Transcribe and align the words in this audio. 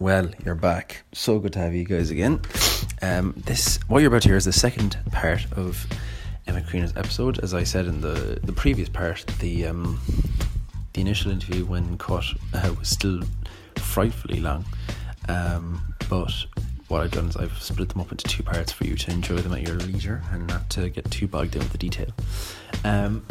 Well, 0.00 0.30
you're 0.44 0.54
back. 0.54 1.02
So 1.12 1.40
good 1.40 1.54
to 1.54 1.58
have 1.58 1.74
you 1.74 1.84
guys 1.84 2.12
again. 2.12 2.40
Um, 3.02 3.34
this 3.36 3.80
what 3.88 3.98
you're 3.98 4.08
about 4.08 4.22
to 4.22 4.28
hear 4.28 4.36
is 4.36 4.44
the 4.44 4.52
second 4.52 4.96
part 5.10 5.44
of 5.52 5.88
Emma 6.46 6.60
Creaner's 6.60 6.96
episode. 6.96 7.40
As 7.40 7.52
I 7.52 7.64
said 7.64 7.86
in 7.86 8.00
the 8.00 8.38
the 8.44 8.52
previous 8.52 8.88
part, 8.88 9.26
the 9.40 9.66
um, 9.66 10.00
the 10.92 11.00
initial 11.00 11.32
interview 11.32 11.64
when 11.64 11.98
cut 11.98 12.24
uh, 12.54 12.72
was 12.78 12.88
still 12.88 13.22
frightfully 13.74 14.38
long. 14.38 14.64
Um, 15.28 15.82
but 16.08 16.32
what 16.86 17.02
I've 17.02 17.10
done 17.10 17.26
is 17.26 17.36
I've 17.36 17.60
split 17.60 17.88
them 17.88 18.00
up 18.00 18.12
into 18.12 18.24
two 18.28 18.44
parts 18.44 18.70
for 18.70 18.84
you 18.84 18.94
to 18.94 19.10
enjoy 19.10 19.38
them 19.38 19.52
at 19.52 19.62
your 19.62 19.78
leisure 19.78 20.22
and 20.30 20.46
not 20.46 20.70
to 20.70 20.90
get 20.90 21.10
too 21.10 21.26
bogged 21.26 21.50
down 21.52 21.64
with 21.64 21.72
the 21.72 21.78
detail. 21.78 22.12
Um, 22.84 23.26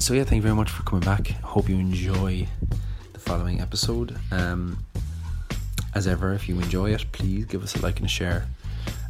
so 0.00 0.14
yeah, 0.14 0.24
thank 0.24 0.38
you 0.38 0.42
very 0.42 0.56
much 0.56 0.70
for 0.70 0.82
coming 0.82 1.04
back. 1.04 1.28
Hope 1.42 1.68
you 1.68 1.76
enjoy 1.76 2.48
the 3.12 3.20
following 3.20 3.60
episode. 3.60 4.18
Um, 4.32 4.84
as 5.94 6.06
ever, 6.06 6.32
if 6.32 6.48
you 6.48 6.58
enjoy 6.60 6.90
it, 6.92 7.04
please 7.12 7.44
give 7.46 7.62
us 7.62 7.76
a 7.76 7.82
like 7.82 7.98
and 7.98 8.06
a 8.06 8.08
share. 8.08 8.46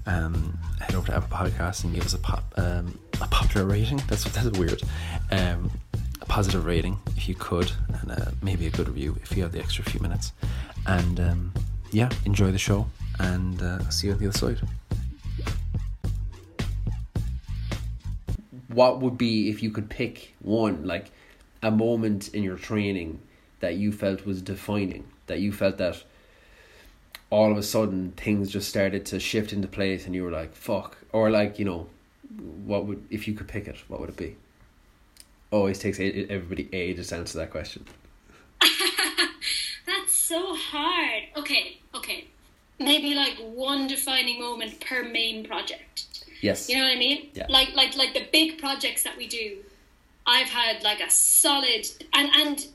Um, 0.07 0.59
head 0.81 0.95
over 0.95 1.07
to 1.07 1.17
Apple 1.17 1.37
Podcasts 1.37 1.85
and 1.85 1.95
give 1.95 2.05
us 2.05 2.15
a 2.15 2.19
pop 2.19 2.45
um, 2.57 2.99
a 3.21 3.27
popular 3.29 3.67
rating. 3.67 4.03
That's 4.09 4.25
that's 4.25 4.59
weird. 4.59 4.83
Um, 5.31 5.71
a 6.21 6.27
positive 6.27 6.65
rating 6.65 6.99
if 7.17 7.29
you 7.29 7.35
could, 7.35 7.71
and 8.01 8.11
uh, 8.13 8.31
maybe 8.43 8.67
a 8.67 8.71
good 8.71 8.89
review 8.89 9.17
if 9.23 9.37
you 9.37 9.43
have 9.43 9.53
the 9.53 9.61
extra 9.61 9.85
few 9.85 10.01
minutes. 10.01 10.33
And 10.87 11.21
um, 11.21 11.53
yeah, 11.93 12.11
enjoy 12.25 12.51
the 12.51 12.59
show, 12.59 12.87
and 13.21 13.63
uh, 13.63 13.89
see 13.91 14.09
you 14.09 14.15
on 14.15 14.19
the 14.19 14.29
other 14.29 14.39
side. 14.39 14.61
what 18.75 19.01
would 19.01 19.19
be 19.19 19.51
if 19.51 19.63
you 19.63 19.71
could 19.71 19.89
pick 19.89 20.35
one 20.41 20.85
like 20.85 21.11
a 21.63 21.71
moment 21.71 22.29
in 22.35 22.43
your 22.43 22.57
training 22.57 23.21
that 23.61 23.77
you 23.77 23.93
felt 23.93 24.27
was 24.27 24.43
defining 24.43 25.05
that 25.27 25.41
you 25.41 25.53
felt 25.53 25.79
that 25.79 26.03
all 27.33 27.51
of 27.51 27.57
a 27.57 27.63
sudden 27.63 28.13
things 28.13 28.51
just 28.51 28.69
started 28.69 29.07
to 29.07 29.19
shift 29.19 29.53
into 29.53 29.67
place 29.67 30.05
and 30.07 30.15
you 30.15 30.23
were 30.23 30.31
like 30.31 30.55
fuck 30.55 30.99
or 31.13 31.31
like 31.31 31.59
you 31.59 31.65
know 31.65 31.87
what 32.65 32.85
would 32.87 33.03
if 33.11 33.27
you 33.27 33.35
could 33.35 33.49
pick 33.49 33.67
it 33.67 33.77
what 33.89 34.01
would 34.01 34.11
it 34.11 34.17
be 34.17 34.37
always 35.51 35.79
takes 35.79 35.99
everybody 35.99 36.69
ages 36.73 37.09
to 37.09 37.17
answer 37.17 37.39
that 37.39 37.51
question 37.51 37.85
That's 39.87 40.15
so 40.15 40.55
hard. 40.55 41.25
Okay, 41.37 41.79
okay. 41.95 42.27
Maybe 42.79 43.15
like 43.15 43.37
one 43.39 43.87
defining 43.87 44.41
moment 44.41 44.81
per 44.81 45.03
main 45.03 45.45
project. 45.45 46.25
yes 46.41 46.69
You 46.69 46.77
know 46.77 46.85
what 46.85 46.93
I 46.93 46.99
mean? 46.99 47.31
Yeah. 47.35 47.47
Like 47.49 47.75
like 47.75 47.97
like 47.97 48.15
the 48.15 48.27
big 48.33 48.59
projects 48.59 49.03
that 49.03 49.17
we 49.17 49.27
do. 49.27 49.59
I've 50.27 50.49
had 50.49 50.83
like 50.83 51.01
a 51.01 51.11
solid 51.11 51.87
and 52.15 52.31
and 52.35 52.67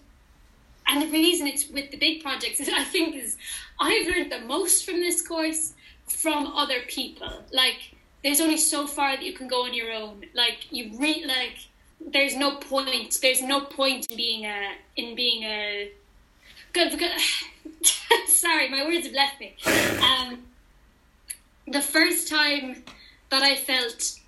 and 0.88 1.02
the 1.02 1.12
reason 1.12 1.48
it's 1.48 1.70
with 1.70 1.92
the 1.92 1.98
big 1.98 2.22
projects 2.22 2.60
is 2.60 2.70
I 2.74 2.84
think 2.84 3.16
is 3.16 3.38
I've 3.80 4.08
learned 4.08 4.32
the 4.32 4.42
most 4.42 4.86
from 4.86 5.00
this 5.00 5.26
course 5.26 5.74
from 6.08 6.48
other 6.48 6.82
people. 6.88 7.44
Like 7.52 7.96
there's 8.24 8.42
only 8.42 8.58
so 8.58 8.88
far 8.88 9.16
that 9.16 9.24
you 9.24 9.34
can 9.34 9.48
go 9.48 9.66
on 9.66 9.74
your 9.74 9.92
own. 9.92 10.26
Like 10.34 10.72
you 10.72 10.98
read, 11.00 11.26
like 11.26 11.58
there's 12.00 12.36
no 12.36 12.58
point. 12.58 13.20
There's 13.22 13.42
no 13.42 13.62
point 13.62 14.10
in 14.10 14.18
being 14.18 14.46
a 14.46 14.74
in 14.96 15.16
being 15.16 15.44
a 15.44 15.92
good 16.74 16.92
because 16.92 17.22
sorry, 18.28 18.70
my 18.70 18.86
words 18.86 19.06
have 19.06 19.16
left 19.16 19.40
me. 19.40 19.56
Um, 20.02 20.44
the 21.68 21.82
first 21.82 22.28
time 22.28 22.84
that 23.30 23.44
I 23.44 23.56
felt 23.56 24.20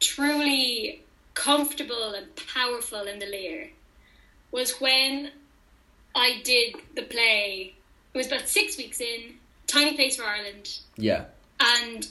truly 0.00 1.02
comfortable 1.34 2.14
and 2.14 2.26
powerful 2.34 3.02
in 3.02 3.18
the 3.20 3.26
Lir 3.26 3.70
was 4.50 4.80
when 4.80 5.30
I 6.14 6.40
did 6.42 6.76
the 6.96 7.02
play. 7.02 7.74
It 8.14 8.18
was 8.18 8.26
about 8.26 8.48
six 8.48 8.76
weeks 8.76 9.00
in, 9.00 9.34
Tiny 9.66 9.94
Plays 9.94 10.16
for 10.16 10.24
Ireland, 10.24 10.78
yeah. 10.96 11.24
And 11.60 12.06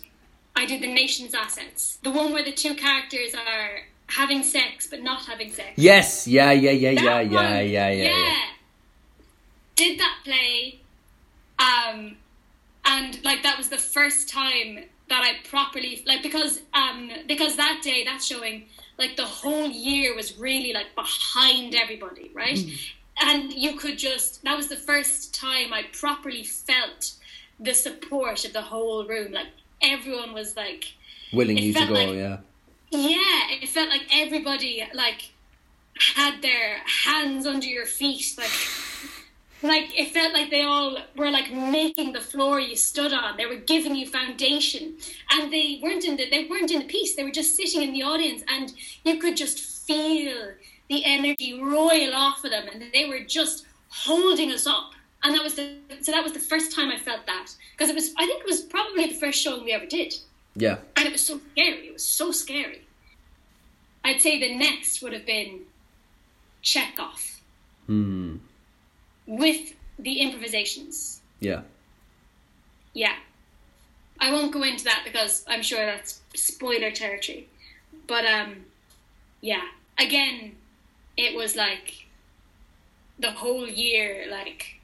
I 0.56 0.66
did 0.66 0.82
the 0.82 0.94
Nation's 0.94 1.34
Assets. 1.34 1.98
The 2.04 2.12
one 2.12 2.34
where 2.34 2.44
the 2.44 2.52
two 2.52 2.76
characters 2.76 3.34
are 3.34 3.80
having 4.08 4.44
sex 4.44 4.88
but 4.88 5.02
not 5.02 5.26
having 5.26 5.52
sex. 5.52 5.70
yes. 5.76 6.28
Yeah 6.28 6.52
yeah 6.52 6.72
yeah 6.72 6.92
yeah 6.92 7.02
That 7.02 7.32
yeah 7.32 7.36
one, 7.36 7.68
yeah 7.70 7.90
yeah 7.90 8.18
yeah. 8.18 8.36
Did 9.76 10.00
that 10.00 10.18
play, 10.24 10.80
um, 11.60 12.18
and 12.86 13.24
like 13.24 13.44
that 13.44 13.58
was 13.58 13.70
the 13.70 13.78
first 13.78 14.28
time 14.30 14.80
that 15.10 15.22
I 15.24 15.48
properly 15.48 16.04
like 16.06 16.24
because 16.24 16.62
um 16.74 17.10
because 17.28 17.56
that 17.58 17.82
day 17.84 18.04
that 18.06 18.22
showing 18.24 18.66
like 18.98 19.16
the 19.16 19.26
whole 19.26 19.68
year 19.70 20.16
was 20.16 20.38
really 20.38 20.74
like 20.74 20.96
behind 20.96 21.76
everybody 21.76 22.32
right 22.34 22.60
and 23.22 23.54
you 23.54 23.76
could 23.78 23.98
just 23.98 24.44
that 24.44 24.56
was 24.58 24.68
the 24.68 24.76
first 24.76 25.34
time 25.34 25.74
I 25.74 25.84
properly 25.94 26.44
felt 26.44 27.14
the 27.60 27.74
support 27.74 28.46
of 28.46 28.54
the 28.54 28.62
whole 28.62 29.06
room. 29.08 29.32
Like 29.34 29.48
everyone 29.82 30.34
was 30.34 30.56
like 30.56 30.94
willing 31.34 31.58
you 31.58 31.74
to 31.74 31.86
go 31.88 31.94
like- 31.94 32.16
yeah. 32.16 32.38
Yeah, 32.90 33.50
it 33.62 33.68
felt 33.68 33.90
like 33.90 34.04
everybody 34.14 34.88
like 34.94 35.32
had 36.16 36.42
their 36.42 36.78
hands 37.06 37.46
under 37.46 37.68
your 37.68 37.86
feet, 37.86 38.36
like 38.38 38.52
like 39.64 40.00
it 40.00 40.12
felt 40.14 40.34
like 40.34 40.50
they 40.52 40.62
all 40.62 40.98
were 41.16 41.32
like 41.32 41.52
making 41.52 42.14
the 42.14 42.22
floor 42.22 42.60
you 42.60 42.76
stood 42.76 43.12
on. 43.12 43.36
They 43.38 43.46
were 43.48 43.56
giving 43.56 43.96
you 43.96 44.06
foundation, 44.08 44.94
and 45.32 45.52
they 45.52 45.80
weren't 45.82 46.06
in 46.06 46.16
the 46.16 46.30
they 46.30 46.46
weren't 46.46 46.72
in 46.72 46.80
the 46.80 46.86
piece. 46.86 47.16
They 47.16 47.24
were 47.24 47.32
just 47.32 47.56
sitting 47.56 47.82
in 47.82 47.92
the 47.92 48.04
audience, 48.04 48.44
and 48.48 48.72
you 49.04 49.18
could 49.20 49.36
just 49.36 49.60
feel 49.88 50.52
the 50.90 51.04
energy 51.06 51.62
roil 51.62 52.14
off 52.14 52.44
of 52.44 52.52
them, 52.52 52.68
and 52.72 52.84
they 52.94 53.08
were 53.10 53.20
just 53.20 53.66
holding 53.90 54.52
us 54.52 54.66
up. 54.68 54.92
And 55.24 55.34
that 55.36 55.44
was 55.44 55.56
the 55.56 55.76
so 56.02 56.12
that 56.12 56.24
was 56.24 56.34
the 56.34 56.40
first 56.40 56.74
time 56.76 56.90
I 56.90 56.98
felt 56.98 57.26
that 57.26 57.48
because 57.72 57.90
it 57.90 57.96
was 57.96 58.14
I 58.18 58.26
think 58.26 58.42
it 58.42 58.46
was 58.46 58.62
probably 58.62 59.08
the 59.08 59.16
first 59.16 59.42
show 59.42 59.62
we 59.64 59.72
ever 59.74 59.86
did 59.86 60.14
yeah 60.56 60.78
and 60.96 61.06
it 61.08 61.12
was 61.12 61.22
so 61.22 61.40
scary. 61.52 61.88
It 61.88 61.94
was 61.94 62.04
so 62.04 62.32
scary. 62.32 62.82
I'd 64.04 64.22
say 64.22 64.40
the 64.40 64.56
next 64.56 65.02
would 65.02 65.14
have 65.14 65.26
been 65.26 65.62
Chekhov 66.62 67.42
hmm 67.88 68.38
with 69.26 69.74
the 70.00 70.20
improvisations. 70.22 71.22
yeah 71.40 71.62
Yeah. 72.94 73.16
I 74.20 74.32
won't 74.32 74.52
go 74.54 74.64
into 74.64 74.84
that 74.86 75.02
because 75.04 75.44
I'm 75.48 75.62
sure 75.64 75.84
that's 75.86 76.22
spoiler 76.36 76.92
territory. 76.92 77.48
But 78.08 78.26
um 78.26 78.66
yeah. 79.42 79.64
Again, 80.00 80.56
it 81.18 81.36
was 81.36 81.56
like 81.56 82.06
the 83.20 83.32
whole 83.32 83.68
year 83.68 84.28
like 84.30 84.80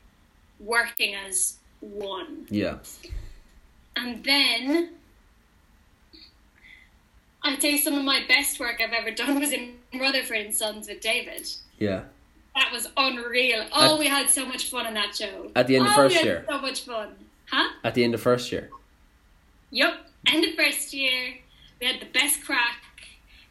working 0.59 1.13
as 1.15 1.57
one. 1.81 2.47
yeah 2.49 2.77
And 3.95 4.23
then 4.23 4.89
I'd 7.43 7.61
say 7.61 7.77
some 7.77 7.93
of 7.95 8.03
my 8.05 8.23
best 8.27 8.59
work 8.59 8.81
I've 8.81 8.93
ever 8.93 9.11
done 9.11 9.39
was 9.39 9.51
in 9.51 9.75
Rutherford 9.93 10.37
and 10.37 10.53
Sons 10.53 10.87
with 10.87 11.01
David. 11.01 11.47
yeah 11.77 12.03
That 12.55 12.71
was 12.71 12.87
unreal. 12.97 13.65
Oh, 13.73 13.93
At- 13.93 13.99
we 13.99 14.07
had 14.07 14.29
so 14.29 14.45
much 14.45 14.69
fun 14.69 14.85
in 14.87 14.93
that 14.95 15.15
show. 15.15 15.51
At 15.55 15.67
the 15.67 15.75
end 15.75 15.85
of 15.87 15.91
oh, 15.91 15.95
first 15.95 16.13
we 16.13 16.17
had 16.17 16.25
year? 16.25 16.45
So 16.49 16.59
much 16.61 16.81
fun. 16.81 17.09
Huh? 17.51 17.69
at 17.83 17.93
the 17.93 18.03
end 18.03 18.13
of 18.13 18.21
first 18.21 18.51
year 18.51 18.69
Yep. 19.71 19.93
End 20.27 20.45
of 20.45 20.53
first 20.55 20.93
year. 20.93 21.33
We 21.81 21.87
had 21.87 21.99
the 21.99 22.05
best 22.13 22.43
crack. 22.45 22.81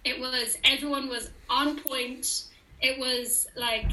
It 0.05 0.19
was 0.21 0.57
everyone 0.65 1.09
was 1.09 1.31
on 1.51 1.79
point. 1.81 2.45
It 2.83 2.99
was 2.99 3.47
like 3.57 3.91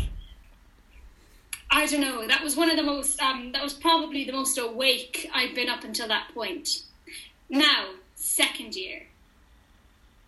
I 1.71 1.85
don't 1.85 2.01
know. 2.01 2.27
That 2.27 2.43
was 2.43 2.55
one 2.57 2.69
of 2.69 2.77
the 2.77 2.83
most. 2.83 3.21
Um, 3.21 3.51
that 3.51 3.63
was 3.63 3.73
probably 3.73 4.23
the 4.25 4.33
most 4.33 4.57
awake 4.57 5.29
I've 5.33 5.53
been 5.53 5.69
up 5.69 5.83
until 5.83 6.07
that 6.07 6.29
point. 6.33 6.83
Now, 7.49 7.91
second 8.15 8.75
year, 8.75 9.03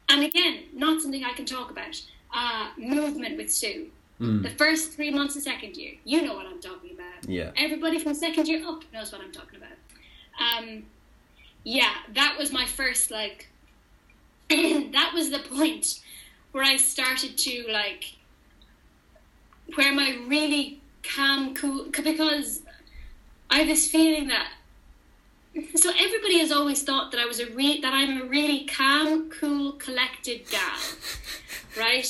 and 0.08 0.24
again, 0.24 0.66
not 0.74 1.02
something 1.02 1.24
I 1.24 1.34
can 1.34 1.46
talk 1.46 1.72
about. 1.72 2.02
Uh, 2.34 2.70
movement 2.78 3.38
with 3.38 3.52
Sue. 3.52 3.90
The 4.22 4.50
first 4.52 4.92
three 4.94 5.10
months 5.10 5.36
of 5.36 5.42
second 5.42 5.76
year, 5.76 5.94
you 6.06 6.22
know 6.22 6.36
what 6.36 6.46
I'm 6.46 6.62
talking 6.62 6.92
about. 6.92 7.28
Yeah. 7.28 7.50
Everybody 7.58 7.98
from 7.98 8.14
second 8.14 8.48
year 8.48 8.64
up 8.68 8.84
knows 8.94 9.12
what 9.12 9.20
I'm 9.20 9.32
talking 9.32 9.58
about. 9.58 9.78
Um, 10.40 10.84
yeah, 11.64 11.92
that 12.14 12.36
was 12.38 12.54
my 12.54 12.68
first 12.68 13.10
like. 13.10 13.50
that 14.50 15.12
was 15.16 15.32
the 15.32 15.40
point 15.40 16.02
where 16.52 16.64
I 16.64 16.78
started 16.78 17.36
to 17.36 17.66
like. 17.72 18.14
Where 19.76 19.94
my 19.94 20.18
really 20.28 20.82
calm, 21.04 21.54
cool, 21.54 21.86
because 21.86 22.62
I 23.50 23.60
have 23.60 23.68
this 23.68 23.90
feeling 23.90 24.28
that. 24.28 24.52
So 25.76 25.92
everybody 26.00 26.40
has 26.40 26.52
always 26.52 26.84
thought 26.84 27.12
that 27.12 27.20
I 27.20 27.26
was 27.26 27.42
a 27.42 27.48
re- 27.52 27.82
that 27.82 27.94
I'm 27.94 28.22
a 28.22 28.26
really 28.26 28.66
calm, 28.66 29.30
cool, 29.30 29.74
collected 29.74 30.50
gal, 30.50 30.80
right? 31.78 32.08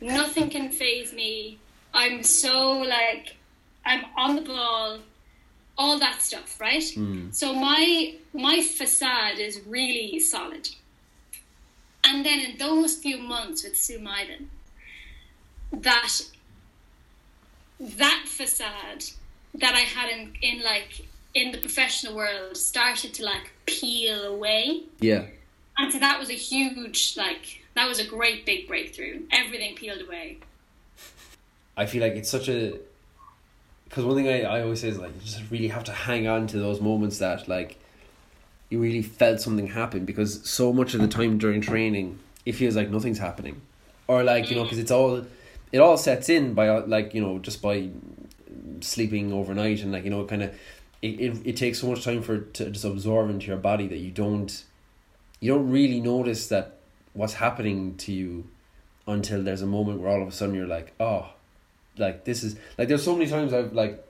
Nothing 0.00 0.48
can 0.48 0.70
phase 0.70 1.12
me. 1.12 1.58
I'm 1.92 2.22
so 2.22 2.78
like, 2.78 3.36
I'm 3.84 4.04
on 4.16 4.36
the 4.36 4.42
ball, 4.42 5.00
all 5.76 5.98
that 5.98 6.22
stuff, 6.22 6.58
right? 6.60 6.84
Hmm. 6.94 7.30
So 7.30 7.54
my 7.54 8.14
my 8.32 8.62
facade 8.62 9.38
is 9.38 9.60
really 9.66 10.18
solid. 10.18 10.68
And 12.04 12.24
then 12.24 12.40
in 12.40 12.56
those 12.58 12.96
few 12.96 13.18
months 13.18 13.64
with 13.64 13.76
Sue 13.76 13.98
Maiden, 13.98 14.50
that 15.72 16.22
that 17.80 18.24
facade 18.26 19.04
that 19.54 19.74
I 19.74 19.80
had 19.80 20.10
in, 20.10 20.32
in 20.42 20.62
like 20.62 21.06
in 21.34 21.52
the 21.52 21.58
professional 21.58 22.16
world 22.16 22.56
started 22.56 23.14
to 23.14 23.24
like 23.24 23.50
peel 23.66 24.22
away. 24.24 24.82
Yeah. 25.00 25.26
And 25.78 25.92
so 25.92 25.98
that 26.00 26.18
was 26.18 26.28
a 26.28 26.34
huge, 26.34 27.14
like, 27.16 27.62
that 27.74 27.88
was 27.88 28.00
a 28.00 28.04
great 28.04 28.44
big 28.44 28.66
breakthrough. 28.66 29.20
Everything 29.30 29.76
peeled 29.76 30.02
away. 30.02 30.38
I 31.76 31.86
feel 31.86 32.02
like 32.02 32.14
it's 32.14 32.28
such 32.28 32.48
a 32.48 32.76
because 33.88 34.04
one 34.04 34.16
thing 34.16 34.28
I, 34.28 34.42
I 34.42 34.62
always 34.62 34.80
say 34.80 34.88
is 34.88 34.98
like 34.98 35.14
you 35.14 35.20
just 35.22 35.40
really 35.50 35.68
have 35.68 35.84
to 35.84 35.92
hang 35.92 36.26
on 36.26 36.46
to 36.48 36.58
those 36.58 36.80
moments 36.80 37.18
that 37.18 37.48
like 37.48 37.78
you 38.68 38.80
really 38.80 39.02
felt 39.02 39.40
something 39.40 39.68
happen 39.68 40.04
because 40.04 40.46
so 40.48 40.72
much 40.72 40.94
of 40.94 41.00
the 41.00 41.08
time 41.08 41.38
during 41.38 41.60
training 41.60 42.18
it 42.44 42.52
feels 42.52 42.76
like 42.76 42.90
nothing's 42.90 43.18
happening 43.18 43.60
or 44.08 44.24
like 44.24 44.50
you 44.50 44.56
know 44.56 44.62
mm. 44.62 44.64
because 44.64 44.78
it's 44.78 44.90
all 44.90 45.24
it 45.72 45.78
all 45.78 45.96
sets 45.96 46.28
in 46.28 46.54
by 46.54 46.68
like 46.80 47.14
you 47.14 47.20
know 47.20 47.38
just 47.38 47.60
by 47.62 47.88
sleeping 48.80 49.32
overnight 49.32 49.82
and 49.82 49.92
like 49.92 50.04
you 50.04 50.10
know 50.10 50.24
kind 50.24 50.42
of 50.42 50.50
it, 51.02 51.20
it, 51.20 51.46
it 51.46 51.56
takes 51.56 51.80
so 51.80 51.88
much 51.88 52.04
time 52.04 52.22
for 52.22 52.34
it 52.36 52.54
to 52.54 52.70
just 52.70 52.84
absorb 52.84 53.30
into 53.30 53.46
your 53.46 53.56
body 53.56 53.86
that 53.86 53.98
you 53.98 54.10
don't 54.10 54.64
you 55.40 55.52
don't 55.52 55.70
really 55.70 56.00
notice 56.00 56.48
that 56.48 56.76
what's 57.12 57.34
happening 57.34 57.96
to 57.96 58.12
you 58.12 58.44
until 59.06 59.42
there's 59.42 59.62
a 59.62 59.66
moment 59.66 60.00
where 60.00 60.10
all 60.10 60.22
of 60.22 60.28
a 60.28 60.32
sudden 60.32 60.54
you're 60.54 60.66
like 60.66 60.92
oh 61.00 61.28
like 61.96 62.24
this 62.24 62.42
is 62.42 62.56
like 62.76 62.88
there's 62.88 63.02
so 63.02 63.14
many 63.16 63.28
times 63.28 63.52
I've 63.52 63.72
like 63.72 64.04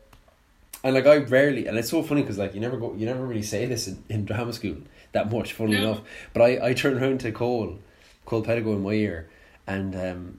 and 0.85 0.95
like 0.95 1.07
I 1.07 1.17
rarely 1.17 1.67
and 1.67 1.77
it's 1.79 1.91
so 1.91 2.03
funny 2.03 2.23
because 2.23 2.39
like 2.39 2.55
you 2.55 2.61
never 2.61 2.77
go 2.77 2.95
you 2.95 3.07
never 3.07 3.25
really 3.25 3.43
say 3.43 3.67
this 3.67 3.89
in, 3.89 4.03
in 4.09 4.25
drama 4.25 4.53
school 4.53 4.77
that 5.13 5.31
much 5.33 5.53
funny 5.55 5.73
No. 5.73 5.79
enough 5.79 6.01
but 6.33 6.43
I 6.43 6.69
I 6.69 6.75
turn 6.75 7.03
around 7.03 7.21
to 7.21 7.33
Cole 7.33 7.79
Cole 8.27 8.43
Pedigo 8.45 8.75
in 8.75 8.83
my 8.83 8.91
ear 8.93 9.29
and 9.67 9.95
um 9.97 10.39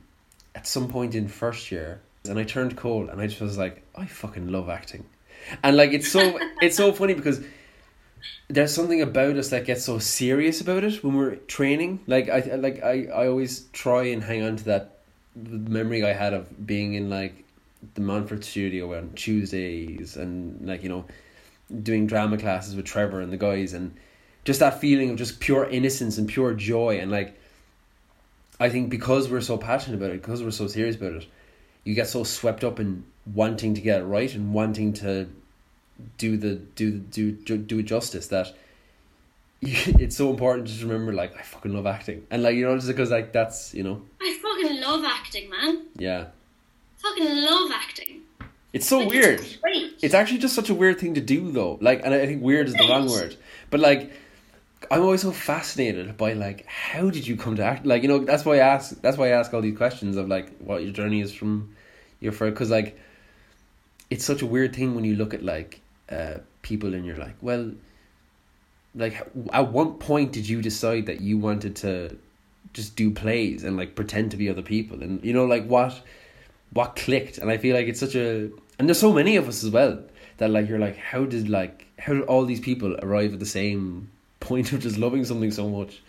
at 0.60 0.68
some 0.68 0.90
point 0.90 1.16
in 1.16 1.30
first 1.30 1.72
year 1.72 2.02
and 2.28 2.38
I 2.38 2.44
turned 2.44 2.76
cold 2.76 3.08
and 3.10 3.22
I 3.22 3.28
just 3.28 3.40
was 3.40 3.58
like 3.58 3.82
I 3.96 4.06
fucking 4.06 4.50
love 4.52 4.68
acting. 4.68 5.06
And 5.64 5.78
like 5.78 5.94
it's 5.94 6.12
so 6.12 6.38
it's 6.62 6.76
so 6.76 6.92
funny 6.92 7.14
because 7.14 7.42
there's 8.50 8.76
something 8.76 9.02
about 9.02 9.38
us 9.38 9.52
that 9.52 9.64
gets 9.64 9.86
so 9.86 10.00
serious 10.00 10.60
about 10.60 10.84
it 10.84 11.02
when 11.02 11.16
we're 11.16 11.36
training. 11.36 12.02
Like 12.08 12.28
I 12.28 12.56
like 12.56 12.84
I, 12.84 13.06
I 13.06 13.28
always 13.28 13.68
try 13.72 14.08
and 14.08 14.22
hang 14.22 14.44
on 14.44 14.58
to 14.58 14.64
that 14.66 14.98
memory 15.34 16.04
I 16.04 16.12
had 16.12 16.34
of 16.34 16.68
being 16.68 16.94
in 16.94 17.10
like 17.10 17.46
the 17.94 18.02
Manfred 18.02 18.44
studio 18.44 18.98
on 18.98 19.14
Tuesdays 19.14 20.18
and 20.18 20.68
like 20.68 20.84
you 20.84 20.90
know 20.90 21.06
doing 21.84 22.06
drama 22.06 22.38
classes 22.38 22.76
with 22.76 22.84
Trevor 22.84 23.22
and 23.22 23.32
the 23.32 23.38
guys 23.38 23.72
and 23.72 23.96
just 24.44 24.60
that 24.60 24.82
feeling 24.82 25.12
of 25.12 25.16
just 25.16 25.40
pure 25.40 25.64
innocence 25.64 26.18
and 26.18 26.28
pure 26.28 26.54
joy 26.54 27.00
and 27.00 27.10
like 27.10 27.39
I 28.60 28.70
think 28.70 28.90
because 28.90 29.30
we're 29.30 29.42
so 29.42 29.58
passionate 29.58 29.98
about 29.98 30.12
it 30.12 30.22
because 30.22 30.44
we're 30.44 30.52
so 30.52 30.68
serious 30.68 30.96
about 30.96 31.14
it 31.14 31.28
you 31.84 31.96
get 31.96 32.08
so 32.08 32.24
swept 32.24 32.64
up 32.64 32.80
in 32.80 33.04
wanting 33.34 33.74
to 33.74 33.82
get 33.82 34.02
it 34.02 34.06
right 34.06 34.34
and 34.34 34.54
wanting 34.54 34.94
to 34.94 35.28
do 36.18 36.38
the 36.38 36.56
do 36.56 36.92
do 36.92 37.32
do, 37.32 37.58
do 37.58 37.80
it 37.80 37.84
justice 37.84 38.28
that 38.28 38.48
you, 39.62 39.76
it's 40.00 40.16
so 40.16 40.30
important 40.30 40.68
to 40.68 40.74
just 40.74 40.84
remember 40.84 41.14
like 41.14 41.38
I 41.38 41.42
fucking 41.42 41.74
love 41.74 41.86
acting 41.86 42.26
and 42.32 42.44
like 42.44 42.56
you 42.56 42.66
know 42.66 42.76
just 42.76 42.88
because 42.88 43.12
like 43.12 43.32
that's 43.34 43.74
you 43.74 43.84
know 43.84 44.02
I 44.22 44.38
fucking 44.42 44.82
love 44.82 45.04
acting, 45.06 45.50
man. 45.50 45.86
yeah 45.96 46.26
Fucking 46.98 47.26
love 47.26 47.72
acting. 47.72 48.22
it's 48.74 48.86
so 48.86 49.00
Like, 49.00 49.10
weird 49.10 49.40
It's. 49.40 50.04
It's 50.04 50.14
actually 50.14 50.40
just 50.40 50.54
such 50.54 50.70
a 50.70 50.76
weird 50.76 51.00
thing 51.00 51.14
to 51.16 51.22
do, 51.22 51.52
though. 51.52 51.78
Like, 51.82 52.02
and 52.04 52.14
I 52.14 52.26
think 52.26 52.42
weird 52.44 52.68
is 52.68 52.74
the 52.74 52.88
wrong 52.88 53.08
word, 53.10 53.36
but 53.70 53.80
like, 53.80 54.12
I'm 54.90 55.02
always 55.02 55.22
so 55.22 55.32
fascinated 55.32 56.18
by 56.18 56.34
like, 56.34 56.66
how 56.66 57.10
did 57.10 57.28
you 57.28 57.36
come 57.36 57.56
to 57.58 57.64
act? 57.64 57.86
Like, 57.86 58.02
you 58.02 58.08
know, 58.08 58.20
that's 58.20 58.46
why 58.46 58.56
I 58.56 58.60
ask. 58.60 59.00
That's 59.02 59.18
why 59.18 59.28
I 59.28 59.32
ask 59.32 59.54
all 59.54 59.62
these 59.62 59.78
questions 59.78 60.16
of 60.18 60.28
like, 60.28 60.58
what 60.60 60.84
your 60.84 60.94
journey 60.94 61.22
is 61.22 61.34
from 61.34 61.76
your 62.20 62.32
first, 62.32 62.54
because 62.54 62.72
like, 62.72 63.00
it's 64.10 64.26
such 64.26 64.42
a 64.42 64.46
weird 64.46 64.76
thing 64.76 64.96
when 64.96 65.04
you 65.04 65.16
look 65.16 65.34
at 65.34 65.44
like, 65.44 65.82
uh, 66.10 66.36
people 66.62 66.94
and 66.94 67.06
you're 67.06 67.18
like, 67.18 67.36
well, 67.42 67.72
like, 68.96 69.28
at 69.54 69.72
what 69.72 70.00
point 70.00 70.32
did 70.32 70.48
you 70.50 70.62
decide 70.62 71.06
that 71.06 71.22
you 71.22 71.38
wanted 71.38 71.76
to 71.78 72.18
just 72.74 72.96
do 72.96 73.12
plays 73.12 73.64
and 73.64 73.78
like 73.78 73.96
pretend 73.96 74.32
to 74.32 74.38
be 74.38 74.50
other 74.50 74.62
people, 74.62 75.02
and 75.04 75.24
you 75.24 75.34
know, 75.34 75.46
like 75.46 75.66
what 75.66 76.02
what 76.72 76.96
clicked 76.96 77.38
and 77.38 77.50
i 77.50 77.58
feel 77.58 77.76
like 77.76 77.88
it's 77.88 78.00
such 78.00 78.16
a 78.16 78.50
and 78.78 78.88
there's 78.88 79.00
so 79.00 79.14
many 79.14 79.36
of 79.36 79.48
us 79.48 79.64
as 79.64 79.70
well 79.70 80.00
that 80.38 80.50
like 80.50 80.68
you're 80.70 80.80
like 80.80 80.98
how 80.98 81.26
did 81.26 81.50
like 81.50 81.88
how 81.98 82.14
did 82.14 82.24
all 82.24 82.46
these 82.46 82.60
people 82.60 82.96
arrive 83.02 83.34
at 83.34 83.40
the 83.40 83.46
same 83.46 84.10
point 84.40 84.72
of 84.74 84.80
just 84.80 84.98
loving 84.98 85.26
something 85.26 85.52
so 85.52 85.70
much 85.70 86.02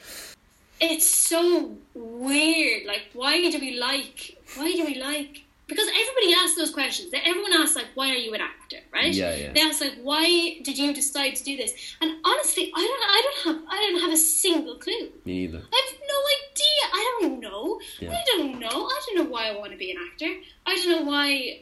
It's 0.81 1.07
so 1.07 1.77
weird. 1.95 2.87
Like, 2.87 3.05
why 3.13 3.51
do 3.51 3.59
we 3.61 3.79
like? 3.79 4.39
Why 4.57 4.73
do 4.73 4.85
we 4.87 4.95
like? 4.99 5.43
Because 5.67 5.87
everybody 5.89 6.35
asks 6.43 6.57
those 6.57 6.71
questions. 6.73 7.13
That 7.13 7.23
Everyone 7.29 7.53
asks 7.53 7.77
like, 7.77 7.91
"Why 7.95 8.09
are 8.11 8.23
you 8.27 8.33
an 8.35 8.41
actor?" 8.41 8.79
Right? 8.93 9.13
Yeah, 9.13 9.37
yeah. 9.37 9.53
They 9.53 9.61
ask 9.61 9.81
like, 9.81 9.99
"Why 10.03 10.25
did 10.65 10.77
you 10.79 10.93
decide 10.93 11.37
to 11.37 11.45
do 11.45 11.57
this?" 11.57 11.73
And 12.01 12.11
honestly, 12.25 12.73
I 12.75 12.83
don't. 12.89 13.05
I 13.17 13.21
don't 13.27 13.41
have. 13.45 13.59
I 13.71 13.77
don't 13.77 14.01
have 14.01 14.13
a 14.13 14.17
single 14.17 14.77
clue. 14.77 15.13
me 15.25 15.45
either 15.45 15.63
I 15.77 15.79
have 15.85 15.95
no 16.15 16.19
idea. 16.39 16.83
I 17.01 17.03
don't 17.21 17.41
know. 17.41 17.81
Yeah. 18.01 18.11
I 18.19 18.23
don't 18.31 18.59
know. 18.59 18.79
I 18.95 19.01
don't 19.05 19.17
know 19.21 19.31
why 19.31 19.49
I 19.51 19.57
want 19.61 19.71
to 19.73 19.79
be 19.79 19.91
an 19.93 19.99
actor. 20.11 20.33
I 20.67 20.75
don't 20.77 20.91
know 20.91 21.05
why. 21.13 21.61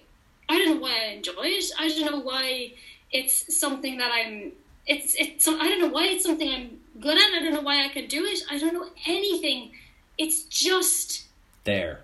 I 0.49 0.56
don't 0.59 0.71
know 0.76 0.81
why 0.81 0.94
I 1.05 1.06
enjoy 1.19 1.47
it. 1.59 1.67
I 1.79 1.88
don't 1.88 2.06
know 2.11 2.21
why 2.21 2.73
it's 3.11 3.59
something 3.59 3.99
that 3.99 4.11
I'm. 4.19 4.53
It's 4.88 5.14
it's. 5.17 5.46
I 5.46 5.69
don't 5.69 5.81
know 5.81 5.88
why 5.88 6.06
it's 6.06 6.25
something 6.25 6.50
I'm 6.50 6.79
good 7.00 7.17
at. 7.17 7.35
I 7.35 7.40
don't 7.44 7.55
know 7.55 7.61
why 7.61 7.85
I 7.85 7.88
can 7.88 8.08
do 8.08 8.25
it. 8.25 8.40
I 8.50 8.58
don't 8.58 8.75
know 8.75 8.88
anything. 9.06 9.70
It's 10.17 10.43
just 10.44 11.26
there 11.64 12.00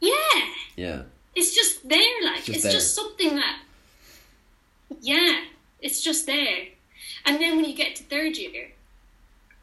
yeah. 0.00 0.40
yeah 0.76 1.02
It's 1.34 1.54
just 1.54 1.88
there. 1.88 2.22
Like 2.24 2.44
just 2.44 2.48
it's 2.48 2.62
there. 2.64 2.72
just 2.72 2.94
something 2.94 3.36
that. 3.36 3.60
Yeah, 5.00 5.44
it's 5.80 6.02
just 6.02 6.26
there, 6.26 6.66
and 7.24 7.40
then 7.40 7.56
when 7.56 7.64
you 7.64 7.76
get 7.76 7.94
to 7.96 8.02
third 8.02 8.36
year, 8.36 8.72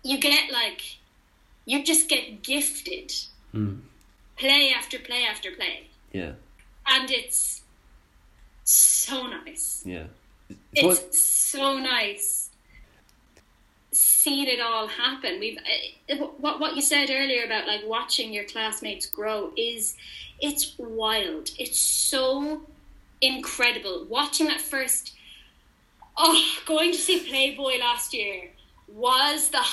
you 0.02 0.18
get 0.20 0.52
like, 0.52 0.82
you 1.66 1.84
just 1.84 2.08
get 2.08 2.42
gifted 2.42 3.14
mm. 3.54 3.82
play 4.38 4.74
after 4.76 4.98
play 5.00 5.26
after 5.30 5.52
play, 5.52 5.88
yeah 6.14 6.32
and 6.88 7.12
it's 7.12 7.62
so 8.64 9.28
nice. 9.28 9.84
yeah 9.86 10.06
It's 10.74 10.84
What- 10.84 11.16
so 11.16 11.78
nice 11.78 12.50
seeing 13.92 14.48
it 14.48 14.60
all 14.60 14.88
happen. 14.88 15.40
We've 15.40 15.58
uh, 16.10 16.16
what 16.38 16.60
what 16.60 16.76
you 16.76 16.82
said 16.82 17.10
earlier 17.10 17.46
about 17.46 17.68
like 17.68 17.82
watching 17.86 18.34
your 18.34 18.44
classmates 18.44 19.06
grow 19.06 19.52
is 19.58 19.96
it's 20.40 20.78
wild. 20.78 21.50
It's 21.58 21.80
so 21.80 22.62
incredible 23.22 24.06
watching 24.10 24.48
that 24.48 24.62
first. 24.62 25.14
Oh, 26.18 26.44
going 26.66 26.92
to 26.92 26.98
see 26.98 27.20
Playboy 27.28 27.80
last 27.80 28.14
year 28.14 28.50
was 28.88 29.50
the 29.50 29.64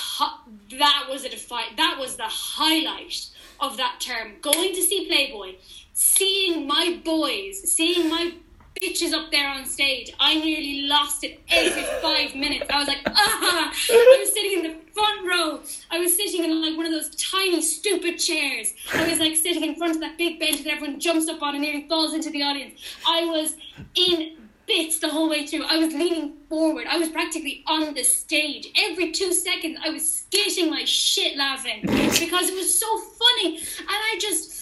that 0.79 1.07
was 1.09 1.23
a 1.25 1.29
defi- 1.29 1.75
that 1.77 1.97
was 1.99 2.15
the 2.15 2.23
highlight 2.27 3.27
of 3.59 3.77
that 3.77 3.99
term. 3.99 4.33
Going 4.41 4.73
to 4.73 4.81
see 4.81 5.07
Playboy, 5.07 5.55
seeing 5.93 6.65
my 6.67 6.99
boys, 7.03 7.71
seeing 7.71 8.09
my 8.09 8.33
bitches 8.81 9.13
up 9.13 9.31
there 9.31 9.49
on 9.49 9.65
stage. 9.65 10.11
I 10.19 10.35
nearly 10.35 10.83
lost 10.83 11.23
it 11.23 11.39
every 11.49 11.83
five 12.01 12.35
minutes. 12.35 12.65
I 12.69 12.79
was 12.79 12.87
like, 12.87 13.01
ah! 13.07 13.73
I 13.89 14.17
was 14.19 14.33
sitting 14.33 14.59
in 14.59 14.63
the 14.63 14.91
front 14.93 15.27
row. 15.27 15.61
I 15.91 15.99
was 15.99 16.15
sitting 16.15 16.43
in 16.43 16.61
like 16.61 16.77
one 16.77 16.85
of 16.85 16.91
those 16.91 17.09
tiny, 17.15 17.61
stupid 17.61 18.17
chairs. 18.17 18.73
I 18.93 19.09
was 19.09 19.19
like 19.19 19.35
sitting 19.35 19.63
in 19.63 19.75
front 19.75 19.95
of 19.95 20.01
that 20.01 20.17
big 20.17 20.39
bench 20.39 20.63
that 20.63 20.73
everyone 20.73 20.99
jumps 20.99 21.27
up 21.27 21.41
on 21.41 21.55
and 21.55 21.63
nearly 21.63 21.87
falls 21.87 22.13
into 22.13 22.29
the 22.29 22.43
audience. 22.43 22.79
I 23.07 23.25
was 23.25 23.55
in 23.95 24.37
bits 24.67 24.99
the 24.99 25.09
whole 25.09 25.29
way 25.29 25.45
through. 25.45 25.63
I 25.63 25.77
was 25.77 25.93
leaning 25.93 26.33
forward. 26.49 26.87
I 26.89 26.97
was 26.97 27.09
practically 27.09 27.63
on 27.67 27.93
the 27.93 28.03
stage. 28.03 28.67
Every 28.75 29.11
two 29.11 29.31
seconds, 29.33 29.77
I 29.83 29.89
was 29.89 30.03
skitting 30.03 30.69
my 30.69 30.85
shit 30.85 31.37
laughing 31.37 31.81
because 31.81 32.49
it 32.49 32.55
was 32.55 32.77
so 32.77 32.97
funny. 32.97 33.57
And 33.57 33.89
I 33.89 34.17
just 34.19 34.54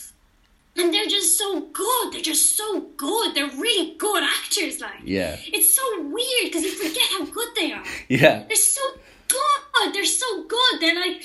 and 0.76 0.94
they're 0.94 1.08
just 1.08 1.38
so 1.38 1.62
good. 1.62 2.14
They're 2.14 2.22
just 2.22 2.56
so 2.58 2.82
good. 2.98 3.36
They're 3.36 3.48
really 3.48 3.96
good 3.98 4.24
actors. 4.24 4.82
Like, 4.82 5.02
yeah 5.04 5.38
it's 5.48 5.70
so 5.74 5.84
weird 6.02 6.46
because 6.46 6.64
you 6.64 6.72
forget 6.72 7.08
how 7.12 7.26
good 7.26 7.50
they 7.56 7.72
are. 7.72 7.84
yeah 8.10 8.44
They're 8.48 8.56
so 8.56 8.82
good. 9.28 9.94
They're 9.94 10.06
so 10.06 10.44
good. 10.44 10.80
They're 10.80 10.96
like, 10.96 11.22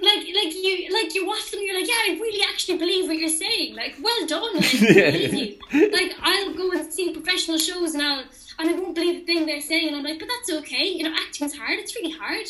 like, 0.00 0.26
like 0.34 0.54
you, 0.54 0.88
like 0.92 1.14
you 1.14 1.26
watch 1.26 1.50
them. 1.50 1.60
You're 1.62 1.78
like, 1.78 1.88
yeah, 1.88 1.94
I 2.08 2.18
really 2.20 2.42
actually 2.50 2.78
believe 2.78 3.06
what 3.06 3.16
you're 3.16 3.28
saying. 3.28 3.76
Like, 3.76 3.96
well 4.02 4.26
done. 4.26 4.54
Like, 4.54 4.64
I 4.74 4.78
believe 4.78 5.34
you. 5.72 5.90
Like, 5.92 6.12
I'll 6.20 6.52
go 6.54 6.70
and 6.72 6.92
see 6.92 7.12
professional 7.12 7.58
shows 7.58 7.94
and 7.94 8.02
I'll, 8.02 8.24
and 8.58 8.70
I 8.70 8.72
won't 8.72 8.94
believe 8.94 9.20
the 9.20 9.26
thing 9.26 9.46
they're 9.46 9.60
saying. 9.60 9.88
And 9.88 9.96
I'm 9.96 10.02
like, 10.02 10.18
but 10.18 10.28
that's 10.28 10.58
okay. 10.60 10.84
You 10.88 11.04
know, 11.04 11.14
acting's 11.14 11.56
hard. 11.56 11.78
It's 11.78 11.94
really 11.94 12.12
hard. 12.12 12.46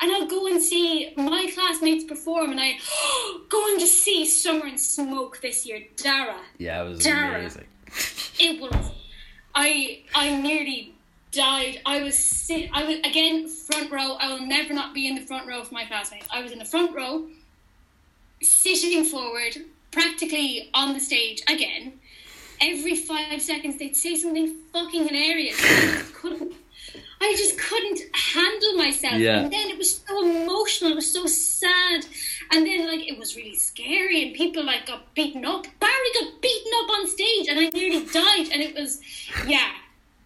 And 0.00 0.10
I'll 0.12 0.26
go 0.26 0.46
and 0.46 0.60
see 0.62 1.12
my 1.16 1.50
classmates 1.54 2.04
perform, 2.04 2.50
and 2.50 2.60
I 2.60 2.78
going 3.48 3.78
to 3.78 3.86
see 3.86 4.26
Summer 4.26 4.66
and 4.66 4.78
Smoke 4.78 5.40
this 5.40 5.64
year, 5.66 5.80
Dara. 5.96 6.36
Yeah 6.58 6.82
it 6.82 6.88
was 6.88 6.98
Dara. 7.00 7.38
amazing. 7.40 7.66
It 8.40 8.60
was 8.60 8.90
i 9.54 10.02
i 10.14 10.36
nearly 10.40 10.94
died. 11.30 11.80
I 11.86 12.02
was 12.02 12.18
sit 12.18 12.68
i 12.72 12.84
was 12.84 12.98
again 12.98 13.48
front 13.48 13.90
row. 13.92 14.16
I 14.20 14.32
will 14.32 14.44
never 14.44 14.74
not 14.74 14.92
be 14.94 15.06
in 15.06 15.14
the 15.14 15.20
front 15.20 15.46
row 15.46 15.62
for 15.62 15.72
my 15.74 15.84
classmates. 15.84 16.26
I 16.32 16.42
was 16.42 16.50
in 16.52 16.58
the 16.58 16.64
front 16.64 16.94
row 16.94 17.26
sitting 18.42 19.04
forward 19.04 19.56
practically 19.92 20.68
on 20.74 20.92
the 20.94 21.00
stage 21.00 21.42
again. 21.48 22.00
Every 22.60 22.96
five 22.96 23.40
seconds 23.42 23.78
they'd 23.78 23.96
say 23.96 24.16
something 24.16 24.56
fucking 24.72 25.06
hilarious 25.08 25.60
I 27.24 27.34
just 27.36 27.58
couldn't 27.58 27.84
I 27.84 27.96
I 27.96 27.96
just 27.96 28.02
couldn't 28.02 28.16
handle 28.16 28.72
myself. 28.74 29.14
Yeah. 29.14 29.40
And 29.40 29.52
then 29.52 29.68
it 29.70 29.78
was 29.78 29.98
so 29.98 30.24
emotional, 30.24 30.92
it 30.92 30.96
was 30.96 31.12
so 31.12 31.26
sad. 31.26 32.06
And 32.50 32.66
then 32.66 32.86
like 32.86 33.08
it 33.08 33.18
was 33.18 33.36
really 33.36 33.56
scary 33.56 34.22
and 34.22 34.34
people 34.34 34.64
like 34.64 34.86
got 34.86 35.14
beaten 35.14 35.44
up. 35.44 35.66
Barry 35.80 36.10
got 36.20 36.40
beaten 36.40 36.72
up 36.82 36.90
on 36.90 37.08
stage 37.08 37.48
and 37.48 37.58
I 37.58 37.68
nearly 37.70 38.04
died 38.06 38.48
and 38.52 38.62
it 38.62 38.74
was 38.74 39.00
yeah, 39.46 39.70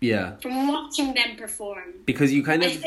Yeah, 0.01 0.37
from 0.37 0.69
watching 0.69 1.15
them 1.15 1.37
perform. 1.37 1.95
because 2.05 2.33
you 2.33 2.43
kind 2.43 2.63
of 2.65 2.85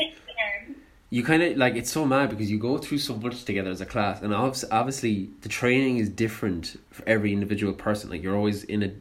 you 1.10 1.22
kind 1.22 1.42
of 1.42 1.56
like 1.58 1.76
it's 1.76 1.92
so 1.92 2.06
mad 2.06 2.30
because 2.30 2.50
you 2.50 2.58
go 2.58 2.78
through 2.78 2.98
so 2.98 3.14
much 3.16 3.44
together 3.44 3.70
as 3.70 3.82
a 3.82 3.86
class, 3.86 4.22
and 4.22 4.32
obviously, 4.32 4.70
obviously 4.70 5.30
the 5.42 5.48
training 5.48 5.98
is 5.98 6.08
different 6.08 6.80
for 6.90 7.06
every 7.06 7.32
individual 7.34 7.74
person. 7.74 8.08
Like 8.08 8.22
you're 8.22 8.36
always 8.36 8.64
in 8.64 8.82
a, 8.82 8.92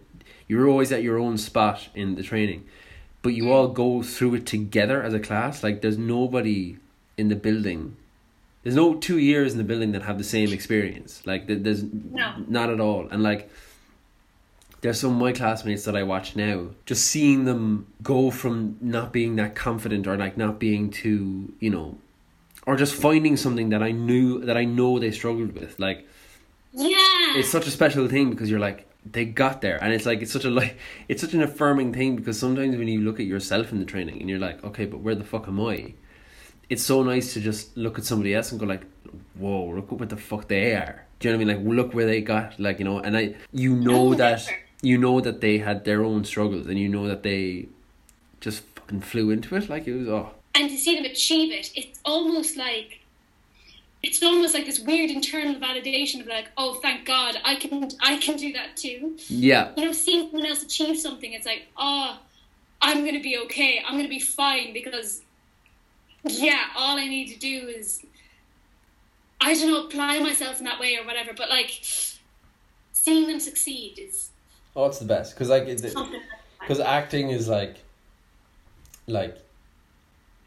you're 0.49 0.67
always 0.67 0.91
at 0.91 1.03
your 1.03 1.17
own 1.19 1.37
spot 1.37 1.87
in 1.95 2.15
the 2.15 2.23
training, 2.23 2.65
but 3.21 3.33
you 3.33 3.45
hmm. 3.45 3.51
all 3.51 3.67
go 3.67 4.01
through 4.01 4.35
it 4.35 4.45
together 4.45 5.01
as 5.01 5.13
a 5.13 5.19
class. 5.19 5.63
Like 5.63 5.81
there's 5.81 5.97
nobody 5.97 6.77
in 7.17 7.29
the 7.29 7.35
building. 7.35 7.95
There's 8.63 8.75
no 8.75 8.95
two 8.95 9.17
years 9.17 9.53
in 9.53 9.57
the 9.57 9.63
building 9.63 9.91
that 9.93 10.03
have 10.03 10.17
the 10.17 10.23
same 10.23 10.51
experience. 10.51 11.21
Like 11.25 11.47
there's 11.47 11.83
No. 11.83 12.33
not 12.47 12.69
at 12.69 12.79
all, 12.79 13.07
and 13.09 13.23
like 13.23 13.49
there's 14.81 14.99
some 14.99 15.11
of 15.11 15.17
my 15.17 15.31
classmates 15.31 15.85
that 15.85 15.95
I 15.95 16.03
watch 16.03 16.35
now, 16.35 16.69
just 16.85 17.05
seeing 17.05 17.45
them 17.45 17.87
go 18.01 18.31
from 18.31 18.77
not 18.81 19.13
being 19.13 19.35
that 19.35 19.55
confident 19.55 20.07
or 20.07 20.17
like 20.17 20.37
not 20.37 20.59
being 20.59 20.89
too, 20.89 21.53
you 21.59 21.69
know, 21.69 21.97
or 22.65 22.75
just 22.75 22.95
finding 22.95 23.37
something 23.37 23.69
that 23.69 23.83
I 23.83 23.91
knew 23.91 24.43
that 24.45 24.57
I 24.57 24.65
know 24.65 24.97
they 24.97 25.11
struggled 25.11 25.53
with. 25.53 25.79
Like 25.79 26.07
Yeah. 26.73 27.37
it's 27.37 27.49
such 27.49 27.67
a 27.67 27.71
special 27.71 28.07
thing 28.07 28.31
because 28.31 28.49
you're 28.49 28.59
like 28.59 28.87
they 29.05 29.25
got 29.25 29.61
there, 29.61 29.81
and 29.83 29.93
it's 29.93 30.05
like 30.05 30.21
it's 30.21 30.31
such 30.31 30.45
a 30.45 30.49
like 30.49 30.77
it's 31.07 31.21
such 31.21 31.33
an 31.33 31.41
affirming 31.41 31.93
thing 31.93 32.15
because 32.15 32.39
sometimes 32.39 32.77
when 32.77 32.87
you 32.87 33.01
look 33.01 33.19
at 33.19 33.25
yourself 33.25 33.71
in 33.71 33.79
the 33.79 33.85
training 33.85 34.19
and 34.19 34.29
you're 34.29 34.39
like, 34.39 34.63
okay, 34.63 34.85
but 34.85 34.99
where 34.99 35.15
the 35.15 35.23
fuck 35.23 35.47
am 35.47 35.59
I? 35.59 35.93
It's 36.69 36.83
so 36.83 37.03
nice 37.03 37.33
to 37.33 37.41
just 37.41 37.75
look 37.75 37.97
at 37.97 38.05
somebody 38.05 38.33
else 38.33 38.51
and 38.51 38.59
go 38.59 38.65
like, 38.65 38.85
whoa, 39.35 39.65
look 39.75 39.91
at 39.91 39.99
what 39.99 40.09
the 40.09 40.17
fuck 40.17 40.47
they 40.47 40.73
are. 40.73 41.05
Do 41.19 41.27
you 41.27 41.33
know 41.33 41.37
what 41.37 41.51
I 41.51 41.53
mean? 41.53 41.65
Like 41.65 41.75
look 41.75 41.93
where 41.93 42.05
they 42.05 42.21
got, 42.21 42.59
like 42.59 42.79
you 42.79 42.85
know, 42.85 42.99
and 42.99 43.17
I 43.17 43.35
you 43.51 43.75
know 43.75 44.09
oh, 44.09 44.13
that 44.15 44.47
you 44.81 44.97
know 44.97 45.21
that 45.21 45.41
they 45.41 45.59
had 45.59 45.85
their 45.85 46.03
own 46.03 46.23
struggles 46.23 46.67
and 46.67 46.77
you 46.79 46.89
know 46.89 47.07
that 47.07 47.23
they 47.23 47.67
just 48.39 48.63
fucking 48.75 49.01
flew 49.01 49.29
into 49.29 49.55
it 49.55 49.69
like 49.69 49.87
it 49.87 49.93
was 49.93 50.07
oh 50.07 50.31
and 50.55 50.69
to 50.69 50.77
see 50.77 50.95
them 50.95 51.05
achieve 51.05 51.53
it, 51.53 51.71
it's 51.75 51.99
almost 52.03 52.57
like 52.57 53.00
it's 54.03 54.21
almost 54.23 54.53
like 54.53 54.65
this 54.65 54.79
weird 54.79 55.11
internal 55.11 55.55
validation 55.55 56.21
of 56.21 56.27
like, 56.27 56.49
oh, 56.57 56.75
thank 56.75 57.05
God, 57.05 57.37
I 57.43 57.55
can 57.55 57.89
I 58.01 58.17
can 58.17 58.37
do 58.37 58.51
that 58.53 58.75
too. 58.75 59.17
yeah 59.27 59.71
You 59.77 59.85
know, 59.85 59.91
seeing 59.91 60.29
someone 60.29 60.45
else 60.45 60.63
achieve 60.63 60.97
something, 60.97 61.33
it's 61.33 61.45
like, 61.45 61.67
oh, 61.77 62.19
I'm 62.81 63.05
gonna 63.05 63.19
be 63.19 63.37
okay. 63.45 63.83
I'm 63.85 63.95
gonna 63.97 64.09
be 64.09 64.19
fine 64.19 64.73
because, 64.73 65.21
yeah, 66.23 66.65
all 66.75 66.97
I 66.97 67.07
need 67.07 67.31
to 67.33 67.39
do 67.39 67.67
is, 67.67 68.03
I 69.39 69.53
don't 69.53 69.67
know, 69.67 69.85
apply 69.85 70.19
myself 70.19 70.59
in 70.59 70.65
that 70.65 70.79
way 70.79 70.97
or 70.97 71.05
whatever. 71.05 71.33
But 71.35 71.49
like, 71.49 71.79
seeing 72.91 73.27
them 73.27 73.39
succeed 73.39 73.99
is 73.99 74.29
Oh, 74.75 74.85
it's 74.85 74.99
the 74.99 75.05
best 75.05 75.33
because 75.33 75.49
like 75.49 75.63
it, 75.63 75.81
because 76.59 76.79
acting 76.79 77.29
is 77.29 77.47
like 77.47 77.75
like 79.07 79.37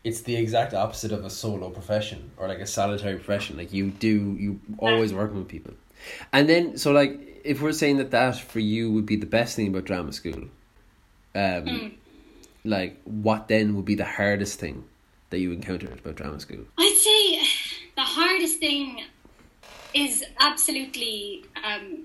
it's 0.04 0.20
the 0.20 0.37
exact 0.37 0.75
opposite 0.75 1.12
of 1.12 1.25
a 1.25 1.30
solo 1.30 1.70
profession 1.70 2.30
or 2.37 2.46
like 2.46 2.58
a 2.58 2.66
solitary 2.66 3.16
profession. 3.16 3.56
Like 3.56 3.73
you 3.73 3.90
do 3.90 4.37
you 4.38 4.61
always 4.78 5.12
working 5.12 5.38
with 5.38 5.49
people. 5.49 5.75
And 6.32 6.49
then 6.49 6.76
so 6.76 6.92
like 6.92 7.40
if 7.42 7.61
we're 7.61 7.73
saying 7.73 7.96
that 7.96 8.11
that 8.12 8.38
for 8.38 8.61
you 8.61 8.92
would 8.92 9.06
be 9.06 9.16
the 9.16 9.26
best 9.26 9.56
thing 9.56 9.68
about 9.68 9.84
drama 9.84 10.12
school 10.12 10.49
um 11.34 11.96
like 12.64 13.00
what 13.04 13.49
then 13.49 13.75
would 13.75 13.84
be 13.84 13.94
the 13.94 14.04
hardest 14.04 14.58
thing 14.58 14.84
that 15.30 15.38
you 15.38 15.52
encountered 15.52 15.99
about 15.99 16.14
drama 16.14 16.38
school? 16.40 16.64
I'd 16.78 16.96
say 16.96 17.82
the 17.96 18.02
hardest 18.02 18.58
thing 18.58 19.02
is 19.92 20.25
absolutely 20.38 21.44
um, 21.62 22.04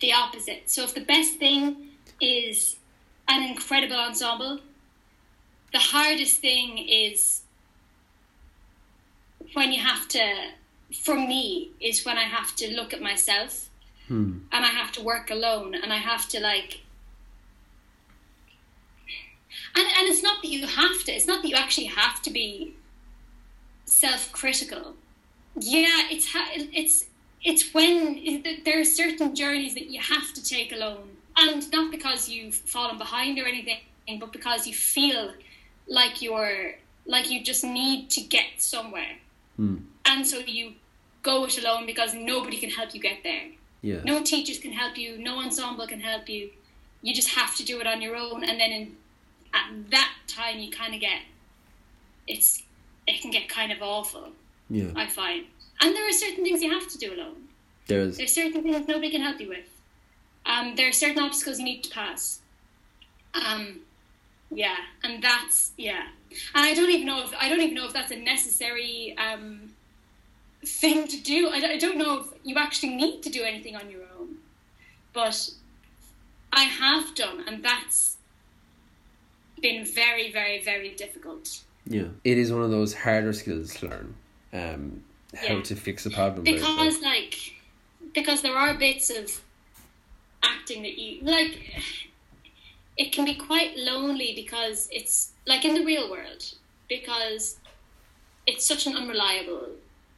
the 0.00 0.12
opposite. 0.12 0.70
So 0.70 0.84
if 0.84 0.94
the 0.94 1.00
best 1.00 1.38
thing 1.38 1.88
is 2.20 2.76
an 3.28 3.42
incredible 3.42 3.96
ensemble, 3.96 4.60
the 5.72 5.78
hardest 5.78 6.40
thing 6.40 6.78
is 6.78 7.42
when 9.54 9.72
you 9.72 9.80
have 9.80 10.08
to, 10.08 10.50
for 10.92 11.14
me, 11.14 11.70
is 11.80 12.04
when 12.04 12.18
I 12.18 12.24
have 12.24 12.54
to 12.56 12.74
look 12.74 12.92
at 12.92 13.00
myself 13.00 13.68
hmm. 14.08 14.38
and 14.52 14.64
I 14.64 14.68
have 14.68 14.92
to 14.92 15.02
work 15.02 15.30
alone 15.30 15.74
and 15.74 15.92
I 15.92 15.96
have 15.96 16.28
to 16.30 16.40
like 16.40 16.80
and 19.74 19.86
and 19.86 20.08
it's 20.08 20.22
not 20.22 20.42
that 20.42 20.48
you 20.48 20.66
have 20.66 21.04
to 21.04 21.12
it's 21.12 21.26
not 21.26 21.42
that 21.42 21.48
you 21.48 21.56
actually 21.56 21.86
have 21.86 22.22
to 22.22 22.30
be 22.30 22.74
self-critical 23.84 24.94
yeah 25.56 26.06
it's 26.10 26.28
it's 26.72 27.06
it's 27.42 27.74
when 27.74 28.42
there 28.64 28.80
are 28.80 28.84
certain 28.84 29.34
journeys 29.34 29.74
that 29.74 29.90
you 29.90 30.00
have 30.00 30.32
to 30.34 30.42
take 30.42 30.72
alone 30.72 31.08
and 31.36 31.70
not 31.72 31.90
because 31.90 32.28
you've 32.28 32.54
fallen 32.54 32.98
behind 32.98 33.38
or 33.38 33.44
anything 33.44 33.78
but 34.18 34.32
because 34.32 34.66
you 34.66 34.74
feel 34.74 35.32
like 35.90 36.22
you're 36.22 36.76
like 37.04 37.30
you 37.30 37.42
just 37.42 37.64
need 37.64 38.08
to 38.10 38.22
get 38.22 38.46
somewhere. 38.58 39.16
Hmm. 39.56 39.76
and 40.06 40.26
so 40.26 40.38
you 40.38 40.72
go 41.22 41.44
it 41.44 41.58
alone 41.58 41.84
because 41.84 42.14
nobody 42.14 42.56
can 42.56 42.70
help 42.70 42.94
you 42.94 43.00
get 43.00 43.18
there. 43.22 43.48
Yeah. 43.82 44.00
No 44.04 44.22
teachers 44.22 44.58
can 44.58 44.72
help 44.72 44.96
you. 44.96 45.18
No 45.18 45.38
ensemble 45.40 45.86
can 45.86 46.00
help 46.00 46.30
you. 46.30 46.50
You 47.02 47.14
just 47.14 47.30
have 47.30 47.54
to 47.56 47.64
do 47.64 47.78
it 47.80 47.86
on 47.86 48.00
your 48.00 48.16
own. 48.16 48.42
And 48.44 48.58
then 48.58 48.70
in, 48.70 48.96
at 49.52 49.90
that 49.90 50.14
time 50.26 50.60
you 50.60 50.70
kind 50.70 50.94
of 50.94 51.00
get 51.00 51.20
it's 52.26 52.62
it 53.06 53.20
can 53.20 53.30
get 53.30 53.48
kind 53.48 53.72
of 53.72 53.82
awful 53.82 54.28
yeah. 54.70 54.92
I 54.94 55.06
find. 55.06 55.46
And 55.80 55.94
there 55.94 56.08
are 56.08 56.12
certain 56.12 56.44
things 56.44 56.62
you 56.62 56.70
have 56.70 56.88
to 56.88 56.98
do 56.98 57.12
alone. 57.14 57.48
There's 57.86 58.16
there's 58.16 58.32
certain 58.32 58.62
things 58.62 58.86
nobody 58.86 59.10
can 59.10 59.20
help 59.20 59.40
you 59.40 59.48
with. 59.48 59.68
Um, 60.46 60.76
there 60.76 60.88
are 60.88 60.92
certain 60.92 61.22
obstacles 61.22 61.58
you 61.58 61.64
need 61.64 61.82
to 61.84 61.90
pass. 61.90 62.40
Um, 63.34 63.80
yeah 64.50 64.76
and 65.04 65.22
that's 65.22 65.72
yeah. 65.76 66.02
And 66.54 66.64
i 66.66 66.74
don't 66.74 66.90
even 66.90 67.06
know 67.06 67.24
if 67.24 67.32
i 67.38 67.48
don't 67.48 67.60
even 67.60 67.74
know 67.74 67.86
if 67.86 67.92
that's 67.92 68.10
a 68.12 68.16
necessary 68.16 69.14
um, 69.18 69.70
thing 70.64 71.06
to 71.08 71.16
do. 71.22 71.48
I 71.48 71.60
don't, 71.60 71.70
I 71.70 71.78
don't 71.78 71.96
know 71.98 72.20
if 72.20 72.26
you 72.44 72.56
actually 72.56 72.94
need 72.94 73.22
to 73.22 73.30
do 73.30 73.42
anything 73.44 73.76
on 73.76 73.90
your 73.90 74.02
own 74.18 74.36
but 75.12 75.48
i 76.52 76.64
have 76.64 77.14
done 77.14 77.44
and 77.46 77.64
that's 77.64 78.16
been 79.62 79.84
very 79.84 80.32
very 80.32 80.62
very 80.64 80.94
difficult. 80.94 81.60
Yeah 81.86 82.08
it 82.24 82.38
is 82.38 82.52
one 82.52 82.62
of 82.62 82.70
those 82.70 82.94
harder 82.94 83.32
skills 83.32 83.74
to 83.76 83.88
learn 83.88 84.14
um 84.52 85.02
how 85.34 85.54
Yeah. 85.56 85.62
to 85.62 85.76
fix 85.76 86.06
a 86.06 86.10
problem 86.10 86.44
because 86.44 87.00
like 87.02 87.34
because 88.14 88.42
there 88.42 88.56
are 88.56 88.74
bits 88.74 89.10
of 89.10 89.40
acting 90.42 90.82
that 90.82 90.98
you 90.98 91.22
like 91.22 91.58
it 93.00 93.12
can 93.12 93.24
be 93.24 93.34
quite 93.34 93.72
lonely 93.90 94.32
because 94.42 94.88
it's 94.92 95.32
like 95.46 95.64
in 95.64 95.74
the 95.74 95.84
real 95.92 96.06
world 96.10 96.42
because 96.94 97.58
it's 98.46 98.64
such 98.72 98.86
an 98.86 98.94
unreliable 99.00 99.66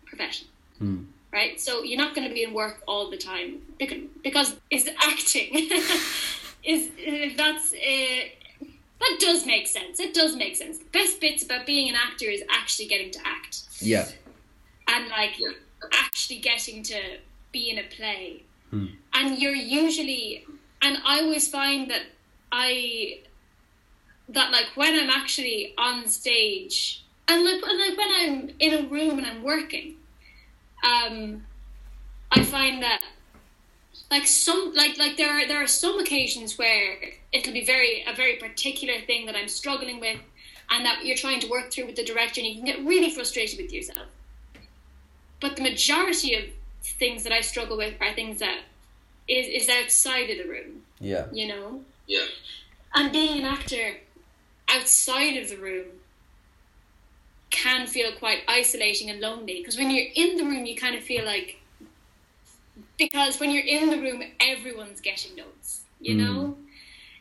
profession 0.04 0.48
Hmm. 0.78 1.04
right? 1.32 1.60
So 1.60 1.82
you're 1.84 2.02
not 2.04 2.12
going 2.14 2.28
to 2.28 2.34
be 2.34 2.42
in 2.42 2.52
work 2.52 2.82
all 2.88 3.08
the 3.08 3.16
time 3.16 3.50
because, 3.78 4.02
because 4.24 4.56
is 4.70 4.88
acting 5.10 5.48
is 6.72 6.90
that's 7.36 7.72
uh, 7.72 8.66
that 9.02 9.14
does 9.20 9.46
make 9.46 9.66
sense. 9.66 10.00
It 10.00 10.12
does 10.14 10.34
make 10.34 10.56
sense. 10.56 10.78
The 10.78 10.90
best 10.98 11.20
bits 11.20 11.44
about 11.44 11.66
being 11.66 11.88
an 11.88 11.96
actor 12.06 12.26
is 12.26 12.42
actually 12.50 12.88
getting 12.88 13.10
to 13.12 13.20
act. 13.24 13.54
Yeah. 13.78 14.08
And 14.88 15.08
like 15.08 15.34
actually 16.04 16.40
getting 16.50 16.82
to 16.84 17.00
be 17.52 17.70
in 17.70 17.78
a 17.78 17.86
play. 17.96 18.42
And 19.12 19.38
you're 19.38 19.54
usually, 19.54 20.46
and 20.80 20.98
I 21.04 21.20
always 21.20 21.46
find 21.48 21.90
that 21.90 22.04
I, 22.52 23.20
that 24.28 24.52
like 24.52 24.66
when 24.74 24.94
I'm 24.94 25.10
actually 25.10 25.74
on 25.78 26.06
stage, 26.06 27.02
and 27.28 27.44
like, 27.44 27.62
and 27.66 27.78
like 27.78 27.96
when 27.96 28.10
I'm 28.10 28.50
in 28.58 28.84
a 28.84 28.88
room 28.88 29.18
and 29.18 29.26
I'm 29.26 29.42
working, 29.42 29.94
um, 30.84 31.44
I 32.30 32.42
find 32.44 32.82
that 32.82 33.00
like 34.10 34.26
some 34.26 34.72
like 34.74 34.98
like 34.98 35.16
there 35.16 35.30
are 35.30 35.48
there 35.48 35.62
are 35.62 35.66
some 35.66 35.98
occasions 35.98 36.58
where 36.58 36.98
it'll 37.32 37.52
be 37.52 37.64
very 37.64 38.04
a 38.06 38.14
very 38.14 38.36
particular 38.36 39.00
thing 39.06 39.26
that 39.26 39.34
I'm 39.36 39.48
struggling 39.48 40.00
with 40.00 40.18
and 40.70 40.84
that 40.84 41.04
you're 41.04 41.16
trying 41.16 41.40
to 41.40 41.48
work 41.48 41.70
through 41.70 41.86
with 41.86 41.96
the 41.96 42.04
director 42.04 42.40
and 42.40 42.48
you 42.48 42.56
can 42.56 42.64
get 42.64 42.84
really 42.84 43.10
frustrated 43.10 43.58
with 43.58 43.72
yourself. 43.72 44.06
But 45.40 45.56
the 45.56 45.62
majority 45.62 46.34
of 46.34 46.44
things 46.82 47.22
that 47.24 47.32
I 47.32 47.40
struggle 47.40 47.76
with 47.76 47.94
are 48.00 48.12
things 48.12 48.38
that 48.40 48.60
is 49.28 49.62
is 49.62 49.68
outside 49.68 50.30
of 50.30 50.38
the 50.38 50.48
room, 50.50 50.82
Yeah. 51.00 51.26
you 51.32 51.48
know? 51.48 51.80
Yeah. 52.12 52.26
And 52.94 53.12
being 53.12 53.38
an 53.40 53.46
actor 53.46 53.96
outside 54.68 55.36
of 55.36 55.48
the 55.48 55.56
room 55.56 55.86
can 57.50 57.86
feel 57.86 58.12
quite 58.12 58.40
isolating 58.48 59.10
and 59.10 59.20
lonely 59.20 59.58
because 59.60 59.76
when 59.76 59.90
you're 59.90 60.06
in 60.14 60.36
the 60.36 60.44
room 60.44 60.64
you 60.64 60.74
kind 60.74 60.94
of 60.94 61.02
feel 61.02 61.24
like 61.24 61.60
because 62.98 63.38
when 63.38 63.50
you're 63.50 63.64
in 63.66 63.90
the 63.90 63.98
room 63.98 64.22
everyone's 64.40 65.00
getting 65.02 65.36
notes 65.36 65.82
you 66.00 66.14
Mm. 66.14 66.18
know 66.18 66.56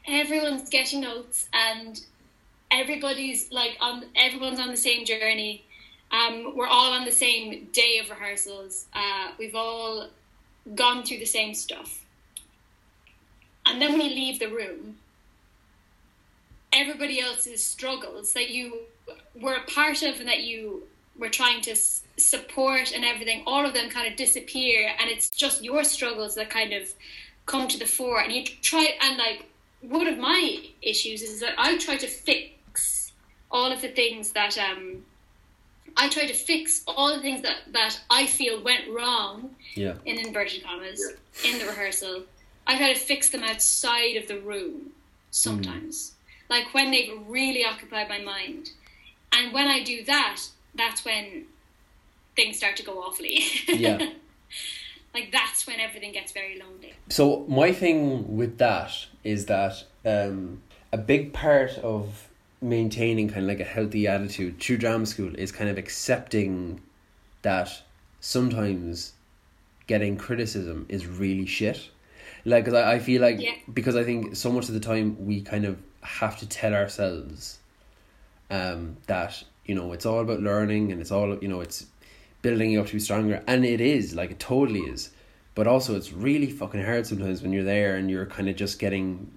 everyone's 0.07 0.69
getting 0.69 1.01
notes 1.01 1.47
and 1.53 2.01
everybody's 2.71 3.51
like 3.51 3.77
on 3.81 4.05
everyone's 4.15 4.59
on 4.59 4.69
the 4.69 4.77
same 4.77 5.05
journey. 5.05 5.65
Um, 6.11 6.55
we're 6.55 6.67
all 6.67 6.91
on 6.91 7.05
the 7.05 7.11
same 7.11 7.69
day 7.71 7.99
of 7.99 8.09
rehearsals. 8.09 8.85
Uh, 8.93 9.31
we've 9.37 9.55
all 9.55 10.09
gone 10.75 11.03
through 11.03 11.19
the 11.19 11.25
same 11.25 11.53
stuff. 11.53 12.00
And 13.71 13.81
then 13.81 13.93
when 13.93 14.01
you 14.01 14.09
leave 14.13 14.39
the 14.39 14.49
room, 14.49 14.97
everybody 16.73 17.21
else's 17.21 17.63
struggles 17.63 18.33
that 18.33 18.49
you 18.49 18.79
were 19.39 19.53
a 19.55 19.61
part 19.63 20.01
of 20.03 20.19
and 20.19 20.27
that 20.27 20.41
you 20.43 20.83
were 21.17 21.29
trying 21.29 21.61
to 21.61 21.71
s- 21.71 22.03
support 22.17 22.91
and 22.93 23.05
everything, 23.05 23.43
all 23.45 23.65
of 23.65 23.73
them 23.73 23.89
kind 23.89 24.09
of 24.11 24.17
disappear, 24.17 24.91
and 24.99 25.09
it's 25.09 25.29
just 25.29 25.63
your 25.63 25.83
struggles 25.85 26.35
that 26.35 26.49
kind 26.49 26.73
of 26.73 26.93
come 27.45 27.67
to 27.69 27.79
the 27.79 27.85
fore. 27.85 28.19
And 28.21 28.31
you 28.33 28.43
try, 28.61 28.87
and 29.01 29.17
like, 29.17 29.45
one 29.81 30.07
of 30.07 30.17
my 30.17 30.59
issues 30.81 31.21
is 31.21 31.39
that 31.39 31.53
I 31.57 31.77
try 31.77 31.95
to 31.97 32.07
fix 32.07 33.13
all 33.49 33.71
of 33.71 33.81
the 33.81 33.87
things 33.89 34.31
that, 34.33 34.57
um, 34.57 35.05
I 35.97 36.07
try 36.09 36.25
to 36.25 36.33
fix 36.33 36.83
all 36.87 37.13
the 37.15 37.21
things 37.21 37.41
that, 37.41 37.57
that 37.71 37.99
I 38.09 38.25
feel 38.25 38.61
went 38.63 38.89
wrong 38.89 39.55
Yeah. 39.75 39.95
in 40.05 40.17
inverted 40.19 40.63
commas 40.63 41.01
in 41.45 41.57
the 41.59 41.65
rehearsal. 41.65 42.23
I 42.67 42.77
try 42.77 42.93
to 42.93 42.99
fix 42.99 43.29
them 43.29 43.43
outside 43.43 44.15
of 44.15 44.27
the 44.27 44.39
room 44.39 44.91
sometimes, 45.29 46.13
like 46.49 46.73
when 46.73 46.91
they've 46.91 47.11
really 47.27 47.65
occupied 47.65 48.09
my 48.09 48.19
mind. 48.19 48.71
And 49.33 49.53
when 49.53 49.67
I 49.67 49.83
do 49.83 50.03
that, 50.05 50.41
that's 50.75 51.05
when 51.05 51.45
things 52.35 52.57
start 52.57 52.75
to 52.77 52.83
go 52.83 53.01
awfully. 53.01 53.43
Yeah. 53.67 54.11
like 55.13 55.31
that's 55.31 55.67
when 55.67 55.79
everything 55.79 56.11
gets 56.13 56.31
very 56.31 56.59
lonely. 56.59 56.93
So 57.09 57.45
my 57.47 57.71
thing 57.71 58.37
with 58.37 58.57
that 58.57 58.91
is 59.23 59.45
that 59.47 59.83
um, 60.05 60.61
a 60.91 60.97
big 60.97 61.33
part 61.33 61.71
of 61.79 62.29
maintaining 62.61 63.27
kind 63.27 63.41
of 63.41 63.47
like 63.47 63.59
a 63.59 63.69
healthy 63.69 64.07
attitude 64.07 64.59
through 64.59 64.77
drama 64.77 65.05
school 65.05 65.33
is 65.35 65.51
kind 65.51 65.69
of 65.69 65.77
accepting 65.77 66.79
that 67.41 67.81
sometimes 68.19 69.13
getting 69.87 70.15
criticism 70.15 70.85
is 70.87 71.07
really 71.07 71.45
shit. 71.45 71.89
Like, 72.45 72.65
'cause 72.65 72.73
I, 72.73 72.93
I 72.93 72.99
feel 72.99 73.21
like 73.21 73.39
Yeah. 73.39 73.51
because 73.73 73.95
I 73.95 74.03
think 74.03 74.35
so 74.35 74.51
much 74.51 74.67
of 74.67 74.73
the 74.73 74.79
time 74.79 75.25
we 75.25 75.41
kind 75.41 75.65
of 75.65 75.77
have 76.01 76.37
to 76.39 76.47
tell 76.47 76.73
ourselves 76.73 77.59
um, 78.49 78.97
that 79.07 79.43
you 79.65 79.75
know 79.75 79.93
it's 79.93 80.05
all 80.05 80.19
about 80.19 80.41
learning 80.41 80.91
and 80.91 80.99
it's 80.99 81.11
all 81.11 81.37
you 81.41 81.47
know 81.47 81.61
it's 81.61 81.85
building 82.41 82.71
you 82.71 82.81
up 82.81 82.87
to 82.87 82.93
be 82.93 82.99
stronger. 82.99 83.43
And 83.47 83.63
it 83.65 83.79
is 83.81 84.15
like 84.15 84.31
it 84.31 84.39
totally 84.39 84.81
is. 84.81 85.11
But 85.53 85.67
also 85.67 85.95
it's 85.95 86.11
really 86.13 86.49
fucking 86.49 86.83
hard 86.83 87.05
sometimes 87.05 87.41
when 87.41 87.51
you're 87.53 87.63
there 87.63 87.95
and 87.97 88.09
you're 88.09 88.25
kind 88.25 88.49
of 88.49 88.55
just 88.55 88.79
getting 88.79 89.31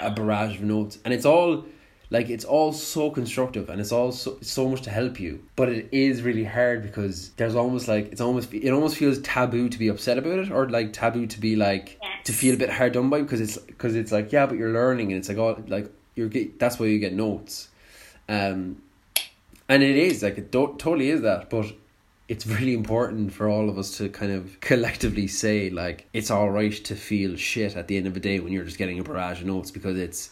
a 0.00 0.10
barrage 0.10 0.56
of 0.56 0.62
notes. 0.62 0.98
And 1.04 1.14
it's 1.14 1.24
all 1.24 1.64
like 2.12 2.28
it's 2.28 2.44
all 2.44 2.72
so 2.72 3.08
constructive 3.10 3.68
and 3.70 3.80
it's 3.80 3.92
all 3.92 4.10
so, 4.10 4.36
so 4.40 4.68
much 4.68 4.82
to 4.82 4.90
help 4.90 5.20
you 5.20 5.42
but 5.56 5.68
it 5.68 5.88
is 5.92 6.22
really 6.22 6.44
hard 6.44 6.82
because 6.82 7.30
there's 7.36 7.54
almost 7.54 7.86
like 7.86 8.06
it's 8.12 8.20
almost 8.20 8.52
it 8.52 8.70
almost 8.72 8.96
feels 8.96 9.20
taboo 9.20 9.68
to 9.68 9.78
be 9.78 9.88
upset 9.88 10.18
about 10.18 10.38
it 10.40 10.50
or 10.50 10.68
like 10.68 10.92
taboo 10.92 11.26
to 11.26 11.38
be 11.40 11.54
like 11.56 11.98
Yes. 12.02 12.26
to 12.26 12.32
feel 12.32 12.54
a 12.54 12.56
bit 12.58 12.70
hard 12.70 12.92
done 12.92 13.10
by 13.10 13.20
because 13.22 13.40
it's 13.40 13.56
because 13.58 13.94
it's 13.94 14.10
like 14.12 14.32
yeah 14.32 14.46
but 14.46 14.56
you're 14.58 14.72
learning 14.72 15.12
and 15.12 15.18
it's 15.18 15.28
like 15.28 15.38
oh 15.38 15.62
like 15.68 15.90
you're 16.16 16.28
get, 16.28 16.58
that's 16.58 16.78
why 16.78 16.86
you 16.86 16.98
get 16.98 17.12
notes 17.14 17.68
um 18.28 18.82
and 19.68 19.82
it 19.82 19.96
is 19.96 20.22
like 20.22 20.36
it 20.38 20.50
do- 20.50 20.74
totally 20.78 21.10
is 21.10 21.22
that 21.22 21.48
but 21.48 21.66
it's 22.28 22.46
really 22.46 22.74
important 22.74 23.32
for 23.32 23.48
all 23.48 23.68
of 23.68 23.76
us 23.78 23.96
to 23.98 24.08
kind 24.08 24.30
of 24.32 24.60
collectively 24.60 25.26
say 25.28 25.70
like 25.70 26.06
it's 26.12 26.30
all 26.30 26.50
right 26.50 26.72
to 26.84 26.94
feel 26.96 27.36
shit 27.36 27.76
at 27.76 27.86
the 27.88 27.96
end 27.96 28.06
of 28.06 28.14
the 28.14 28.20
day 28.20 28.38
when 28.40 28.52
you're 28.52 28.64
just 28.64 28.78
getting 28.78 28.98
a 28.98 29.02
barrage 29.04 29.40
of 29.40 29.46
notes 29.46 29.70
because 29.70 29.96
it's 29.98 30.30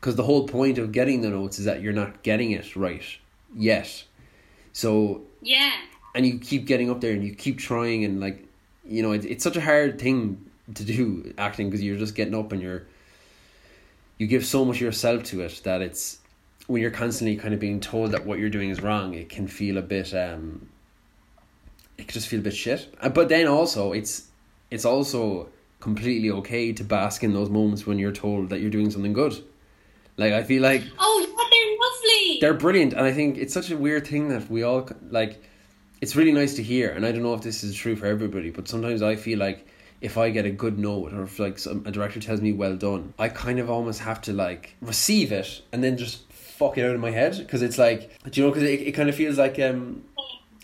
because 0.00 0.16
the 0.16 0.22
whole 0.22 0.46
point 0.46 0.78
of 0.78 0.92
getting 0.92 1.20
the 1.22 1.30
notes 1.30 1.58
is 1.58 1.64
that 1.64 1.82
you're 1.82 1.92
not 1.92 2.22
getting 2.22 2.50
it 2.52 2.76
right. 2.76 3.02
Yet 3.54 4.04
so 4.72 5.22
Yeah. 5.42 5.72
and 6.14 6.26
you 6.26 6.38
keep 6.38 6.66
getting 6.66 6.90
up 6.90 7.00
there 7.00 7.12
and 7.12 7.24
you 7.24 7.34
keep 7.34 7.58
trying 7.58 8.04
and 8.04 8.20
like 8.20 8.46
you 8.84 9.02
know 9.02 9.12
it, 9.12 9.24
it's 9.24 9.42
such 9.42 9.56
a 9.56 9.60
hard 9.60 9.98
thing 9.98 10.44
to 10.74 10.84
do 10.84 11.32
acting 11.38 11.68
because 11.68 11.82
you're 11.82 11.96
just 11.96 12.14
getting 12.14 12.34
up 12.34 12.52
and 12.52 12.60
you're 12.62 12.84
you 14.18 14.26
give 14.26 14.44
so 14.44 14.64
much 14.64 14.80
yourself 14.80 15.22
to 15.24 15.40
it 15.40 15.60
that 15.64 15.80
it's 15.80 16.18
when 16.66 16.82
you're 16.82 16.90
constantly 16.90 17.36
kind 17.36 17.54
of 17.54 17.60
being 17.60 17.80
told 17.80 18.12
that 18.12 18.26
what 18.26 18.38
you're 18.38 18.50
doing 18.50 18.68
is 18.70 18.82
wrong 18.82 19.14
it 19.14 19.28
can 19.30 19.46
feel 19.48 19.78
a 19.78 19.82
bit 19.82 20.12
um 20.14 20.68
it 21.96 22.06
can 22.06 22.12
just 22.12 22.28
feel 22.28 22.38
a 22.38 22.42
bit 22.42 22.54
shit. 22.54 22.94
Uh, 23.00 23.08
but 23.08 23.28
then 23.28 23.46
also 23.48 23.92
it's 23.92 24.28
it's 24.70 24.84
also 24.84 25.48
completely 25.80 26.30
okay 26.30 26.72
to 26.72 26.84
bask 26.84 27.24
in 27.24 27.32
those 27.32 27.48
moments 27.48 27.86
when 27.86 27.98
you're 27.98 28.12
told 28.12 28.50
that 28.50 28.60
you're 28.60 28.70
doing 28.70 28.90
something 28.90 29.12
good 29.14 29.42
like 30.18 30.32
i 30.34 30.42
feel 30.42 30.62
like 30.62 30.82
Oh, 30.98 31.20
yeah, 31.20 31.34
they're 31.50 31.78
lovely. 31.86 32.38
they're 32.40 32.54
brilliant 32.54 32.92
and 32.92 33.02
i 33.06 33.12
think 33.12 33.38
it's 33.38 33.54
such 33.54 33.70
a 33.70 33.76
weird 33.76 34.06
thing 34.06 34.28
that 34.28 34.50
we 34.50 34.62
all 34.62 34.88
like 35.10 35.42
it's 36.02 36.14
really 36.14 36.32
nice 36.32 36.54
to 36.56 36.62
hear 36.62 36.90
and 36.90 37.06
i 37.06 37.12
don't 37.12 37.22
know 37.22 37.34
if 37.34 37.40
this 37.42 37.64
is 37.64 37.74
true 37.74 37.96
for 37.96 38.06
everybody 38.06 38.50
but 38.50 38.68
sometimes 38.68 39.00
i 39.02 39.16
feel 39.16 39.38
like 39.38 39.66
if 40.00 40.16
i 40.18 40.28
get 40.30 40.44
a 40.44 40.50
good 40.50 40.78
note 40.78 41.12
or 41.12 41.22
if 41.22 41.38
like 41.38 41.58
some, 41.58 41.82
a 41.86 41.90
director 41.90 42.20
tells 42.20 42.40
me 42.40 42.52
well 42.52 42.76
done 42.76 43.12
i 43.18 43.28
kind 43.28 43.58
of 43.58 43.70
almost 43.70 44.00
have 44.00 44.20
to 44.20 44.32
like 44.32 44.74
receive 44.82 45.32
it 45.32 45.62
and 45.72 45.82
then 45.82 45.96
just 45.96 46.30
fuck 46.32 46.76
it 46.76 46.84
out 46.84 46.94
of 46.94 47.00
my 47.00 47.10
head 47.10 47.36
because 47.38 47.62
it's 47.62 47.78
like 47.78 48.10
do 48.30 48.40
you 48.40 48.46
know 48.46 48.52
because 48.52 48.68
it, 48.68 48.80
it 48.80 48.92
kind 48.92 49.08
of 49.08 49.14
feels 49.14 49.38
like 49.38 49.58
um 49.60 50.02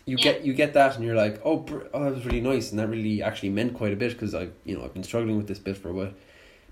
you 0.07 0.17
Yeah. 0.19 0.25
get 0.25 0.45
you 0.45 0.53
get 0.53 0.75
that 0.75 0.97
and 0.97 1.05
you're 1.05 1.17
like 1.17 1.41
oh, 1.45 1.57
br- 1.59 1.87
oh 1.95 2.05
that 2.05 2.15
was 2.15 2.27
really 2.27 2.41
nice 2.41 2.71
and 2.71 2.79
that 2.79 2.89
really 2.89 3.23
actually 3.23 3.49
meant 3.51 3.75
quite 3.75 3.93
a 3.93 3.97
bit 3.97 4.13
because 4.13 4.35
i 4.35 4.49
you 4.65 4.77
know 4.77 4.85
i've 4.85 4.93
been 4.93 5.05
struggling 5.05 5.37
with 5.37 5.47
this 5.49 5.59
bit 5.59 5.77
for 5.77 5.89
a 5.91 5.93
while 5.95 6.13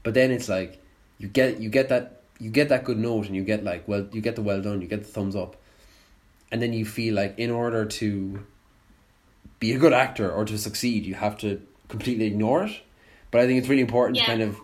but 0.02 0.12
then 0.14 0.30
it's 0.30 0.48
like 0.48 0.80
you 1.18 1.28
get 1.28 1.60
you 1.60 1.68
get 1.70 1.88
that 1.88 2.21
you 2.42 2.50
get 2.50 2.68
that 2.70 2.82
good 2.84 2.98
note 2.98 3.26
and 3.26 3.34
you 3.36 3.44
get 3.52 3.62
like 3.64 3.86
well 3.90 4.04
you 4.12 4.20
get 4.28 4.34
the 4.36 4.42
well 4.42 4.60
done 4.60 4.80
you 4.82 4.88
get 4.88 5.02
the 5.06 5.12
thumbs 5.16 5.36
up. 5.36 5.56
And 6.50 6.60
then 6.62 6.72
you 6.78 6.84
feel 6.84 7.14
like 7.14 7.38
in 7.38 7.50
order 7.50 7.84
to 8.00 8.44
be 9.58 9.72
a 9.72 9.78
good 9.78 9.92
actor 9.92 10.30
or 10.30 10.44
to 10.44 10.58
succeed 10.58 11.06
you 11.06 11.14
have 11.14 11.36
to 11.38 11.48
completely 11.88 12.26
ignore 12.26 12.64
it. 12.64 12.74
But 13.30 13.40
i 13.42 13.46
think 13.46 13.58
it's 13.60 13.68
really 13.68 13.82
important 13.82 14.16
Yeah. 14.16 14.24
to 14.24 14.30
kind 14.32 14.42
of 14.42 14.58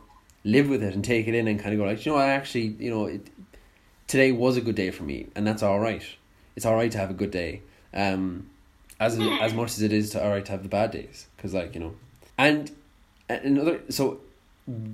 live 0.44 0.68
with 0.68 0.82
it 0.82 0.94
and 0.94 1.04
take 1.04 1.28
it 1.28 1.34
in 1.34 1.48
and 1.48 1.58
kind 1.60 1.72
of 1.74 1.78
go 1.80 1.86
like 1.86 2.04
you 2.04 2.12
know 2.12 2.18
i 2.18 2.28
actually 2.28 2.66
you 2.78 2.90
know 2.90 3.06
it, 3.06 3.22
today 4.06 4.30
was 4.32 4.56
a 4.56 4.60
good 4.60 4.74
day 4.74 4.90
for 4.90 5.02
me 5.04 5.26
and 5.34 5.46
that's 5.46 5.62
all 5.62 5.78
right. 5.80 6.04
It's 6.56 6.66
all 6.66 6.74
right 6.74 6.90
to 6.90 6.98
have 6.98 7.10
a 7.10 7.14
good 7.22 7.30
day 7.30 7.62
um 7.94 8.50
as 9.00 9.18
as 9.46 9.52
much 9.54 9.70
as 9.76 9.82
it 9.82 9.92
is 9.92 10.10
to 10.10 10.22
all 10.22 10.30
right 10.30 10.44
to 10.44 10.52
have 10.52 10.62
the 10.64 10.68
bad 10.68 10.90
days. 10.90 11.26
Because 11.36 11.54
like 11.54 11.74
you 11.74 11.80
know. 11.80 11.94
And 12.36 12.70
another 13.28 13.80
so 13.90 14.20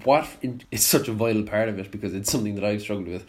what 0.05 0.29
it's 0.71 0.85
such 0.85 1.09
a 1.09 1.13
vital 1.13 1.43
part 1.43 1.69
of 1.69 1.79
it 1.81 1.91
because 1.91 2.15
it's 2.15 2.31
something 2.31 2.55
that 2.55 2.65
I've 2.65 2.81
struggled 2.83 3.09
with. 3.09 3.27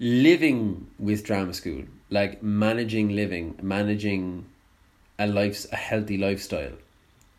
Living 0.00 0.88
with 0.98 1.24
drama 1.24 1.54
school 1.54 1.84
like 2.10 2.42
managing 2.42 3.10
living 3.10 3.58
managing 3.62 4.44
a 5.18 5.26
life 5.26 5.66
a 5.72 5.76
healthy 5.76 6.18
lifestyle. 6.18 6.72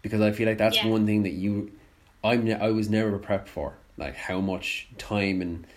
Because 0.01 0.21
I 0.21 0.31
feel 0.31 0.47
like 0.47 0.57
that's 0.57 0.81
Yeah. 0.81 0.89
one 0.89 1.05
thing 1.05 1.23
that 1.23 1.33
you 1.33 1.71
I'm 2.23 2.49
I 2.49 2.71
was 2.71 2.89
never 2.89 3.19
prepped 3.19 3.47
for 3.49 3.73
like 3.97 4.15
how 4.15 4.39
much 4.39 4.88
time 4.97 5.41
and 5.41 5.67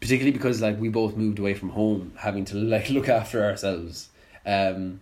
particularly 0.00 0.32
because 0.32 0.60
like 0.60 0.80
we 0.80 0.88
both 0.88 1.16
moved 1.16 1.38
away 1.38 1.54
from 1.54 1.70
home 1.70 2.12
having 2.18 2.44
to 2.46 2.56
like 2.56 2.90
look 2.96 3.08
after 3.08 3.44
ourselves 3.44 4.08
um 4.44 5.00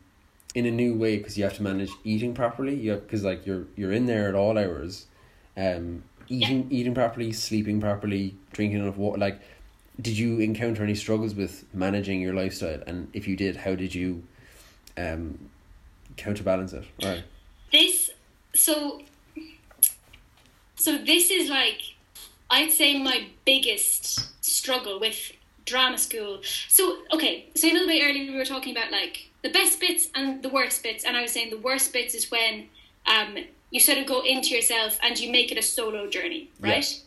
in 0.55 0.67
a 0.67 0.71
new 0.71 0.95
way 0.95 1.17
because 1.17 1.37
you 1.37 1.45
have 1.45 1.55
to 1.57 1.63
manage 1.63 1.91
eating 2.05 2.35
properly. 2.35 2.75
You 2.75 2.97
because 2.97 3.25
like 3.25 3.47
you're 3.47 3.65
you're 3.75 3.93
in 3.93 4.05
there 4.07 4.29
at 4.29 4.35
all 4.35 4.59
hours 4.59 5.07
um 5.57 6.03
eating 6.29 6.67
eating 6.71 6.95
properly 6.95 7.33
sleeping 7.33 7.81
properly 7.81 8.37
drinking 8.53 8.79
enough 8.81 8.97
water 8.97 9.19
like 9.19 9.41
did 10.01 10.19
you 10.19 10.41
encounter 10.41 10.83
any 10.83 10.95
struggles 10.95 11.35
with 11.35 11.65
managing 11.73 12.21
your 12.21 12.35
lifestyle? 12.35 12.81
And 12.87 13.09
if 13.13 13.29
you 13.29 13.37
did 13.37 13.57
how 13.57 13.75
did 13.75 13.95
you 13.95 14.25
um 14.97 15.39
counterbalance 16.17 16.73
it? 16.73 16.85
Right 17.03 17.25
this 17.73 18.11
so 18.55 19.03
so 20.77 20.97
this 20.99 21.31
is 21.31 21.51
like 21.51 21.81
i'd 22.51 22.71
say 22.71 23.03
my 23.03 23.27
biggest 23.45 24.45
struggle 24.45 25.01
with 25.01 25.33
drama 25.65 25.99
school. 25.99 26.41
So 26.69 26.99
okay 27.13 27.47
so 27.55 27.69
a 27.69 27.73
little 27.73 27.89
bit 27.89 28.03
earlier 28.05 28.31
we 28.31 28.37
were 28.37 28.45
talking 28.45 28.77
about 28.77 28.93
like 28.93 29.31
the 29.43 29.51
best 29.51 29.81
bits 29.81 30.09
and 30.15 30.43
the 30.43 30.49
worst 30.49 30.83
bits. 30.83 31.05
And 31.05 31.17
i 31.17 31.23
was 31.23 31.33
saying 31.33 31.51
the 31.51 31.59
worst 31.59 31.93
bits 31.93 32.15
is 32.15 32.31
when 32.31 32.69
um 33.07 33.39
you 33.75 33.81
sort 33.81 33.99
of 33.99 34.07
go 34.07 34.21
into 34.23 34.55
yourself 34.55 34.99
and 35.03 35.19
you 35.19 35.33
make 35.33 35.51
it 35.51 35.59
a 35.59 35.63
solo 35.63 36.09
journey 36.09 36.49
right? 36.61 37.03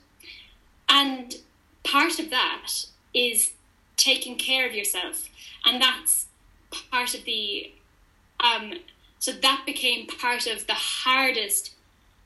And 0.90 1.36
part 1.84 2.20
of 2.20 2.30
that 2.30 2.68
is 3.14 3.54
taking 3.96 4.38
care 4.38 4.68
of 4.68 4.74
yourself. 4.76 5.30
And 5.66 5.82
that's 5.82 6.28
part 6.70 7.16
of 7.16 7.24
the 7.24 7.72
um 8.42 8.74
so 9.20 9.32
that 9.32 9.64
became 9.66 10.06
part 10.08 10.46
of 10.46 10.68
the 10.68 10.74
hardest 10.74 11.74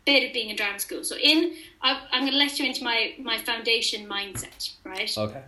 bit 0.06 0.28
of 0.28 0.34
being 0.34 0.50
in 0.50 0.56
drama 0.56 0.80
school. 0.80 1.04
So 1.04 1.16
in 1.16 1.54
I, 1.84 2.02
i'm 2.12 2.22
going 2.22 2.32
to 2.32 2.38
let 2.38 2.58
you 2.58 2.66
into 2.66 2.84
my 2.84 3.14
my 3.20 3.38
foundation 3.38 4.10
mindset 4.10 4.72
right? 4.84 5.16
Okay. 5.16 5.44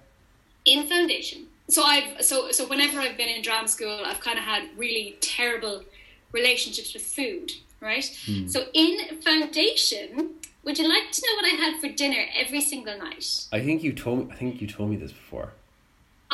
In 0.65 0.85
foundation. 0.87 1.47
So 1.67 1.81
i've 1.83 2.23
so 2.23 2.51
so 2.51 2.67
whenever 2.67 2.99
i've 2.99 3.17
been 3.17 3.29
in 3.29 3.41
drama 3.41 3.67
school 3.67 4.01
i've 4.05 4.19
kind 4.19 4.37
of 4.37 4.45
had 4.45 4.69
really 4.77 5.17
terrible 5.19 5.83
relationships 6.31 6.93
with 6.93 7.03
food 7.03 7.51
right 7.83 8.17
so 8.47 8.65
in 8.73 9.21
foundation 9.21 10.35
would 10.63 10.77
you 10.77 10.87
like 10.87 11.11
to 11.11 11.21
know 11.25 11.35
what 11.35 11.45
i 11.45 11.55
had 11.55 11.79
for 11.79 11.89
dinner 11.89 12.23
every 12.35 12.61
single 12.61 12.97
night 12.97 13.45
i 13.51 13.59
think 13.59 13.83
you 13.83 13.93
told 13.93 14.27
me 14.27 14.33
i 14.33 14.35
think 14.35 14.61
you 14.61 14.67
told 14.67 14.89
me 14.89 14.95
this 14.95 15.11
before 15.11 15.53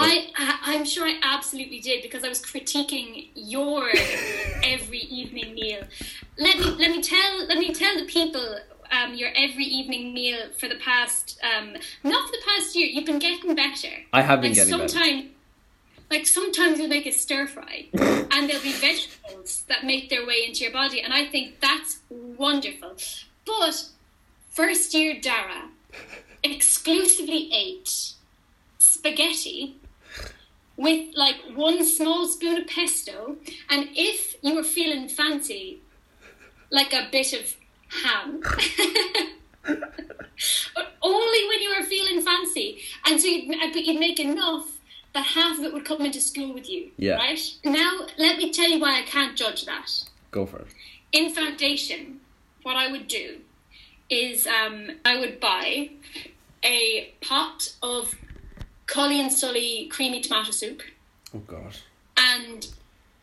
I, 0.02 0.28
I 0.38 0.60
I'm 0.76 0.86
sure 0.86 1.06
I 1.06 1.20
absolutely 1.22 1.80
did 1.80 2.02
because 2.02 2.24
I 2.24 2.30
was 2.30 2.42
critiquing 2.42 3.28
your 3.36 3.90
every 4.64 5.00
evening 5.00 5.56
meal. 5.56 5.82
Let 6.38 6.58
me 6.58 6.66
let 6.66 6.92
me 6.92 7.02
tell 7.02 7.48
let 7.48 7.58
me 7.58 7.74
tell 7.74 7.96
the 8.00 8.06
people 8.06 8.60
um, 8.92 9.14
your 9.14 9.30
every 9.36 9.66
evening 9.66 10.14
meal 10.14 10.50
for 10.58 10.68
the 10.68 10.76
past 10.76 11.40
um, 11.44 11.76
not 12.04 12.26
for 12.26 12.32
the 12.32 12.42
past 12.48 12.76
year. 12.76 12.88
You've 12.88 13.06
been 13.06 13.20
getting 13.20 13.56
better. 13.56 13.90
I 14.14 14.22
have 14.22 14.42
been 14.42 14.54
getting 14.54 14.78
better. 14.78 15.24
Like 16.10 16.26
sometimes 16.26 16.80
you'll 16.80 16.88
make 16.88 17.06
a 17.06 17.12
stir 17.12 17.48
fry, 17.48 17.88
and 17.94 18.50
there'll 18.50 18.64
be 18.64 18.74
vegetables 18.74 19.64
that 19.68 19.86
make 19.86 20.10
their 20.10 20.26
way 20.26 20.46
into 20.48 20.64
your 20.64 20.74
body, 20.74 21.02
and 21.02 21.14
I 21.14 21.26
think 21.26 21.60
that's 21.60 22.00
wonderful. 22.10 22.96
But 23.46 23.90
first 24.50 24.94
year 24.94 25.20
Dara 25.22 25.70
exclusively 26.44 27.50
ate 27.54 28.14
spaghetti 28.78 29.76
with 30.78 31.14
like 31.16 31.36
one 31.54 31.86
small 31.86 32.28
spoon 32.28 32.62
of 32.62 32.68
pesto, 32.68 33.38
and 33.70 33.90
if 33.96 34.36
you 34.42 34.56
were 34.56 34.64
feeling 34.64 35.10
fancy, 35.10 35.82
like 36.72 36.94
a 36.94 37.08
bit 37.12 37.34
of 37.34 37.56
ham. 38.04 38.40
but 40.74 40.94
only 41.02 41.48
when 41.48 41.62
you 41.62 41.76
were 41.78 41.86
feeling 41.86 42.22
fancy, 42.22 42.82
and 43.06 43.20
so 43.20 43.28
you'd, 43.28 43.60
but 43.74 43.84
you'd 43.84 44.00
make 44.00 44.20
enough 44.20 44.79
that 45.14 45.26
half 45.26 45.58
of 45.58 45.64
it 45.64 45.74
would 45.74 45.86
come 45.86 46.02
into 46.02 46.22
school 46.22 46.54
with 46.54 46.70
you. 46.70 46.92
Yeah. 46.98 47.16
Right 47.16 47.40
now, 47.64 48.08
let 48.18 48.38
me 48.38 48.52
tell 48.52 48.70
you 48.70 48.80
why 48.80 49.00
I 49.00 49.02
can't 49.04 49.36
judge 49.36 49.66
that 49.66 49.92
Go 50.32 50.46
for 50.46 50.60
it. 50.60 50.68
in 51.12 51.34
foundation, 51.34 52.20
what 52.64 52.76
I 52.76 52.92
would 52.92 53.08
do 53.08 53.38
is 54.10 54.46
um, 54.48 54.92
I 55.06 55.18
would 55.20 55.40
buy 55.40 55.90
a 56.64 57.14
pot 57.22 57.74
of 57.82 58.16
Cully 58.86 59.20
and 59.22 59.32
Sully 59.32 59.88
creamy 59.92 60.22
tomato 60.22 60.52
soup 60.52 60.82
Oh 61.36 61.40
God. 61.40 61.78
and 62.18 62.68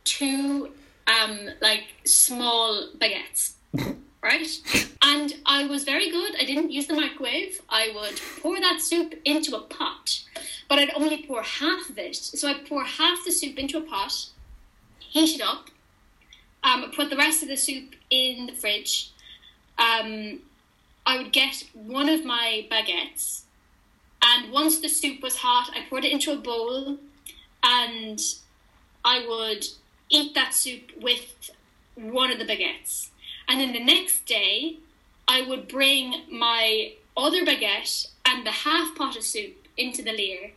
two 0.05 0.71
um, 1.07 1.39
like 1.61 1.85
small 2.05 2.89
baguettes, 2.99 3.53
right? 4.27 4.63
And 5.03 5.35
I 5.47 5.67
was 5.67 5.85
very 5.85 6.11
good. 6.11 6.35
I 6.39 6.45
didn't 6.45 6.73
use 6.73 6.87
the 6.87 6.95
microwave. 6.95 7.61
I 7.69 7.93
would 7.95 8.21
pour 8.43 8.59
that 8.61 8.81
soup 8.81 9.15
into 9.25 9.55
a 9.55 9.61
pot, 9.61 10.25
but 10.69 10.79
I'd 10.79 10.91
only 10.95 11.25
pour 11.25 11.43
half 11.43 11.89
of 11.89 11.97
it. 11.97 12.17
So 12.17 12.49
I'd 12.49 12.67
pour 12.67 12.85
half 12.85 13.25
the 13.25 13.31
soup 13.31 13.57
into 13.57 13.79
a 13.79 13.83
pot, 13.83 14.27
heat 14.99 15.37
it 15.37 15.43
up, 15.43 15.71
um, 16.65 16.91
put 16.95 17.09
the 17.09 17.17
rest 17.17 17.43
of 17.43 17.49
the 17.49 17.57
soup 17.57 17.95
in 18.11 18.47
the 18.47 18.53
fridge. 18.53 19.13
Um, 19.79 20.41
I 21.07 21.19
would 21.19 21.33
get 21.33 21.63
one 21.75 22.09
of 22.09 22.25
my 22.25 22.67
baguettes, 22.71 23.43
and 24.23 24.53
once 24.53 24.81
the 24.81 24.89
soup 24.89 25.23
was 25.23 25.37
hot, 25.37 25.71
I 25.73 25.89
poured 25.89 26.05
it 26.05 26.13
into 26.13 26.33
a 26.33 26.37
bowl, 26.37 26.99
and 27.63 28.21
I 29.05 29.25
would 29.29 29.65
eat 30.09 30.35
that 30.35 30.53
soup 30.53 30.91
with 31.01 31.51
one 31.95 32.33
of 32.33 32.39
the 32.41 32.45
baguettes. 32.45 33.11
And 33.49 33.61
then 33.61 33.73
the 33.73 33.85
next 33.85 34.27
day, 34.27 34.79
I 35.29 35.43
would 35.43 35.69
bring 35.69 36.23
my 36.31 36.93
other 37.17 37.45
baguette 37.45 38.09
and 38.25 38.47
the 38.47 38.51
half 38.51 38.95
pot 38.97 39.17
of 39.17 39.23
soup 39.23 39.55
into 39.77 40.03
the 40.03 40.13
Lir. 40.13 40.53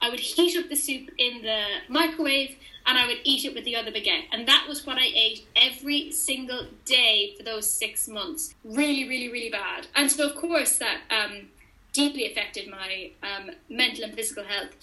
I 0.00 0.10
would 0.10 0.20
heat 0.20 0.56
up 0.56 0.68
the 0.68 0.76
soup 0.76 1.10
in 1.16 1.42
the 1.42 1.64
microwave 1.88 2.56
and 2.86 2.98
I 2.98 3.06
would 3.06 3.18
eat 3.24 3.44
it 3.44 3.54
with 3.54 3.64
the 3.64 3.76
other 3.76 3.92
baguette. 3.92 4.24
And 4.32 4.46
that 4.48 4.66
was 4.68 4.84
what 4.84 4.98
I 4.98 5.06
ate 5.14 5.46
every 5.54 6.10
single 6.10 6.66
day 6.84 7.34
for 7.36 7.44
those 7.44 7.70
six 7.70 8.08
months. 8.08 8.54
Really, 8.64 9.08
really, 9.08 9.28
really 9.28 9.50
bad. 9.50 9.86
And 9.94 10.10
so, 10.10 10.28
of 10.28 10.34
course, 10.34 10.78
that 10.78 11.02
um, 11.10 11.48
deeply 11.92 12.30
affected 12.30 12.68
my 12.68 13.12
um, 13.22 13.50
mental 13.68 14.04
and 14.04 14.14
physical 14.14 14.44
health 14.44 14.74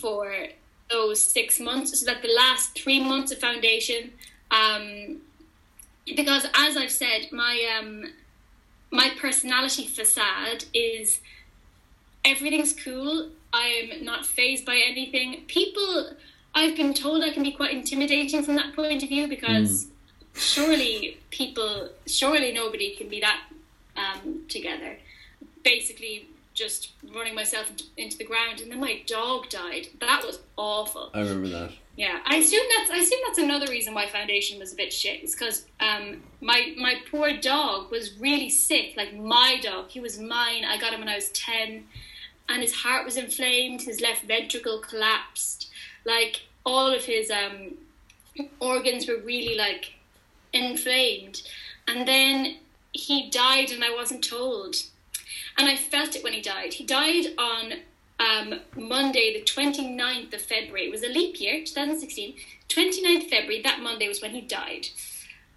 for 0.00 0.48
those 0.90 1.20
six 1.20 1.58
months. 1.58 1.98
So 1.98 2.06
that 2.06 2.22
the 2.22 2.32
last 2.34 2.78
three 2.78 3.02
months 3.02 3.32
of 3.32 3.38
foundation, 3.38 4.12
um, 4.50 5.20
because 6.14 6.46
as 6.54 6.76
I've 6.76 6.90
said, 6.90 7.28
my 7.32 7.78
um, 7.78 8.04
my 8.90 9.10
personality 9.20 9.86
facade 9.86 10.64
is 10.72 11.20
everything's 12.24 12.72
cool. 12.72 13.30
I'm 13.52 14.04
not 14.04 14.26
phased 14.26 14.64
by 14.64 14.76
anything. 14.76 15.44
People, 15.46 16.12
I've 16.54 16.76
been 16.76 16.94
told 16.94 17.22
I 17.22 17.32
can 17.32 17.42
be 17.42 17.52
quite 17.52 17.72
intimidating 17.72 18.42
from 18.42 18.56
that 18.56 18.74
point 18.74 19.02
of 19.02 19.08
view 19.08 19.26
because 19.26 19.88
surely 20.34 21.18
people, 21.30 21.88
surely 22.06 22.52
nobody 22.52 22.94
can 22.94 23.08
be 23.08 23.20
that 23.20 23.40
um, 23.96 24.42
together. 24.48 24.98
Basically, 25.62 26.28
just 26.58 26.92
running 27.14 27.34
myself 27.34 27.70
into- 27.96 28.18
the 28.18 28.24
ground, 28.24 28.60
and 28.60 28.70
then 28.70 28.80
my 28.80 29.02
dog 29.06 29.48
died. 29.48 29.88
That 30.00 30.24
was 30.24 30.40
awful. 30.56 31.10
I 31.14 31.20
remember 31.20 31.48
that. 31.48 31.70
Yeah, 31.96 32.20
I 32.24 32.36
assume 32.36 32.64
that's 32.76 32.90
I 32.90 32.96
assume 32.98 33.18
that's 33.26 33.38
another 33.38 33.66
reason 33.66 33.94
why 33.94 34.06
foundation 34.06 34.58
was 34.58 34.72
a 34.72 34.76
bit 34.76 34.92
shit. 34.92 35.22
Is 35.22 35.34
because 35.34 35.66
um, 35.80 36.22
my 36.40 36.74
my 36.76 36.96
poor 37.10 37.36
dog 37.36 37.90
was 37.90 38.18
really 38.18 38.50
sick. 38.50 38.94
Like 38.96 39.14
my 39.14 39.58
dog, 39.62 39.90
he 39.90 40.00
was 40.00 40.18
mine. 40.18 40.64
I 40.64 40.78
got 40.78 40.92
him 40.92 41.00
when 41.00 41.08
I 41.08 41.16
was 41.16 41.30
ten, 41.30 41.84
and 42.48 42.62
his 42.62 42.72
heart 42.74 43.04
was 43.04 43.16
inflamed. 43.16 43.82
His 43.82 44.00
left 44.00 44.24
ventricle 44.24 44.78
collapsed. 44.78 45.70
Like 46.04 46.42
all 46.64 46.92
of 46.92 47.04
his 47.04 47.30
um, 47.30 47.74
organs 48.60 49.08
were 49.08 49.18
really 49.18 49.56
like 49.56 49.94
inflamed, 50.52 51.42
and 51.86 52.06
then 52.06 52.58
he 52.92 53.28
died, 53.30 53.70
and 53.70 53.82
I 53.84 53.94
wasn't 53.94 54.22
told. 54.24 54.76
And 55.58 55.68
I 55.68 55.76
felt 55.76 56.14
it 56.14 56.22
when 56.22 56.32
he 56.32 56.40
died. 56.40 56.74
He 56.74 56.84
died 56.84 57.34
on 57.36 57.72
um, 58.20 58.60
Monday, 58.76 59.34
the 59.34 59.44
29th 59.44 60.32
of 60.32 60.40
February. 60.40 60.86
It 60.86 60.90
was 60.90 61.02
a 61.02 61.08
leap 61.08 61.40
year, 61.40 61.64
2016. 61.64 62.34
29th 62.68 63.28
February, 63.28 63.62
that 63.62 63.80
Monday 63.80 64.06
was 64.06 64.22
when 64.22 64.30
he 64.30 64.40
died. 64.40 64.86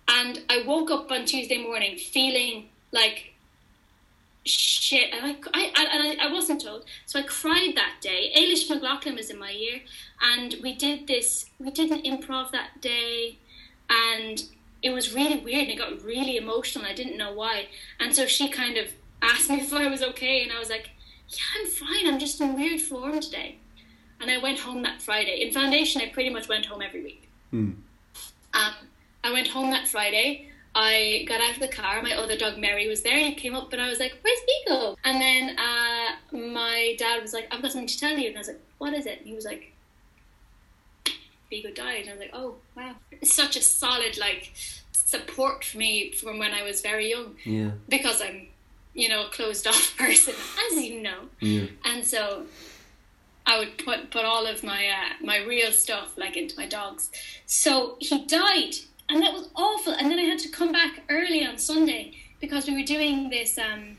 And 0.08 0.42
I 0.50 0.64
woke 0.66 0.90
up 0.90 1.12
on 1.12 1.26
Tuesday 1.26 1.62
morning 1.62 1.98
feeling 1.98 2.70
like 2.92 3.34
shit. 4.44 5.14
And 5.14 5.26
I, 5.26 5.30
I, 5.54 5.72
I, 5.76 5.86
and 5.94 6.20
I, 6.22 6.28
I 6.28 6.34
wasn't 6.34 6.62
told. 6.62 6.86
So 7.06 7.20
I 7.20 7.24
cried 7.24 7.74
that 7.76 7.98
day. 8.02 8.32
Ailish 8.36 8.70
McLaughlin 8.70 9.16
was 9.16 9.30
in 9.30 9.38
my 9.38 9.52
ear. 9.52 9.82
And 10.22 10.56
we 10.64 10.74
did 10.74 11.08
this, 11.08 11.46
we 11.60 11.70
did 11.72 11.92
an 11.92 12.02
improv 12.02 12.52
that 12.52 12.82
day. 12.82 13.38
And 13.90 14.44
it 14.82 14.92
was 14.92 15.14
really 15.14 15.38
weird 15.38 15.70
and 15.70 15.72
it 15.72 15.78
got 15.78 16.04
really 16.04 16.38
emotional. 16.38 16.86
I 16.86 16.94
didn't 16.94 17.18
know 17.18 17.34
why. 17.34 17.68
And 18.00 18.16
so 18.16 18.26
she 18.26 18.50
kind 18.50 18.78
of 18.78 18.88
asked 19.22 19.50
me 19.50 19.58
if 19.62 19.74
I 19.74 19.88
was 19.88 20.02
okay. 20.04 20.44
And 20.44 20.52
I 20.52 20.60
was 20.60 20.70
like, 20.70 20.90
yeah, 21.30 21.38
I'm 21.60 21.68
fine. 21.68 22.08
I'm 22.08 22.20
just 22.20 22.40
in 22.42 22.56
weird 22.56 22.82
form 22.82 23.20
today. 23.20 23.58
And 24.20 24.30
I 24.30 24.38
went 24.38 24.60
home 24.60 24.84
that 24.84 25.02
Friday. 25.02 25.42
In 25.46 25.52
foundation, 25.54 26.02
I 26.02 26.10
pretty 26.10 26.30
much 26.30 26.48
went 26.48 26.66
home 26.66 26.82
every 26.82 27.04
week. 27.04 27.30
Um, 27.54 27.74
I 29.24 29.32
went 29.32 29.48
home 29.48 29.72
that 29.72 29.88
Friday. 29.88 30.48
I 30.74 31.26
got 31.28 31.42
out 31.42 31.56
of 31.56 31.60
the 31.60 31.68
car. 31.68 32.02
My 32.02 32.14
other 32.14 32.38
dog 32.38 32.58
Mary 32.58 32.88
was 32.88 33.02
there. 33.02 33.14
and 33.18 33.26
He 33.28 33.36
came 33.36 33.56
up 33.56 33.74
and 33.74 33.82
I 33.82 33.90
was 33.90 34.00
like, 34.00 34.14
"Where's 34.22 34.40
Beagle?" 34.48 34.98
And 35.04 35.20
then 35.22 35.58
uh, 35.58 36.38
my 36.38 36.96
dad 36.98 37.22
was 37.22 37.34
like, 37.34 37.48
"I've 37.52 37.62
got 37.62 37.72
something 37.72 37.88
to 37.88 38.00
tell 38.00 38.18
you." 38.18 38.28
And 38.30 38.38
I 38.38 38.40
was 38.40 38.48
like, 38.48 38.62
"What 38.78 38.94
is 38.94 39.06
it?" 39.06 39.20
And 39.20 39.28
he 39.28 39.34
was 39.34 39.44
like, 39.44 39.74
"Beagle 41.50 41.74
died." 41.74 42.02
And 42.02 42.10
I 42.10 42.14
was 42.14 42.20
like, 42.22 42.32
"Oh 42.34 42.56
wow!" 42.76 42.96
It's 43.12 43.34
such 43.34 43.56
a 43.58 43.62
solid 43.62 44.18
like 44.18 44.54
support 44.94 45.66
for 45.66 45.78
me 45.78 46.12
from 46.12 46.40
when 46.40 46.52
I 46.54 46.64
was 46.64 46.82
very 46.82 47.10
young 47.10 47.36
Yeah. 47.44 47.72
because 47.90 48.22
I'm, 48.22 48.48
you 48.94 49.10
know, 49.10 49.26
a 49.26 49.30
closed 49.30 49.68
off 49.68 49.98
person, 49.98 50.36
as 50.70 50.84
you 50.84 51.02
know. 51.02 51.30
Yeah. 51.40 51.68
And 51.86 52.06
so 52.06 52.46
I 53.46 53.60
would 53.60 53.78
put 53.78 54.12
put 54.12 54.26
all 54.26 54.46
of 54.46 54.64
my 54.64 54.88
uh, 54.88 55.26
my 55.26 55.38
real 55.44 55.72
stuff 55.72 56.18
like 56.18 56.38
into 56.38 56.58
my 56.58 56.68
dogs. 56.68 57.12
So 57.46 57.98
he 58.00 58.26
died, 58.26 58.76
and 59.10 59.22
that 59.22 59.34
was 59.34 59.50
awful. 59.56 59.94
And 59.94 60.12
then 60.12 60.20
I 60.20 60.24
had 60.24 60.40
to 60.40 60.50
come 60.50 60.72
back 60.72 61.02
early 61.10 61.46
on 61.46 61.58
Sunday 61.58 62.14
because 62.40 62.68
we 62.68 62.76
were 62.76 62.86
doing 62.86 63.30
this, 63.30 63.58
um, 63.58 63.98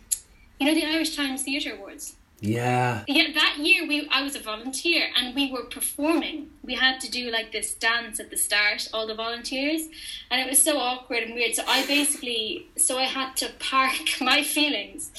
you 0.58 0.66
know, 0.66 0.74
the 0.74 0.84
Irish 0.84 1.16
Times 1.16 1.42
Theatre 1.42 1.74
Awards. 1.74 2.16
Yeah. 2.42 3.04
Yeah, 3.06 3.32
that 3.34 3.58
year 3.58 3.86
we 3.86 4.08
I 4.10 4.22
was 4.22 4.34
a 4.34 4.40
volunteer 4.40 5.06
and 5.16 5.34
we 5.34 5.50
were 5.50 5.62
performing. 5.62 6.50
We 6.64 6.74
had 6.74 7.00
to 7.02 7.10
do 7.10 7.30
like 7.30 7.52
this 7.52 7.72
dance 7.72 8.18
at 8.18 8.30
the 8.30 8.36
start, 8.36 8.88
all 8.92 9.06
the 9.06 9.14
volunteers, 9.14 9.82
and 10.28 10.40
it 10.40 10.48
was 10.50 10.60
so 10.60 10.76
awkward 10.78 11.22
and 11.22 11.34
weird. 11.34 11.54
So 11.54 11.62
I 11.66 11.86
basically 11.86 12.66
so 12.76 12.98
I 12.98 13.04
had 13.04 13.36
to 13.36 13.50
park 13.60 13.94
my 14.20 14.42
feelings 14.42 15.12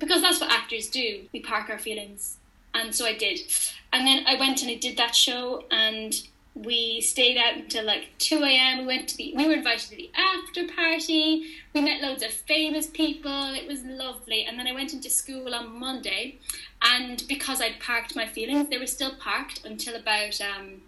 because 0.00 0.22
that's 0.22 0.40
what 0.40 0.50
actors 0.50 0.88
do. 0.88 1.22
We 1.32 1.40
park 1.40 1.70
our 1.70 1.78
feelings, 1.78 2.38
and 2.74 2.92
so 2.92 3.06
I 3.06 3.16
did. 3.16 3.40
And 3.92 4.04
then 4.06 4.24
I 4.26 4.34
went 4.34 4.60
and 4.62 4.70
I 4.70 4.74
did 4.74 4.96
that 4.98 5.14
show 5.14 5.64
and. 5.70 6.20
We 6.62 7.00
stayed 7.00 7.38
out 7.38 7.54
until 7.54 7.84
like 7.84 8.08
two 8.18 8.42
a.m. 8.44 8.80
We 8.80 8.86
went 8.86 9.08
to 9.08 9.16
the. 9.16 9.32
We 9.36 9.46
were 9.46 9.54
invited 9.54 9.90
to 9.90 9.96
the 9.96 10.10
after 10.14 10.66
party. 10.68 11.46
We 11.74 11.80
met 11.80 12.02
loads 12.02 12.22
of 12.22 12.30
famous 12.30 12.86
people. 12.86 13.54
It 13.54 13.66
was 13.66 13.82
lovely. 13.82 14.44
And 14.44 14.58
then 14.58 14.66
I 14.66 14.72
went 14.72 14.92
into 14.92 15.08
school 15.08 15.54
on 15.54 15.78
Monday, 15.78 16.38
and 16.82 17.24
because 17.28 17.62
I'd 17.62 17.80
parked 17.80 18.14
my 18.14 18.26
feelings, 18.26 18.68
they 18.68 18.78
were 18.78 18.86
still 18.86 19.14
parked 19.16 19.64
until 19.64 19.94
about. 19.96 20.38
Um, 20.40 20.82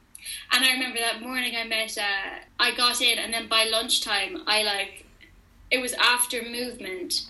and 0.53 0.65
I 0.65 0.73
remember 0.73 0.99
that 0.99 1.23
morning 1.23 1.55
I 1.57 1.65
met. 1.65 1.97
Uh, 1.97 2.41
I 2.61 2.75
got 2.75 3.01
in, 3.01 3.19
and 3.19 3.33
then 3.33 3.49
by 3.49 3.65
lunchtime, 3.65 4.43
I 4.47 4.63
like. 4.63 5.07
It 5.71 5.81
was 5.81 5.95
after 5.95 6.43
movement, 6.43 7.23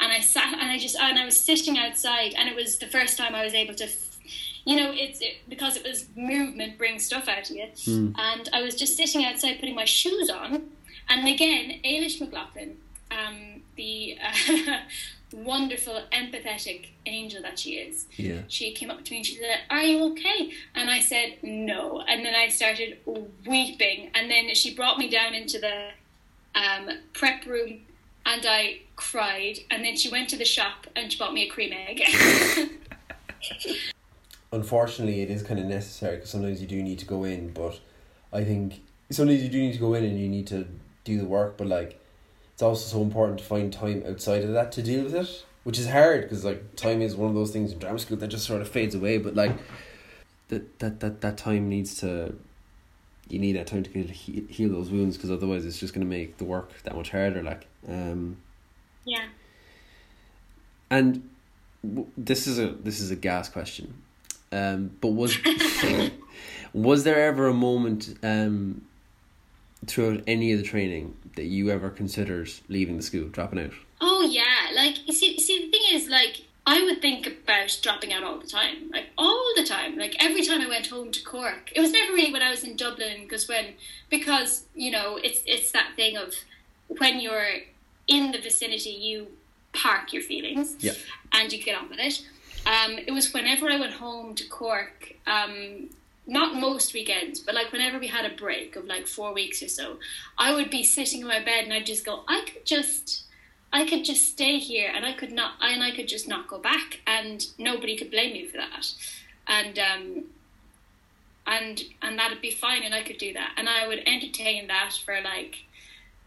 and 0.00 0.10
I 0.10 0.20
sat 0.20 0.54
and 0.54 0.70
I 0.70 0.78
just 0.78 0.96
and 0.96 1.18
I 1.18 1.24
was 1.26 1.38
sitting 1.38 1.76
outside, 1.76 2.34
and 2.36 2.48
it 2.48 2.56
was 2.56 2.78
the 2.78 2.86
first 2.86 3.18
time 3.18 3.34
I 3.34 3.44
was 3.44 3.52
able 3.52 3.74
to. 3.74 3.88
You 4.64 4.76
know, 4.76 4.92
it's 4.94 5.20
it, 5.20 5.36
because 5.48 5.76
it 5.76 5.84
was 5.84 6.06
movement 6.16 6.76
brings 6.78 7.04
stuff 7.04 7.28
out 7.28 7.48
of 7.50 7.56
you. 7.56 7.66
And 8.18 8.48
I 8.52 8.62
was 8.62 8.74
just 8.74 8.96
sitting 8.96 9.24
outside 9.24 9.58
putting 9.60 9.74
my 9.74 9.84
shoes 9.84 10.28
on, 10.30 10.68
and 11.08 11.26
again, 11.28 11.80
Ailish 11.84 12.20
McLaughlin, 12.20 12.76
um, 13.10 13.62
the 13.76 14.16
uh, 14.22 14.78
wonderful, 15.32 16.00
empathetic 16.12 16.88
angel 17.06 17.42
that 17.42 17.58
she 17.58 17.70
is, 17.72 18.06
Yeah. 18.16 18.42
she 18.48 18.72
came 18.72 18.90
up 18.90 19.04
to 19.04 19.10
me 19.10 19.18
and 19.18 19.26
she 19.26 19.36
said, 19.36 19.60
Are 19.70 19.82
you 19.82 20.12
okay? 20.12 20.52
And 20.74 20.90
I 20.90 21.00
said, 21.00 21.38
No. 21.42 22.02
And 22.08 22.24
then 22.24 22.34
I 22.34 22.48
started 22.48 22.98
weeping. 23.46 24.10
And 24.14 24.30
then 24.30 24.54
she 24.54 24.74
brought 24.74 24.98
me 24.98 25.08
down 25.08 25.34
into 25.34 25.58
the 25.58 25.88
um, 26.54 26.90
prep 27.12 27.46
room 27.46 27.80
and 28.26 28.44
I 28.46 28.80
cried. 28.96 29.58
And 29.70 29.84
then 29.84 29.96
she 29.96 30.10
went 30.10 30.28
to 30.30 30.36
the 30.36 30.44
shop 30.44 30.86
and 30.94 31.10
she 31.12 31.18
bought 31.18 31.32
me 31.32 31.46
a 31.46 31.50
cream 31.50 31.72
egg. 31.72 32.02
Unfortunately, 34.52 35.22
it 35.22 35.30
is 35.30 35.42
kind 35.42 35.60
of 35.60 35.66
necessary 35.66 36.16
because 36.16 36.30
sometimes 36.30 36.60
you 36.60 36.66
do 36.66 36.82
need 36.82 36.98
to 36.98 37.06
go 37.06 37.24
in, 37.24 37.52
but 37.52 37.80
I 38.32 38.44
think 38.44 38.80
sometimes 39.10 39.42
you 39.42 39.48
do 39.48 39.58
need 39.58 39.74
to 39.74 39.78
go 39.78 39.94
in 39.94 40.04
and 40.04 40.18
you 40.18 40.28
need 40.28 40.46
to 40.48 40.66
do 41.04 41.18
the 41.18 41.24
work, 41.24 41.56
but 41.56 41.66
like 41.66 42.00
it's 42.52 42.62
also 42.62 42.96
so 42.96 43.02
important 43.02 43.38
to 43.38 43.44
find 43.44 43.72
time 43.72 44.02
outside 44.06 44.42
of 44.42 44.52
that 44.52 44.72
to 44.72 44.82
deal 44.82 45.04
with 45.04 45.14
it, 45.14 45.44
which 45.64 45.78
is 45.78 45.88
hard 45.88 46.22
because 46.22 46.44
like 46.44 46.76
time 46.76 47.00
is 47.00 47.14
one 47.14 47.28
of 47.28 47.34
those 47.34 47.52
things 47.52 47.72
in 47.72 47.78
drama 47.78 47.98
school 47.98 48.16
that 48.16 48.28
just 48.28 48.46
sort 48.46 48.60
of 48.60 48.68
fades 48.68 48.94
away, 48.94 49.18
but 49.18 49.34
like 49.34 49.56
that 50.48 50.78
that 50.80 51.00
that, 51.00 51.20
that 51.20 51.36
time 51.36 51.68
needs 51.68 51.96
to 51.98 52.34
you 53.28 53.38
need 53.38 53.52
that 53.52 53.68
time 53.68 53.84
to 53.84 53.90
kind 53.90 54.04
of 54.04 54.10
he- 54.10 54.46
heal 54.50 54.68
those 54.70 54.90
wounds 54.90 55.16
because 55.16 55.30
otherwise 55.30 55.64
it's 55.64 55.78
just 55.78 55.94
going 55.94 56.04
to 56.04 56.10
make 56.10 56.38
the 56.38 56.44
work 56.44 56.72
that 56.82 56.96
much 56.96 57.10
harder 57.10 57.40
like 57.42 57.66
um 57.88 58.36
yeah. 59.04 59.26
and 60.90 61.28
this 62.16 62.46
is 62.46 62.58
a 62.58 62.68
this 62.68 63.00
is 63.00 63.10
a 63.10 63.16
gas 63.16 63.48
question, 63.48 63.94
um, 64.52 64.90
but 65.00 65.08
was 65.08 65.36
was 66.72 67.04
there 67.04 67.26
ever 67.28 67.46
a 67.48 67.54
moment 67.54 68.16
um, 68.22 68.82
throughout 69.86 70.22
any 70.26 70.52
of 70.52 70.58
the 70.58 70.64
training 70.64 71.16
that 71.36 71.44
you 71.44 71.70
ever 71.70 71.90
considered 71.90 72.50
leaving 72.68 72.96
the 72.96 73.02
school, 73.02 73.28
dropping 73.28 73.60
out? 73.60 73.72
Oh 74.00 74.22
yeah, 74.30 74.74
like 74.74 75.06
you 75.06 75.14
see, 75.14 75.38
see 75.38 75.66
the 75.66 75.70
thing 75.70 75.82
is 75.92 76.08
like 76.08 76.42
I 76.66 76.82
would 76.84 77.00
think 77.00 77.26
about 77.26 77.78
dropping 77.82 78.12
out 78.12 78.22
all 78.22 78.38
the 78.38 78.46
time, 78.46 78.90
like 78.92 79.06
all 79.16 79.52
the 79.56 79.64
time, 79.64 79.96
like 79.96 80.14
every 80.22 80.44
time 80.44 80.60
I 80.60 80.68
went 80.68 80.86
home 80.86 81.10
to 81.10 81.22
Cork. 81.24 81.72
It 81.74 81.80
was 81.80 81.92
never 81.92 82.12
really 82.12 82.32
when 82.32 82.42
I 82.42 82.50
was 82.50 82.64
in 82.64 82.76
Dublin, 82.76 83.22
because 83.22 83.48
when 83.48 83.74
because 84.08 84.64
you 84.74 84.90
know 84.90 85.16
it's 85.16 85.42
it's 85.46 85.72
that 85.72 85.92
thing 85.96 86.16
of 86.16 86.34
when 86.98 87.20
you're 87.20 87.46
in 88.08 88.32
the 88.32 88.38
vicinity, 88.40 88.90
you 88.90 89.28
park 89.72 90.12
your 90.12 90.22
feelings, 90.22 90.74
Yeah. 90.80 90.92
and 91.32 91.52
you 91.52 91.62
get 91.62 91.78
on 91.78 91.88
with 91.88 92.00
it. 92.00 92.26
Um, 92.66 92.98
it 92.98 93.12
was 93.12 93.32
whenever 93.32 93.68
I 93.68 93.78
went 93.78 93.94
home 93.94 94.34
to 94.36 94.46
Cork. 94.48 95.14
Um, 95.26 95.90
not 96.30 96.54
most 96.54 96.94
weekends, 96.94 97.40
but 97.40 97.56
like 97.56 97.72
whenever 97.72 97.98
we 97.98 98.06
had 98.06 98.24
a 98.24 98.34
break 98.36 98.76
of 98.76 98.84
like 98.84 99.06
four 99.08 99.34
weeks 99.34 99.62
or 99.62 99.68
so, 99.68 99.98
I 100.38 100.54
would 100.54 100.70
be 100.70 100.84
sitting 100.84 101.22
in 101.22 101.26
my 101.26 101.42
bed 101.42 101.64
and 101.64 101.72
I'd 101.72 101.86
just 101.86 102.04
go, 102.04 102.22
I 102.28 102.44
could 102.44 102.64
just, 102.64 103.24
I 103.72 103.84
could 103.84 104.04
just 104.04 104.30
stay 104.30 104.58
here 104.58 104.92
and 104.94 105.04
I 105.04 105.12
could 105.12 105.32
not, 105.32 105.54
and 105.60 105.82
I 105.82 105.90
could 105.90 106.06
just 106.06 106.28
not 106.28 106.46
go 106.46 106.58
back, 106.58 107.00
and 107.06 107.44
nobody 107.58 107.96
could 107.96 108.12
blame 108.12 108.32
me 108.32 108.46
for 108.46 108.58
that, 108.58 108.86
and 109.48 109.78
um, 109.78 110.24
and 111.46 111.82
and 112.02 112.18
that'd 112.18 112.40
be 112.40 112.50
fine, 112.52 112.82
and 112.82 112.94
I 112.94 113.02
could 113.02 113.18
do 113.18 113.32
that, 113.32 113.54
and 113.56 113.68
I 113.68 113.88
would 113.88 114.02
entertain 114.06 114.68
that 114.68 114.98
for 115.04 115.20
like, 115.20 115.64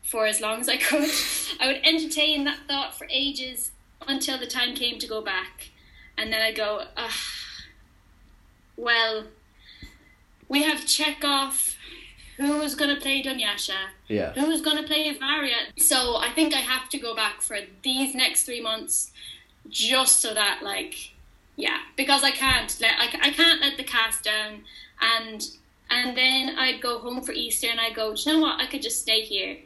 for 0.04 0.26
as 0.26 0.42
long 0.42 0.60
as 0.60 0.68
I 0.68 0.78
could. 0.78 1.10
I 1.62 1.68
would 1.68 1.82
entertain 1.84 2.44
that 2.44 2.60
thought 2.68 2.98
for 2.98 3.08
ages 3.10 3.72
until 4.06 4.38
the 4.38 4.48
time 4.48 4.76
came 4.76 5.00
to 5.00 5.08
go 5.08 5.22
back, 5.22 5.70
and 6.18 6.32
then 6.32 6.42
I 6.42 6.52
go, 6.52 6.84
well 8.78 9.26
we 10.50 10.64
have 10.64 10.86
Chekhov, 10.86 11.76
who's 12.38 12.76
going 12.76 12.94
to 12.94 13.02
play 13.02 13.24
Dunyasha, 13.24 13.88
Yeah. 14.08 14.34
who's 14.34 14.62
going 14.62 14.78
to 14.78 14.84
play 14.84 15.12
Varia. 15.18 15.56
So 15.78 16.18
I 16.18 16.30
think 16.30 16.54
I 16.54 16.58
have 16.60 16.90
to 16.90 17.00
go 17.00 17.16
back 17.16 17.42
for 17.42 17.58
these 17.82 18.14
next 18.14 18.44
three 18.44 18.62
months, 18.62 19.12
just 19.70 20.20
so 20.20 20.34
that 20.34 20.62
like, 20.62 21.12
yeah, 21.56 21.80
because 21.96 22.24
I 22.24 22.32
can't 22.32 22.76
let 22.82 22.94
I, 23.00 23.30
I 23.30 23.32
can't 23.32 23.62
let 23.62 23.78
the 23.78 23.84
cast 23.84 24.24
down, 24.24 24.64
and 25.02 25.48
and 25.90 26.16
then 26.18 26.58
I'd 26.58 26.82
go 26.82 27.00
home 27.00 27.22
for 27.22 27.32
Easter 27.32 27.68
and 27.72 27.80
I'd 27.80 27.96
go, 27.96 28.14
"Do 28.16 28.22
you 28.30 28.34
know 28.34 28.42
what? 28.42 28.60
I 28.60 28.66
could 28.66 28.82
just 28.82 29.02
stay 29.02 29.22
here, 29.22 29.58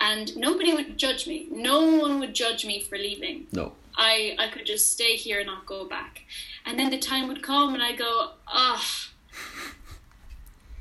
and 0.00 0.34
nobody 0.36 0.72
would 0.72 0.96
judge 0.96 1.26
me. 1.26 1.48
No 1.50 1.82
one 1.98 2.20
would 2.20 2.34
judge 2.34 2.64
me 2.64 2.80
for 2.80 2.96
leaving. 2.96 3.46
No. 3.52 3.72
I 3.96 4.36
I 4.38 4.48
could 4.48 4.66
just 4.66 4.92
stay 4.92 5.16
here 5.16 5.38
and 5.38 5.46
not 5.46 5.66
go 5.66 5.86
back. 5.86 6.22
And 6.64 6.78
then 6.78 6.90
the 6.90 6.98
time 6.98 7.28
would 7.28 7.42
come 7.42 7.74
and 7.74 7.82
I 7.82 7.94
go, 7.94 8.32
ah, 8.46 9.10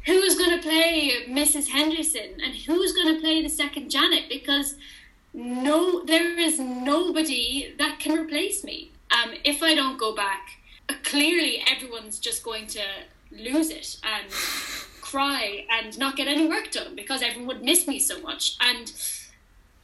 who's 0.05 0.37
going 0.37 0.59
to 0.59 0.61
play 0.61 1.25
Mrs. 1.27 1.69
Henderson 1.69 2.41
and 2.43 2.55
who's 2.55 2.93
going 2.93 3.15
to 3.15 3.21
play 3.21 3.41
the 3.41 3.49
second 3.49 3.89
Janet? 3.89 4.23
Because 4.29 4.75
no, 5.33 6.03
there 6.03 6.37
is 6.39 6.59
nobody 6.59 7.73
that 7.77 7.99
can 7.99 8.17
replace 8.17 8.63
me. 8.63 8.91
Um, 9.11 9.35
if 9.43 9.61
I 9.61 9.75
don't 9.75 9.99
go 9.99 10.15
back, 10.15 10.57
uh, 10.87 10.93
clearly 11.03 11.63
everyone's 11.69 12.19
just 12.19 12.43
going 12.43 12.67
to 12.67 12.81
lose 13.31 13.69
it 13.69 13.97
and 14.03 14.31
cry 15.01 15.65
and 15.69 15.97
not 15.97 16.15
get 16.15 16.27
any 16.27 16.47
work 16.47 16.71
done 16.71 16.95
because 16.95 17.21
everyone 17.21 17.47
would 17.47 17.63
miss 17.63 17.87
me 17.87 17.99
so 17.99 18.19
much. 18.21 18.57
And 18.59 18.91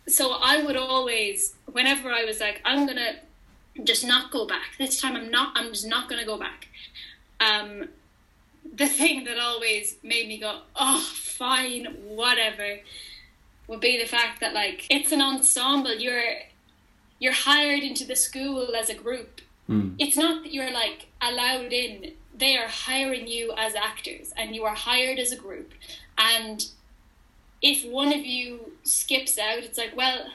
so 0.07 0.37
I 0.41 0.63
would 0.63 0.75
always, 0.75 1.55
whenever 1.71 2.11
I 2.11 2.25
was 2.25 2.39
like, 2.39 2.61
I'm 2.63 2.85
gonna 2.85 3.15
just 3.83 4.05
not 4.05 4.31
go 4.31 4.47
back. 4.47 4.77
This 4.77 5.01
time 5.01 5.15
I'm 5.15 5.31
not. 5.31 5.53
I'm 5.55 5.69
just 5.69 5.87
not 5.87 6.09
gonna 6.09 6.25
go 6.25 6.37
back. 6.37 6.67
Um, 7.39 7.89
the 8.73 8.87
thing 8.99 9.23
that 9.25 9.37
always 9.39 9.97
made 10.03 10.27
me 10.27 10.39
go, 10.39 10.61
oh, 10.75 10.99
fine, 11.13 11.85
whatever, 12.05 12.79
would 13.67 13.79
be 13.79 13.99
the 13.99 14.07
fact 14.07 14.39
that 14.41 14.53
like 14.53 14.85
it's 14.89 15.11
an 15.11 15.21
ensemble. 15.21 15.95
You're 15.95 16.21
you're 17.19 17.33
hired 17.33 17.81
into 17.81 18.05
the 18.05 18.15
school 18.15 18.75
as 18.75 18.89
a 18.89 18.95
group. 18.95 19.41
It's 19.97 20.15
not 20.15 20.43
that 20.43 20.53
you're 20.53 20.71
like 20.71 21.07
allowed 21.21 21.73
in. 21.73 22.13
They 22.37 22.57
are 22.57 22.67
hiring 22.67 23.27
you 23.27 23.53
as 23.57 23.73
actors, 23.75 24.33
and 24.37 24.55
you 24.55 24.63
are 24.65 24.75
hired 24.75 25.17
as 25.17 25.31
a 25.31 25.37
group. 25.37 25.71
And 26.17 26.63
if 27.61 27.85
one 27.89 28.13
of 28.13 28.25
you 28.25 28.73
skips 28.83 29.37
out, 29.37 29.59
it's 29.59 29.77
like, 29.77 29.95
well, 29.95 30.27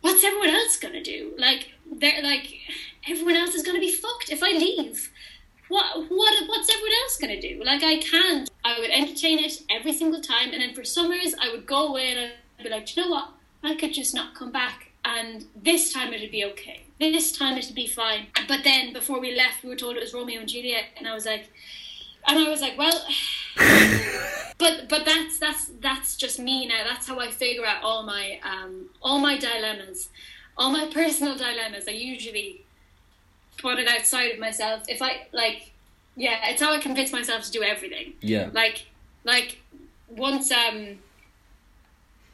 what's 0.00 0.24
everyone 0.24 0.50
else 0.50 0.76
gonna 0.76 1.02
do? 1.02 1.34
Like, 1.38 1.72
they're 1.90 2.22
like, 2.22 2.60
everyone 3.08 3.36
else 3.36 3.54
is 3.54 3.62
gonna 3.62 3.80
be 3.80 3.92
fucked 3.92 4.30
if 4.30 4.42
I 4.42 4.50
leave. 4.50 5.10
What 5.68 6.08
what 6.08 6.48
what's 6.48 6.70
everyone 6.70 6.92
else 7.02 7.18
gonna 7.18 7.40
do? 7.40 7.62
Like, 7.64 7.82
I 7.82 7.98
can't. 7.98 8.48
I 8.64 8.78
would 8.78 8.90
entertain 8.90 9.40
it 9.40 9.62
every 9.68 9.92
single 9.92 10.20
time, 10.20 10.52
and 10.52 10.62
then 10.62 10.74
for 10.74 10.84
summers, 10.84 11.34
I 11.40 11.50
would 11.50 11.66
go 11.66 11.88
away 11.88 12.12
and 12.12 12.32
I'd 12.58 12.64
be 12.64 12.70
like, 12.70 12.86
"Do 12.86 13.00
you 13.00 13.04
know 13.04 13.10
what? 13.10 13.30
I 13.64 13.74
could 13.74 13.92
just 13.92 14.14
not 14.14 14.34
come 14.34 14.52
back, 14.52 14.92
and 15.04 15.46
this 15.56 15.92
time 15.92 16.12
it'd 16.12 16.30
be 16.30 16.44
okay. 16.44 16.82
This 17.00 17.32
time 17.32 17.58
it'd 17.58 17.74
be 17.74 17.88
fine. 17.88 18.28
But 18.46 18.62
then 18.62 18.92
before 18.92 19.20
we 19.20 19.34
left, 19.34 19.64
we 19.64 19.68
were 19.68 19.76
told 19.76 19.96
it 19.96 20.02
was 20.02 20.14
Romeo 20.14 20.40
and 20.40 20.48
Juliet, 20.48 20.84
and 20.96 21.08
I 21.08 21.14
was 21.14 21.26
like, 21.26 21.50
and 22.26 22.38
I 22.38 22.48
was 22.48 22.60
like, 22.60 22.76
well. 22.76 23.06
but 24.58 24.88
but 24.88 25.04
that's 25.04 25.38
that's 25.38 25.70
that's 25.80 26.16
just 26.16 26.38
me 26.38 26.66
now. 26.66 26.84
That's 26.84 27.06
how 27.06 27.18
I 27.20 27.30
figure 27.30 27.64
out 27.64 27.82
all 27.82 28.02
my 28.02 28.40
um, 28.42 28.90
all 29.02 29.18
my 29.18 29.38
dilemmas, 29.38 30.08
all 30.56 30.70
my 30.70 30.86
personal 30.92 31.36
dilemmas. 31.36 31.86
I 31.88 31.92
usually 31.92 32.64
put 33.58 33.78
it 33.78 33.88
outside 33.88 34.32
of 34.32 34.38
myself. 34.38 34.84
If 34.88 35.02
I 35.02 35.26
like, 35.32 35.72
yeah, 36.16 36.38
it's 36.44 36.62
how 36.62 36.72
I 36.72 36.78
convince 36.78 37.12
myself 37.12 37.44
to 37.44 37.50
do 37.50 37.62
everything. 37.62 38.14
Yeah. 38.20 38.50
Like 38.52 38.86
like 39.24 39.60
once 40.08 40.50
um 40.50 40.98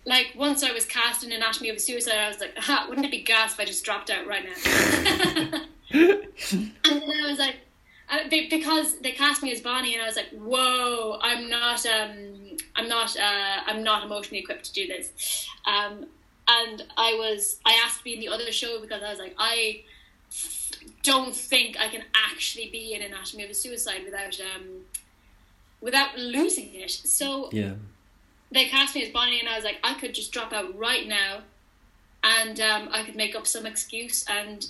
like 0.04 0.32
once 0.36 0.62
I 0.62 0.72
was 0.72 0.84
cast 0.84 1.24
in 1.24 1.32
Anatomy 1.32 1.70
of 1.70 1.76
a 1.76 1.80
Suicide, 1.80 2.18
I 2.18 2.28
was 2.28 2.40
like, 2.40 2.88
wouldn't 2.88 3.06
it 3.06 3.10
be 3.10 3.22
gas 3.22 3.54
if 3.54 3.60
I 3.60 3.64
just 3.64 3.84
dropped 3.84 4.10
out 4.10 4.26
right 4.26 4.44
now? 4.44 5.60
and 5.92 6.72
then 6.84 7.24
I 7.24 7.28
was 7.28 7.38
like, 7.38 7.56
be- 8.28 8.48
because 8.48 8.98
they 8.98 9.12
cast 9.12 9.42
me 9.42 9.52
as 9.52 9.60
Bonnie, 9.60 9.94
and 9.94 10.02
I 10.02 10.06
was 10.06 10.16
like, 10.16 10.30
"Whoa, 10.30 11.18
I'm 11.20 11.48
not, 11.48 11.84
um, 11.86 12.56
I'm 12.76 12.88
not, 12.88 13.16
uh, 13.16 13.60
I'm 13.66 13.82
not 13.82 14.04
emotionally 14.04 14.40
equipped 14.42 14.64
to 14.66 14.72
do 14.72 14.86
this." 14.86 15.46
Um, 15.66 16.06
and 16.48 16.84
I 16.96 17.14
was, 17.14 17.58
I 17.64 17.80
asked 17.84 17.98
to 17.98 18.04
be 18.04 18.14
in 18.14 18.20
the 18.20 18.28
other 18.28 18.50
show 18.52 18.80
because 18.80 19.02
I 19.02 19.10
was 19.10 19.18
like, 19.18 19.34
I 19.38 19.82
don't 21.02 21.34
think 21.34 21.78
I 21.78 21.88
can 21.88 22.02
actually 22.14 22.68
be 22.70 22.94
in 22.94 23.02
Anatomy 23.02 23.44
of 23.44 23.50
a 23.50 23.54
Suicide 23.54 24.02
without, 24.04 24.38
um, 24.40 24.84
without 25.80 26.18
losing 26.18 26.74
it. 26.74 26.90
So 26.90 27.48
Yeah. 27.52 27.74
they 28.50 28.66
cast 28.68 28.94
me 28.94 29.04
as 29.04 29.10
Bonnie, 29.10 29.40
and 29.40 29.48
I 29.48 29.54
was 29.56 29.64
like, 29.64 29.78
I 29.84 29.94
could 29.94 30.14
just 30.14 30.32
drop 30.32 30.52
out 30.52 30.76
right 30.76 31.06
now, 31.06 31.42
and 32.24 32.58
um, 32.60 32.88
I 32.92 33.04
could 33.04 33.16
make 33.16 33.34
up 33.34 33.46
some 33.46 33.66
excuse, 33.66 34.24
and 34.28 34.66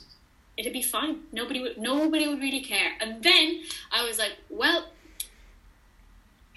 it'd 0.57 0.73
be 0.73 0.83
fine. 0.83 1.21
Nobody 1.33 1.61
would, 1.61 1.79
nobody 1.79 2.27
would 2.29 2.41
really 2.41 2.61
care. 2.61 2.93
And 3.01 3.23
then 3.23 3.63
I 3.91 4.05
was 4.05 4.19
like, 4.19 4.33
well, 4.51 4.89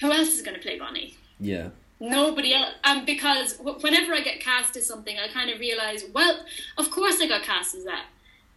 who 0.01 0.11
else 0.11 0.29
is 0.29 0.41
going 0.41 0.55
to 0.55 0.61
play 0.61 0.77
Bonnie? 0.77 1.15
Yeah. 1.39 1.69
Nobody 1.99 2.53
else. 2.53 2.73
Um, 2.83 3.05
because 3.05 3.57
whenever 3.59 4.13
I 4.13 4.19
get 4.19 4.41
cast 4.41 4.75
as 4.75 4.85
something, 4.85 5.17
I 5.17 5.29
kind 5.29 5.49
of 5.49 5.59
realize, 5.59 6.03
well, 6.13 6.43
of 6.77 6.91
course 6.91 7.21
I 7.21 7.27
got 7.27 7.43
cast 7.43 7.73
as 7.75 7.85
that. 7.85 8.05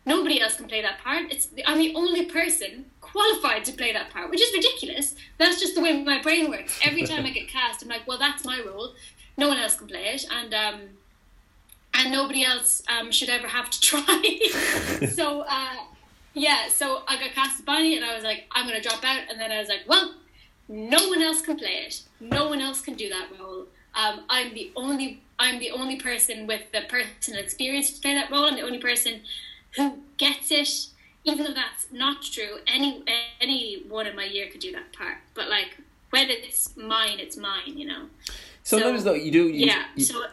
Nobody 0.05 0.41
else 0.41 0.57
can 0.57 0.67
play 0.67 0.81
that 0.83 0.99
part. 1.01 1.31
It's 1.31 1.49
I'm 1.67 1.79
the 1.79 1.95
only 1.95 2.25
person 2.25 2.87
qualified 3.01 3.65
to 3.67 3.73
play 3.73 3.93
that 3.93 4.11
part, 4.11 4.31
which 4.31 4.41
is 4.41 4.53
ridiculous. 4.55 5.15
That's 5.37 5.61
just 5.61 5.75
the 5.75 5.83
way 5.83 6.03
my 6.03 6.23
brain 6.23 6.51
works. 6.51 6.81
Every 6.83 7.05
time 7.05 7.27
I 7.27 7.31
get 7.31 7.47
cast, 7.57 7.83
I'm 7.83 7.89
like, 7.89 8.07
well, 8.07 8.19
that's 8.19 8.45
my 8.45 8.61
role. 8.67 8.95
No 9.37 9.49
one 9.49 9.59
else 9.59 9.77
can 9.77 9.87
play 9.87 10.07
it, 10.07 10.27
and 10.33 10.53
um, 10.55 10.81
and 11.99 12.13
nobody 12.13 12.45
else 12.45 12.83
um, 12.89 13.11
should 13.11 13.29
ever 13.29 13.49
have 13.49 13.69
to 13.71 13.81
try. 13.91 14.41
so 15.13 15.43
uh, 15.43 15.77
yeah, 16.33 16.69
so 16.69 17.03
I 17.07 17.19
got 17.19 17.33
cast 17.33 17.59
as 17.59 17.65
Bonnie, 17.65 17.97
and 17.97 18.05
I 18.05 18.15
was 18.15 18.25
like, 18.25 18.45
I'm 18.53 18.67
gonna 18.67 18.81
drop 18.81 19.05
out, 19.05 19.23
and 19.29 19.39
then 19.39 19.51
I 19.51 19.59
was 19.59 19.69
like, 19.69 19.83
well, 19.87 20.15
no 20.69 21.09
one 21.09 21.21
else 21.21 21.43
can 21.43 21.59
play 21.59 21.85
it. 21.87 22.03
No 22.21 22.49
one 22.49 22.61
else 22.61 22.81
can 22.81 22.95
do 22.95 23.09
that 23.09 23.29
role. 23.39 23.67
Um, 23.95 24.21
I'm 24.29 24.55
the 24.55 24.71
only 24.77 25.23
I'm 25.39 25.59
the 25.59 25.71
only 25.73 25.97
person 25.97 26.47
with 26.47 26.71
the 26.73 26.83
personal 26.89 27.41
experience 27.41 27.93
to 27.93 28.01
play 28.01 28.15
that 28.15 28.31
role. 28.31 28.45
I'm 28.45 28.57
the 28.57 28.63
only 28.63 28.79
person 28.79 29.21
who 29.77 29.99
gets 30.17 30.51
it. 30.51 30.89
Even 31.25 31.45
though 31.45 31.55
that's 31.55 31.89
not 31.91 32.23
true, 32.23 32.59
any 32.67 33.03
anyone 33.41 34.07
in 34.07 34.15
my 34.15 34.25
year 34.25 34.49
could 34.51 34.61
do 34.61 34.73
that 34.73 34.93
part. 34.93 35.17
But 35.35 35.49
like 35.49 35.77
when 36.11 36.31
it's 36.31 36.77
mine, 36.77 37.19
it's 37.19 37.37
mine. 37.37 37.77
You 37.77 37.87
know. 37.87 38.07
Sometimes 38.63 39.03
so, 39.03 39.11
though 39.11 39.15
you 39.15 39.31
do. 39.31 39.49
You, 39.49 39.67
yeah. 39.67 39.85
You, 39.97 40.05
so. 40.05 40.25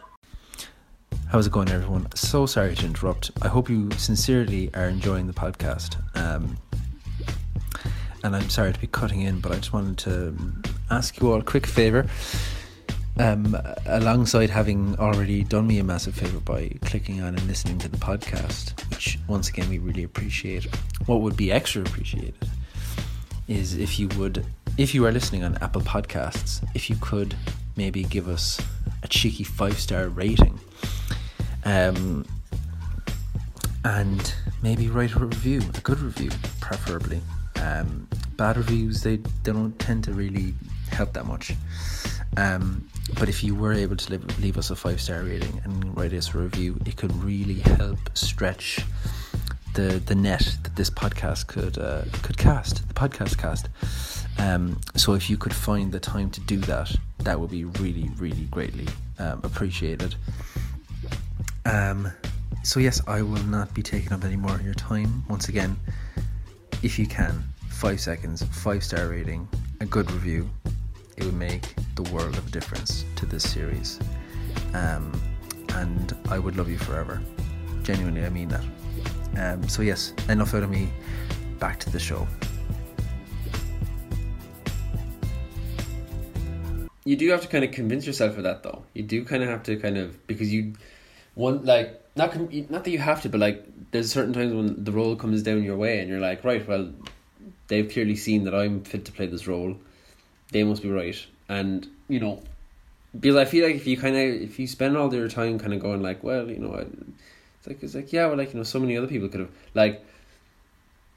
How's 1.28 1.48
it 1.48 1.52
going, 1.52 1.68
everyone? 1.68 2.06
So 2.14 2.46
sorry 2.46 2.76
to 2.76 2.86
interrupt. 2.86 3.32
I 3.42 3.48
hope 3.48 3.68
you 3.68 3.90
sincerely 3.92 4.70
are 4.74 4.86
enjoying 4.86 5.26
the 5.26 5.32
podcast. 5.32 5.96
Um, 6.16 6.56
and 8.22 8.36
I'm 8.36 8.48
sorry 8.48 8.72
to 8.72 8.78
be 8.78 8.86
cutting 8.86 9.22
in, 9.22 9.40
but 9.40 9.50
I 9.50 9.56
just 9.56 9.72
wanted 9.72 9.98
to 9.98 10.36
ask 10.88 11.20
you 11.20 11.32
all 11.32 11.40
a 11.40 11.42
quick 11.42 11.66
favour 11.66 12.06
um, 13.18 13.56
alongside 13.86 14.50
having 14.50 14.96
already 15.00 15.42
done 15.42 15.66
me 15.66 15.80
a 15.80 15.84
massive 15.84 16.14
favor 16.14 16.38
by 16.38 16.70
clicking 16.84 17.20
on 17.20 17.34
and 17.34 17.42
listening 17.48 17.78
to 17.78 17.88
the 17.88 17.96
podcast, 17.96 18.80
which 18.90 19.18
once 19.26 19.48
again 19.48 19.68
we 19.68 19.78
really 19.78 20.04
appreciate. 20.04 20.64
What 21.06 21.22
would 21.22 21.36
be 21.36 21.50
extra 21.50 21.82
appreciated 21.82 22.36
is 23.48 23.76
if 23.76 23.98
you 23.98 24.06
would, 24.16 24.46
if 24.78 24.94
you 24.94 25.04
are 25.06 25.12
listening 25.12 25.42
on 25.42 25.56
Apple 25.58 25.82
Podcasts, 25.82 26.66
if 26.74 26.88
you 26.88 26.96
could 27.00 27.34
maybe 27.76 28.04
give 28.04 28.28
us 28.28 28.60
a 29.02 29.08
cheeky 29.08 29.44
five 29.44 29.78
star 29.78 30.08
rating, 30.08 30.58
um, 31.66 32.24
and 33.84 34.34
maybe 34.62 34.88
write 34.88 35.14
a 35.14 35.18
review, 35.18 35.60
a 35.74 35.80
good 35.80 36.00
review, 36.00 36.30
preferably. 36.60 37.20
Um, 37.62 38.08
bad 38.36 38.56
reviews 38.56 39.02
they, 39.02 39.16
they 39.16 39.52
don't 39.52 39.76
tend 39.78 40.04
to 40.04 40.12
really 40.12 40.54
help 40.90 41.12
that 41.14 41.26
much. 41.26 41.52
Um, 42.36 42.88
but 43.18 43.28
if 43.28 43.42
you 43.42 43.54
were 43.54 43.72
able 43.72 43.96
to 43.96 44.12
leave, 44.12 44.38
leave 44.38 44.58
us 44.58 44.70
a 44.70 44.76
five 44.76 45.00
star 45.00 45.22
rating 45.22 45.60
and 45.64 45.96
write 45.96 46.12
us 46.12 46.34
a 46.34 46.38
review, 46.38 46.78
it 46.86 46.96
could 46.96 47.14
really 47.22 47.60
help 47.60 47.98
stretch 48.14 48.80
the 49.74 50.00
the 50.06 50.14
net 50.14 50.56
that 50.62 50.76
this 50.76 50.90
podcast 50.90 51.46
could 51.48 51.78
uh, 51.78 52.02
could 52.22 52.38
cast, 52.38 52.86
the 52.88 52.94
podcast 52.94 53.38
cast. 53.38 53.68
Um, 54.38 54.80
so 54.96 55.14
if 55.14 55.30
you 55.30 55.36
could 55.36 55.54
find 55.54 55.92
the 55.92 56.00
time 56.00 56.30
to 56.30 56.40
do 56.42 56.58
that, 56.58 56.94
that 57.20 57.40
would 57.40 57.50
be 57.50 57.64
really, 57.64 58.10
really 58.18 58.44
greatly 58.50 58.86
um, 59.18 59.40
appreciated. 59.42 60.14
Um, 61.66 62.12
so 62.62 62.78
yes, 62.78 63.00
I 63.08 63.22
will 63.22 63.42
not 63.44 63.74
be 63.74 63.82
taking 63.82 64.12
up 64.12 64.24
any 64.24 64.36
more 64.36 64.54
of 64.54 64.64
your 64.64 64.74
time. 64.74 65.24
Once 65.28 65.48
again, 65.48 65.76
if 66.82 66.98
you 66.98 67.06
can, 67.06 67.42
five 67.68 68.00
seconds, 68.00 68.42
five 68.42 68.84
star 68.84 69.08
rating, 69.08 69.48
a 69.80 69.86
good 69.86 70.10
review, 70.12 70.48
it 71.16 71.24
would 71.24 71.34
make 71.34 71.74
the 71.96 72.04
world 72.14 72.38
of 72.38 72.50
difference 72.52 73.04
to 73.16 73.26
this 73.26 73.42
series. 73.42 73.98
Um, 74.74 75.12
and 75.74 76.16
I 76.28 76.38
would 76.38 76.56
love 76.56 76.68
you 76.68 76.78
forever. 76.78 77.20
Genuinely, 77.82 78.24
I 78.24 78.30
mean 78.30 78.48
that. 78.48 78.64
Um, 79.36 79.68
so, 79.68 79.82
yes, 79.82 80.12
enough 80.28 80.54
out 80.54 80.62
of 80.62 80.70
me. 80.70 80.88
Back 81.58 81.80
to 81.80 81.90
the 81.90 81.98
show. 81.98 82.26
You 87.04 87.16
do 87.16 87.28
have 87.30 87.42
to 87.42 87.48
kind 87.48 87.64
of 87.64 87.72
convince 87.72 88.06
yourself 88.06 88.36
of 88.36 88.44
that, 88.44 88.62
though. 88.62 88.84
You 88.94 89.02
do 89.02 89.24
kind 89.24 89.42
of 89.42 89.48
have 89.48 89.62
to 89.64 89.76
kind 89.76 89.96
of 89.96 90.26
because 90.26 90.52
you 90.52 90.74
want 91.36 91.64
like 91.64 92.02
not 92.16 92.34
not 92.70 92.84
that 92.84 92.90
you 92.90 92.98
have 92.98 93.22
to, 93.22 93.28
but 93.28 93.38
like 93.40 93.64
there's 93.92 94.10
certain 94.12 94.32
times 94.32 94.52
when 94.52 94.82
the 94.82 94.92
role 94.92 95.14
comes 95.14 95.42
down 95.44 95.62
your 95.62 95.76
way, 95.76 96.00
and 96.00 96.10
you're 96.10 96.20
like, 96.20 96.42
right, 96.42 96.66
well, 96.66 96.90
they've 97.68 97.88
clearly 97.88 98.16
seen 98.16 98.44
that 98.44 98.54
I'm 98.54 98.82
fit 98.82 99.04
to 99.04 99.12
play 99.12 99.26
this 99.26 99.46
role 99.46 99.76
they 100.50 100.64
must 100.64 100.82
be 100.82 100.90
right. 100.90 101.16
And 101.48 101.86
you 102.08 102.20
know, 102.20 102.42
because 103.18 103.36
I 103.36 103.44
feel 103.44 103.66
like 103.66 103.76
if 103.76 103.86
you 103.86 103.96
kind 103.96 104.16
of 104.16 104.42
if 104.42 104.58
you 104.58 104.66
spend 104.66 104.96
all 104.96 105.12
your 105.12 105.28
time 105.28 105.58
kind 105.58 105.74
of 105.74 105.80
going 105.80 106.02
like, 106.02 106.22
well, 106.22 106.48
you 106.48 106.58
know, 106.58 106.74
it's 106.74 107.66
like 107.66 107.82
it's 107.82 107.94
like 107.94 108.12
yeah, 108.12 108.26
well, 108.26 108.36
like 108.36 108.52
you 108.52 108.58
know, 108.58 108.64
so 108.64 108.80
many 108.80 108.96
other 108.96 109.06
people 109.06 109.28
could 109.28 109.40
have 109.40 109.50
like, 109.74 110.04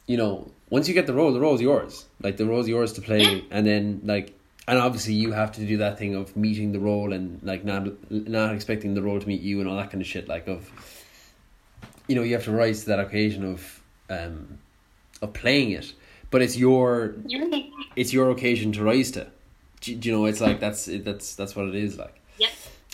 you 0.08 0.18
know, 0.18 0.52
once 0.70 0.88
you 0.88 0.94
get 0.94 1.08
the 1.08 1.14
role, 1.14 1.34
the 1.34 1.40
role's 1.40 1.62
yours. 1.62 2.06
Like 2.22 2.38
the 2.38 2.46
role's 2.46 2.68
yours 2.68 2.94
to 2.94 3.02
play, 3.02 3.46
and 3.52 3.66
then 3.66 4.02
like. 4.04 4.36
And 4.70 4.78
obviously, 4.78 5.14
you 5.14 5.32
have 5.32 5.52
to 5.54 5.66
do 5.66 5.78
that 5.78 5.98
thing 5.98 6.16
of 6.16 6.38
meeting 6.38 6.72
the 6.72 6.80
role 6.80 7.12
and 7.12 7.42
like 7.44 7.66
not 7.66 7.88
not 8.12 8.54
expecting 8.54 8.94
the 8.94 9.02
role 9.02 9.20
to 9.20 9.28
meet 9.28 9.42
you 9.42 9.60
and 9.60 9.70
all 9.70 9.76
that 9.78 9.92
kind 9.92 10.02
of 10.02 10.08
shit. 10.08 10.28
Like 10.28 10.48
of, 10.48 10.70
you 12.08 12.16
know, 12.16 12.22
you 12.22 12.34
have 12.36 12.46
to 12.46 12.52
rise 12.52 12.82
to 12.82 12.86
that 12.88 13.00
occasion 13.00 13.44
of, 13.44 13.82
um, 14.10 14.60
of 15.22 15.34
playing 15.34 15.72
it 15.72 15.94
but 16.32 16.42
it's 16.42 16.58
your 16.58 17.16
it's 17.96 18.14
your 18.14 18.32
occasion 18.32 18.72
to 18.74 18.84
rise 18.84 19.12
to. 19.12 19.28
Do, 19.82 19.96
do 19.96 20.10
you 20.10 20.16
know? 20.16 20.26
It's 20.26 20.42
like 20.42 20.60
that's 20.60 20.86
that's 20.86 21.36
that's 21.36 21.56
what 21.56 21.68
it 21.68 21.76
is 21.76 21.98
like. 21.98 22.20
Yeah. 22.38 22.50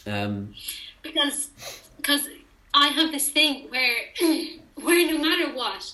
Um. 0.06 0.54
Because 1.02 1.50
because 1.98 2.28
I 2.74 2.88
have 2.88 3.12
this 3.12 3.30
thing 3.30 3.68
where 3.70 3.98
where 4.76 5.12
no 5.12 5.18
matter 5.18 5.54
what, 5.54 5.94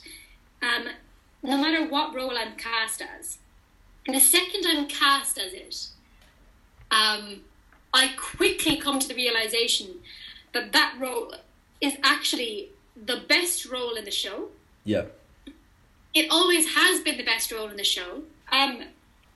um, 0.61 0.87
no 1.43 1.57
matter 1.57 1.87
what 1.87 2.13
role 2.13 2.37
I'm 2.37 2.55
cast 2.55 3.01
as, 3.01 3.37
and 4.07 4.15
the 4.15 4.19
second 4.19 4.65
I'm 4.67 4.87
cast 4.87 5.37
as 5.37 5.53
it, 5.53 5.87
um, 6.89 7.41
I 7.93 8.09
quickly 8.17 8.77
come 8.77 8.99
to 8.99 9.07
the 9.07 9.15
realization 9.15 10.01
that 10.53 10.71
that 10.73 10.95
role 10.99 11.35
is 11.79 11.95
actually 12.03 12.69
the 12.95 13.21
best 13.27 13.65
role 13.65 13.95
in 13.95 14.05
the 14.05 14.11
show. 14.11 14.49
Yeah 14.83 15.03
it 16.13 16.27
always 16.29 16.75
has 16.75 17.01
been 17.01 17.17
the 17.17 17.23
best 17.23 17.51
role 17.51 17.69
in 17.69 17.77
the 17.77 17.83
show. 17.83 18.23
Um, 18.51 18.83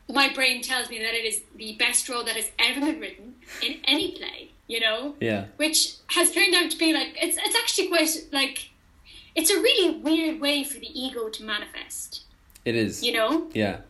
my 0.09 0.31
brain 0.33 0.61
tells 0.61 0.89
me 0.89 0.99
that 0.99 1.13
it 1.13 1.25
is 1.25 1.41
the 1.55 1.75
best 1.75 2.07
role 2.09 2.23
that 2.23 2.35
has 2.35 2.51
ever 2.59 2.79
been 2.79 2.99
written 2.99 3.35
in 3.61 3.79
any 3.85 4.11
play. 4.11 4.51
You 4.67 4.79
know, 4.79 5.15
yeah, 5.19 5.45
which 5.57 5.93
has 6.07 6.31
turned 6.31 6.55
out 6.55 6.71
to 6.71 6.77
be 6.77 6.91
like 6.91 7.15
it's 7.21 7.37
it's 7.37 7.55
actually 7.55 7.87
quite 7.87 8.09
like 8.31 8.69
it's 9.35 9.51
a 9.51 9.55
really 9.55 9.99
weird 9.99 10.41
way 10.41 10.63
for 10.63 10.79
the 10.79 10.87
ego 10.99 11.29
to 11.29 11.43
manifest. 11.43 12.23
It 12.65 12.75
is, 12.75 13.03
you 13.03 13.13
know, 13.13 13.47
yeah. 13.53 13.81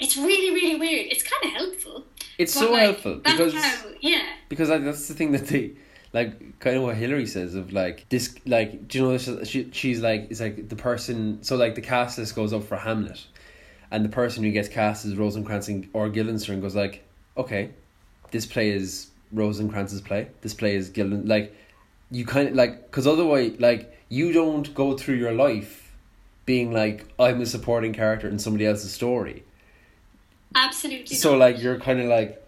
It's 0.00 0.16
really 0.16 0.54
really 0.54 0.78
weird. 0.78 1.06
It's 1.10 1.22
kind 1.22 1.44
of 1.44 1.50
helpful. 1.50 2.04
It's 2.38 2.54
so 2.54 2.72
like, 2.72 2.82
helpful 2.82 3.16
because 3.16 3.54
how, 3.54 3.84
yeah, 4.00 4.22
because 4.48 4.68
that's 4.68 5.08
the 5.08 5.14
thing 5.14 5.32
that 5.32 5.46
they 5.46 5.72
like 6.12 6.58
kind 6.58 6.76
of 6.76 6.82
what 6.82 6.96
Hillary 6.96 7.26
says 7.26 7.54
of 7.54 7.72
like 7.72 8.08
this 8.08 8.34
like 8.46 8.88
do 8.88 8.98
you 8.98 9.04
know 9.04 9.44
she, 9.44 9.70
she's 9.72 10.00
like 10.00 10.26
it's 10.30 10.40
like 10.40 10.68
the 10.68 10.76
person 10.76 11.42
so 11.42 11.56
like 11.56 11.74
the 11.74 11.80
cast 11.80 12.18
list 12.18 12.34
goes 12.34 12.52
up 12.52 12.64
for 12.64 12.76
Hamlet 12.76 13.26
and 13.90 14.04
the 14.04 14.08
person 14.08 14.42
who 14.42 14.50
gets 14.50 14.68
cast 14.68 15.04
is 15.04 15.16
Rosencrantz 15.16 15.70
or 15.92 16.08
Guildenstern 16.08 16.60
goes 16.60 16.74
like 16.74 17.04
okay 17.36 17.70
this 18.30 18.46
play 18.46 18.70
is 18.70 19.10
Rosencrantz's 19.34 20.00
play 20.00 20.28
this 20.40 20.54
play 20.54 20.74
is 20.74 20.90
Gilden 20.90 21.28
like 21.28 21.54
you 22.10 22.26
kind 22.26 22.48
of 22.48 22.54
like 22.54 22.82
because 22.82 23.06
otherwise 23.06 23.52
like 23.58 23.96
you 24.08 24.32
don't 24.32 24.74
go 24.74 24.96
through 24.96 25.16
your 25.16 25.32
life 25.32 25.94
being 26.44 26.72
like 26.72 27.06
I'm 27.18 27.40
a 27.40 27.46
supporting 27.46 27.92
character 27.92 28.28
in 28.28 28.38
somebody 28.40 28.66
else's 28.66 28.92
story 28.92 29.44
absolutely 30.54 31.16
so 31.16 31.32
not. 31.32 31.38
like 31.38 31.62
you're 31.62 31.78
kind 31.78 32.00
of 32.00 32.06
like 32.06 32.40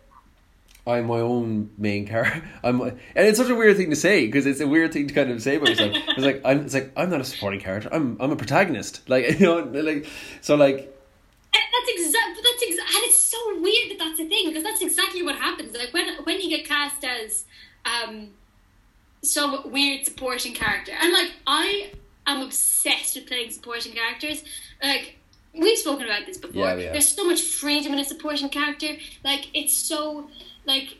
I'm 0.87 1.07
my 1.07 1.21
own 1.21 1.71
main 1.79 2.07
character. 2.09 2.43
I'm, 2.65 2.81
and 2.81 2.99
it's 3.15 3.38
such 3.38 3.49
a 3.49 3.55
weird 3.55 3.77
thing 3.77 3.91
to 3.91 3.97
say 3.97 4.27
because 4.27 4.47
it's 4.47 4.61
a 4.61 4.67
weird 4.67 4.93
thing 4.93 5.07
to 5.07 5.15
kind 5.15 5.31
of 5.31 5.41
say 5.41 5.57
about 5.57 5.69
yourself. 5.69 5.93
It's 5.95 6.19
like 6.19 6.43
I'm, 6.45 6.65
it's 6.65 6.75
like 6.75 6.91
I'm 6.97 7.09
not 7.09 7.21
a 7.21 7.25
supporting 7.25 7.61
character. 7.61 7.88
I'm, 7.93 8.17
I'm 8.21 8.33
a 8.33 8.37
protagonist. 8.37 9.01
Like 9.09 9.38
you 9.38 9.47
know, 9.47 9.59
like 9.59 10.07
so, 10.41 10.55
like. 10.55 10.89
That's 11.53 11.91
exactly. 11.99 12.43
That's 12.43 12.62
exactly, 12.62 12.97
and 12.97 13.05
it's 13.05 13.18
so 13.18 13.61
weird 13.61 13.91
that 13.91 13.99
that's 13.99 14.20
a 14.20 14.29
thing 14.29 14.49
because 14.49 14.62
that's 14.62 14.81
exactly 14.81 15.22
what 15.22 15.37
happens. 15.37 15.76
Like 15.76 15.93
when 15.93 16.07
when 16.24 16.41
you 16.41 16.49
get 16.49 16.66
cast 16.66 17.05
as, 17.05 17.45
um, 17.85 18.29
some 19.22 19.70
weird 19.70 20.07
supporting 20.07 20.55
character, 20.55 20.93
and 20.99 21.12
like 21.12 21.33
I 21.47 21.93
am 22.26 22.43
obsessed 22.43 23.16
with 23.16 23.26
playing 23.26 23.51
supporting 23.51 23.93
characters. 23.93 24.45
Like 24.83 25.18
we've 25.55 25.78
spoken 25.78 26.07
about 26.07 26.26
this 26.26 26.38
before. 26.38 26.66
Yeah, 26.66 26.74
yeah. 26.76 26.92
There's 26.92 27.09
so 27.09 27.24
much 27.24 27.42
freedom 27.42 27.92
in 27.92 27.98
a 27.98 28.05
supporting 28.05 28.48
character. 28.48 28.96
Like 29.24 29.48
it's 29.55 29.76
so 29.76 30.28
like 30.64 30.98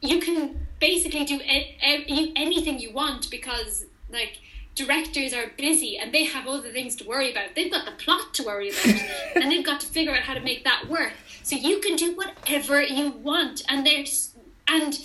you 0.00 0.20
can 0.20 0.66
basically 0.80 1.24
do 1.24 1.40
anything 1.46 2.78
you 2.78 2.92
want 2.92 3.30
because 3.30 3.84
like 4.10 4.38
directors 4.74 5.32
are 5.32 5.52
busy 5.56 5.98
and 5.98 6.12
they 6.12 6.24
have 6.24 6.46
other 6.46 6.70
things 6.70 6.96
to 6.96 7.06
worry 7.06 7.30
about. 7.30 7.54
They've 7.54 7.70
got 7.70 7.84
the 7.84 7.92
plot 7.92 8.34
to 8.34 8.44
worry 8.44 8.70
about 8.70 9.02
and 9.36 9.50
they've 9.50 9.64
got 9.64 9.80
to 9.80 9.86
figure 9.86 10.12
out 10.12 10.22
how 10.22 10.34
to 10.34 10.40
make 10.40 10.64
that 10.64 10.88
work. 10.88 11.12
So 11.42 11.56
you 11.56 11.78
can 11.80 11.96
do 11.96 12.16
whatever 12.16 12.82
you 12.82 13.10
want 13.10 13.62
and 13.68 13.86
there's 13.86 14.34
and 14.66 14.98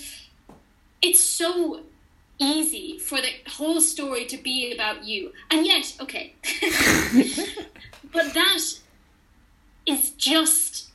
it's 1.01 1.19
so 1.19 1.81
easy 2.39 2.99
for 2.99 3.19
the 3.19 3.29
whole 3.47 3.81
story 3.81 4.25
to 4.25 4.37
be 4.37 4.71
about 4.73 5.03
you. 5.03 5.31
And 5.49 5.65
yet, 5.65 5.95
okay. 5.99 6.33
but 8.11 8.33
that 8.33 8.59
is 9.87 10.11
just 10.11 10.89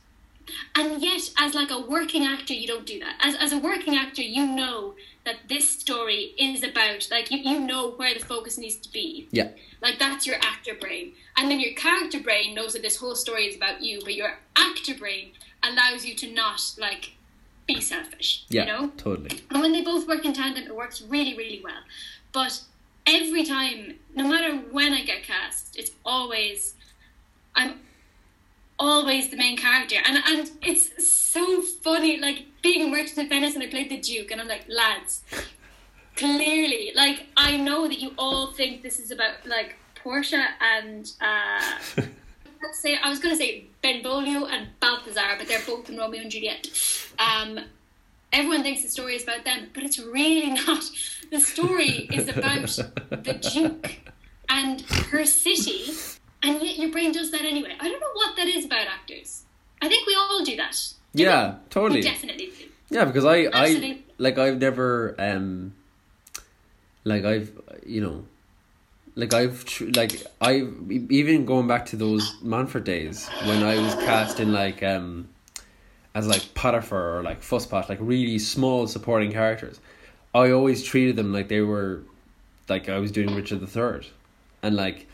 and 0.75 1.01
yet 1.01 1.31
as 1.37 1.53
like 1.53 1.71
a 1.71 1.79
working 1.79 2.23
actor 2.23 2.53
you 2.53 2.67
don't 2.67 2.85
do 2.85 2.99
that. 2.99 3.15
As 3.21 3.35
as 3.35 3.51
a 3.51 3.57
working 3.57 3.95
actor 3.95 4.21
you 4.21 4.45
know 4.45 4.95
that 5.25 5.35
this 5.47 5.69
story 5.69 6.33
is 6.37 6.63
about 6.63 7.07
like 7.09 7.31
you, 7.31 7.37
you 7.37 7.59
know 7.59 7.91
where 7.91 8.13
the 8.13 8.19
focus 8.19 8.57
needs 8.57 8.75
to 8.77 8.91
be. 8.91 9.27
Yeah. 9.31 9.49
Like 9.81 9.99
that's 9.99 10.27
your 10.27 10.37
actor 10.41 10.73
brain. 10.73 11.13
And 11.37 11.49
then 11.49 11.59
your 11.59 11.73
character 11.73 12.19
brain 12.19 12.53
knows 12.53 12.73
that 12.73 12.81
this 12.81 12.97
whole 12.97 13.15
story 13.15 13.45
is 13.45 13.55
about 13.55 13.81
you, 13.81 14.01
but 14.03 14.15
your 14.15 14.37
actor 14.55 14.95
brain 14.95 15.31
allows 15.63 16.05
you 16.05 16.15
to 16.15 16.31
not 16.31 16.61
like 16.77 17.13
be 17.65 17.79
selfish. 17.79 18.45
Yeah. 18.49 18.61
You 18.61 18.67
know? 18.67 18.91
Totally. 18.97 19.41
And 19.49 19.61
when 19.61 19.71
they 19.71 19.81
both 19.81 20.07
work 20.07 20.25
in 20.25 20.33
tandem, 20.33 20.65
it 20.65 20.75
works 20.75 21.01
really, 21.01 21.35
really 21.37 21.61
well. 21.63 21.81
But 22.33 22.61
every 23.07 23.45
time, 23.45 23.95
no 24.15 24.27
matter 24.27 24.57
when 24.71 24.93
I 24.93 25.03
get 25.03 25.23
cast, 25.23 25.77
it's 25.77 25.91
always 26.05 26.75
I'm 27.55 27.79
always 28.79 29.29
the 29.29 29.37
main 29.37 29.57
character, 29.57 29.97
and 30.05 30.17
and 30.27 30.51
it's 30.61 31.07
so 31.07 31.61
funny. 31.61 32.19
Like 32.19 32.45
being 32.61 32.87
a 32.87 32.89
merchant 32.89 33.17
of 33.19 33.29
Venice, 33.29 33.55
and 33.55 33.63
I 33.63 33.67
played 33.67 33.89
the 33.89 33.97
Duke, 33.99 34.31
and 34.31 34.41
I'm 34.41 34.47
like, 34.47 34.65
lads, 34.67 35.23
clearly, 36.15 36.91
like 36.95 37.27
I 37.37 37.57
know 37.57 37.87
that 37.87 37.99
you 37.99 38.13
all 38.17 38.51
think 38.53 38.81
this 38.81 38.99
is 38.99 39.11
about 39.11 39.45
like 39.45 39.75
Portia 39.95 40.47
and. 40.61 41.11
uh 41.21 41.61
Let's 42.63 42.79
say 42.79 42.95
I 42.95 43.09
was 43.09 43.19
going 43.19 43.35
to 43.35 43.37
say 43.37 43.65
Benvolio 43.81 44.45
and 44.45 44.69
Balthazar, 44.79 45.35
but 45.37 45.49
they're 45.49 45.59
both 45.67 45.89
in 45.89 45.97
Romeo 45.97 46.21
and 46.21 46.31
Juliet. 46.31 46.69
Um, 47.19 47.59
everyone 48.31 48.63
thinks 48.63 48.83
the 48.83 48.87
story 48.87 49.15
is 49.15 49.23
about 49.23 49.43
them, 49.43 49.69
but 49.73 49.83
it's 49.83 49.99
really 49.99 50.49
not. 50.65 50.83
The 51.29 51.41
story 51.41 52.07
is 52.13 52.29
about 52.29 52.69
the 53.09 53.33
Duke 53.53 53.99
and 54.47 54.79
her 54.81 55.25
city, 55.25 55.91
and 56.43 56.61
yet 56.61 56.77
your 56.77 56.91
brain 56.91 57.11
does 57.11 57.31
that 57.31 57.41
anyway. 57.41 57.75
I 57.79 57.87
don't 57.89 57.99
know 57.99 58.13
what 58.13 58.35
that 58.35 58.47
is 58.47 58.65
about 58.65 58.87
actors. 58.87 59.43
I 59.81 59.87
think 59.89 60.05
we 60.07 60.15
all 60.15 60.43
do 60.43 60.55
that. 60.57 60.77
Yeah, 61.13 61.53
We 61.53 61.57
totally. 61.69 62.01
definitely 62.01 62.47
do. 62.47 62.65
Yeah, 62.89 63.05
because 63.05 63.25
I, 63.25 63.47
I 63.53 63.99
like 64.17 64.37
I've 64.37 64.59
never 64.59 65.15
um 65.19 65.73
like 67.03 67.25
I've 67.25 67.51
you 67.85 68.01
know 68.01 68.25
like 69.15 69.33
I've 69.33 69.65
tr- 69.65 69.89
like 69.95 70.23
I've 70.41 70.73
even 71.09 71.45
going 71.45 71.67
back 71.67 71.85
to 71.87 71.95
those 71.95 72.35
Manfred 72.41 72.83
days 72.83 73.27
when 73.45 73.63
I 73.63 73.77
was 73.77 73.93
cast 73.95 74.39
in 74.39 74.53
like 74.53 74.81
um 74.83 75.29
as 76.15 76.27
like 76.27 76.53
Potiphar 76.53 77.17
or 77.19 77.23
like 77.23 77.41
Fusspot 77.41 77.89
like 77.89 77.97
really 78.01 78.39
small 78.39 78.87
supporting 78.87 79.31
characters. 79.31 79.79
I 80.35 80.51
always 80.51 80.83
treated 80.83 81.15
them 81.15 81.31
like 81.33 81.47
they 81.47 81.61
were 81.61 82.03
like 82.69 82.89
I 82.89 82.99
was 82.99 83.11
doing 83.11 83.35
Richard 83.35 83.59
the 83.59 83.67
Third, 83.67 84.07
and 84.61 84.75
like 84.75 85.07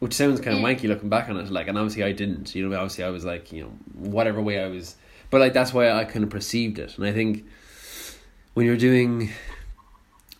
which 0.00 0.14
sounds 0.14 0.40
kind 0.40 0.56
of 0.56 0.62
wanky 0.62 0.88
looking 0.88 1.08
back 1.08 1.28
on 1.28 1.36
it. 1.38 1.50
Like, 1.50 1.68
and 1.68 1.76
obviously 1.78 2.04
I 2.04 2.12
didn't. 2.12 2.54
You 2.54 2.68
know, 2.68 2.76
obviously 2.76 3.04
I 3.04 3.10
was 3.10 3.24
like, 3.24 3.52
you 3.52 3.62
know, 3.64 3.70
whatever 3.94 4.40
way 4.40 4.62
I 4.62 4.68
was, 4.68 4.96
but 5.30 5.40
like 5.40 5.52
that's 5.52 5.72
why 5.74 5.90
I 5.90 6.04
kind 6.04 6.24
of 6.24 6.30
perceived 6.30 6.78
it. 6.78 6.96
And 6.96 7.06
I 7.06 7.12
think 7.12 7.44
when 8.54 8.66
you're 8.66 8.76
doing 8.76 9.30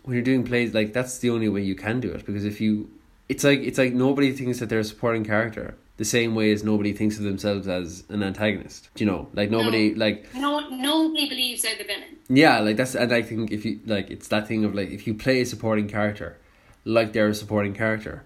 when 0.04 0.14
you're 0.14 0.24
doing 0.24 0.44
plays, 0.44 0.74
like 0.74 0.92
that's 0.92 1.18
the 1.18 1.30
only 1.30 1.48
way 1.48 1.62
you 1.62 1.74
can 1.74 2.00
do 2.00 2.11
it 2.11 2.24
because 2.24 2.44
if 2.44 2.61
you, 2.61 2.90
it's 3.28 3.44
like 3.44 3.61
it's 3.61 3.78
like 3.78 3.92
nobody 3.92 4.32
thinks 4.32 4.59
that 4.61 4.68
they're 4.68 4.78
a 4.80 4.84
supporting 4.84 5.24
character 5.24 5.76
the 5.98 6.04
same 6.04 6.34
way 6.36 6.52
as 6.52 6.62
nobody 6.62 6.92
thinks 6.92 7.18
of 7.18 7.24
themselves 7.24 7.66
as 7.68 8.04
an 8.09 8.22
antagonist. 8.22 8.88
Do 8.94 9.04
you 9.04 9.11
know, 9.11 9.28
like 9.34 9.50
nobody 9.50 9.90
No. 9.90 9.98
like 10.06 10.34
No, 10.34 10.68
nobody 10.70 11.28
believes 11.28 11.62
they're 11.62 11.76
the 11.76 11.84
villain. 11.84 12.16
yeah, 12.28 12.61
like 12.61 12.76
that's 12.76 12.94
and 12.94 13.12
I 13.12 13.20
think 13.22 13.50
if 13.50 13.64
you 13.64 13.80
like 13.84 14.09
it's 14.11 14.28
that 14.28 14.46
thing 14.48 14.64
of 14.64 14.74
like 14.74 14.90
if 14.90 15.06
you 15.06 15.14
play 15.14 15.40
a 15.40 15.44
supporting 15.46 15.88
character, 15.88 16.38
like 16.84 17.12
they're 17.12 17.28
a 17.28 17.34
supporting 17.34 17.74
character, 17.74 18.24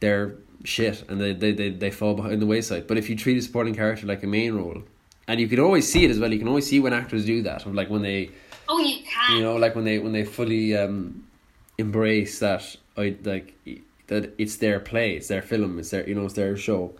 they're 0.00 0.34
shit 0.64 1.04
and 1.08 1.20
they 1.20 1.32
they, 1.32 1.52
they, 1.52 1.70
they 1.70 1.90
fall 1.90 2.14
behind 2.14 2.40
the 2.42 2.46
wayside. 2.46 2.86
But 2.86 2.98
if 2.98 3.08
you 3.10 3.16
treat 3.16 3.36
a 3.38 3.42
supporting 3.42 3.74
character 3.74 4.06
like 4.06 4.22
a 4.22 4.26
main 4.26 4.54
role, 4.54 4.82
and 5.28 5.40
you 5.40 5.48
can 5.48 5.60
always 5.60 5.90
see 5.90 6.04
it 6.04 6.10
as 6.10 6.18
well, 6.18 6.32
you 6.32 6.38
can 6.38 6.48
always 6.48 6.66
see 6.66 6.80
when 6.80 6.92
actors 6.92 7.24
do 7.24 7.42
that 7.42 7.66
of 7.66 7.74
like 7.74 7.90
when 7.90 8.02
they 8.02 8.30
Oh, 8.68 8.78
you 8.78 9.02
can. 9.04 9.36
you 9.36 9.42
know 9.42 9.56
like 9.56 9.74
when 9.74 9.84
they 9.84 9.98
when 9.98 10.12
they 10.12 10.24
fully 10.24 10.76
um 10.76 11.24
embrace 11.78 12.38
that 12.40 12.76
I 12.96 13.16
like 13.24 13.54
that 14.08 14.34
it's 14.38 14.56
their 14.56 14.80
play, 14.80 15.14
it's 15.16 15.28
their 15.28 15.42
film, 15.42 15.78
it's 15.78 15.90
their 15.90 16.08
you 16.08 16.14
know 16.14 16.24
it's 16.24 16.34
their 16.34 16.56
show. 16.56 16.92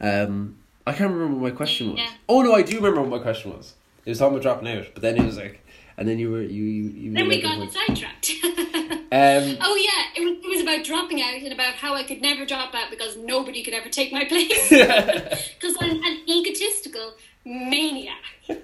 Um, 0.00 0.56
I 0.86 0.92
can't 0.92 1.12
remember 1.12 1.38
what 1.38 1.50
my 1.52 1.56
question 1.56 1.90
was. 1.90 1.98
Yeah. 2.00 2.10
Oh 2.28 2.42
no, 2.42 2.52
I 2.54 2.62
do 2.62 2.76
remember 2.76 3.02
what 3.02 3.10
my 3.10 3.18
question 3.18 3.52
was. 3.52 3.74
It 4.04 4.10
was 4.10 4.18
talking 4.18 4.34
about 4.34 4.42
dropping 4.42 4.68
out, 4.68 4.86
but 4.92 5.02
then 5.02 5.16
it 5.16 5.24
was 5.24 5.36
like, 5.38 5.60
and 5.96 6.06
then 6.08 6.18
you 6.18 6.30
were 6.30 6.42
you 6.42 6.62
you. 6.64 6.82
you 6.90 7.12
then 7.12 7.28
we 7.28 7.40
got 7.40 7.70
sidetracked. 7.72 8.32
Um, 9.12 9.58
oh 9.60 9.76
yeah, 9.76 10.22
it 10.22 10.24
was, 10.24 10.38
it 10.44 10.48
was 10.48 10.60
about 10.60 10.84
dropping 10.84 11.22
out 11.22 11.34
and 11.34 11.52
about 11.52 11.74
how 11.74 11.94
I 11.94 12.02
could 12.02 12.20
never 12.20 12.44
drop 12.44 12.74
out 12.74 12.90
because 12.90 13.16
nobody 13.16 13.62
could 13.62 13.74
ever 13.74 13.88
take 13.88 14.12
my 14.12 14.24
place. 14.28 14.70
Because 14.70 15.76
I'm 15.80 16.02
an 16.02 16.20
egotistical 16.28 17.14
maniac, 17.44 18.22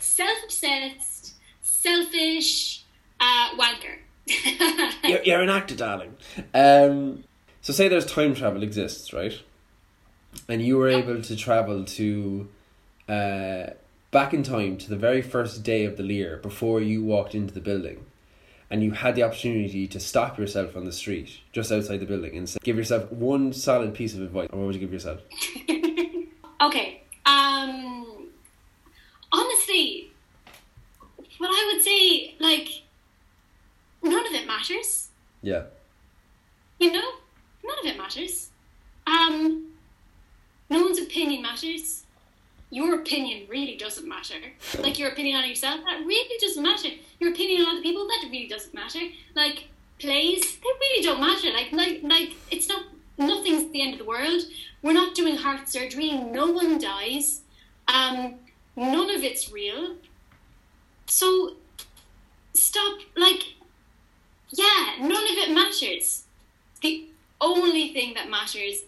self-obsessed, 0.00 1.34
selfish, 1.62 2.84
uh, 3.20 3.50
wanker. 3.56 3.98
you're, 5.04 5.22
you're 5.22 5.42
an 5.42 5.50
actor, 5.50 5.74
darling. 5.74 6.16
Um, 6.54 7.24
so 7.60 7.72
say 7.72 7.88
there's 7.88 8.06
time 8.06 8.34
travel 8.34 8.62
exists, 8.62 9.12
right? 9.12 9.40
And 10.48 10.62
you 10.62 10.78
were 10.78 10.88
able 10.88 11.20
to 11.22 11.36
travel 11.36 11.84
to 11.84 12.48
uh, 13.08 13.66
back 14.10 14.32
in 14.32 14.42
time 14.42 14.76
to 14.78 14.88
the 14.88 14.96
very 14.96 15.22
first 15.22 15.62
day 15.62 15.84
of 15.84 15.96
the 15.96 16.02
Lir 16.02 16.36
before 16.38 16.80
you 16.80 17.02
walked 17.04 17.34
into 17.34 17.52
the 17.52 17.60
building, 17.60 18.04
and 18.72 18.82
you 18.82 18.90
had 18.90 19.14
the 19.14 19.22
opportunity 19.22 19.86
to 19.86 20.00
stop 20.00 20.38
yourself 20.38 20.74
on 20.74 20.86
the 20.86 20.92
street 20.92 21.40
just 21.52 21.70
outside 21.70 22.00
the 22.00 22.06
building 22.06 22.34
and 22.38 22.48
say, 22.48 22.58
give 22.64 22.78
yourself 22.78 23.12
one 23.12 23.52
solid 23.52 23.92
piece 23.92 24.14
of 24.14 24.22
advice. 24.22 24.48
Or 24.50 24.60
what 24.60 24.66
would 24.68 24.74
you 24.74 24.80
give 24.80 24.92
yourself? 24.92 25.20
okay. 26.62 27.02
Um. 27.26 28.28
Honestly, 29.30 30.10
what 31.36 31.50
I 31.50 31.72
would 31.72 31.84
say, 31.84 32.34
like, 32.40 32.68
none 34.02 34.26
of 34.26 34.32
it 34.32 34.46
matters. 34.46 35.08
Yeah. 35.42 35.64
You 36.78 36.92
know, 36.92 37.10
none 37.62 37.78
of 37.78 37.84
it 37.84 37.98
matters. 37.98 38.48
Um, 39.06 39.66
no 40.70 40.82
one's 40.82 40.98
opinion 40.98 41.42
matters. 41.42 42.04
Your 42.72 42.94
opinion 42.94 43.46
really 43.50 43.76
doesn't 43.76 44.08
matter. 44.08 44.36
Like 44.78 44.98
your 44.98 45.10
opinion 45.10 45.36
on 45.36 45.46
yourself, 45.46 45.82
that 45.84 46.06
really 46.06 46.38
doesn't 46.40 46.62
matter. 46.62 46.88
Your 47.20 47.30
opinion 47.30 47.60
on 47.60 47.68
other 47.68 47.82
people, 47.82 48.08
that 48.08 48.28
really 48.30 48.46
doesn't 48.48 48.72
matter. 48.72 49.00
Like 49.36 49.68
plays, 49.98 50.56
they 50.56 50.70
really 50.80 51.04
don't 51.04 51.20
matter. 51.20 51.52
Like 51.52 51.70
like 51.72 52.00
like 52.02 52.30
it's 52.50 52.70
not 52.70 52.86
nothing's 53.18 53.70
the 53.72 53.82
end 53.82 53.92
of 53.92 53.98
the 53.98 54.06
world. 54.06 54.40
We're 54.80 54.94
not 54.94 55.14
doing 55.14 55.36
heart 55.36 55.68
surgery. 55.68 56.12
No 56.12 56.50
one 56.50 56.78
dies. 56.78 57.42
Um, 57.88 58.36
none 58.74 59.10
of 59.10 59.22
it's 59.22 59.52
real. 59.52 59.96
So 61.04 61.56
stop. 62.54 63.00
Like 63.14 63.42
yeah, 64.48 64.96
none 64.98 65.24
of 65.24 65.36
it 65.44 65.54
matters. 65.54 66.24
The 66.80 67.06
only 67.38 67.92
thing 67.92 68.14
that 68.14 68.30
matters, 68.30 68.84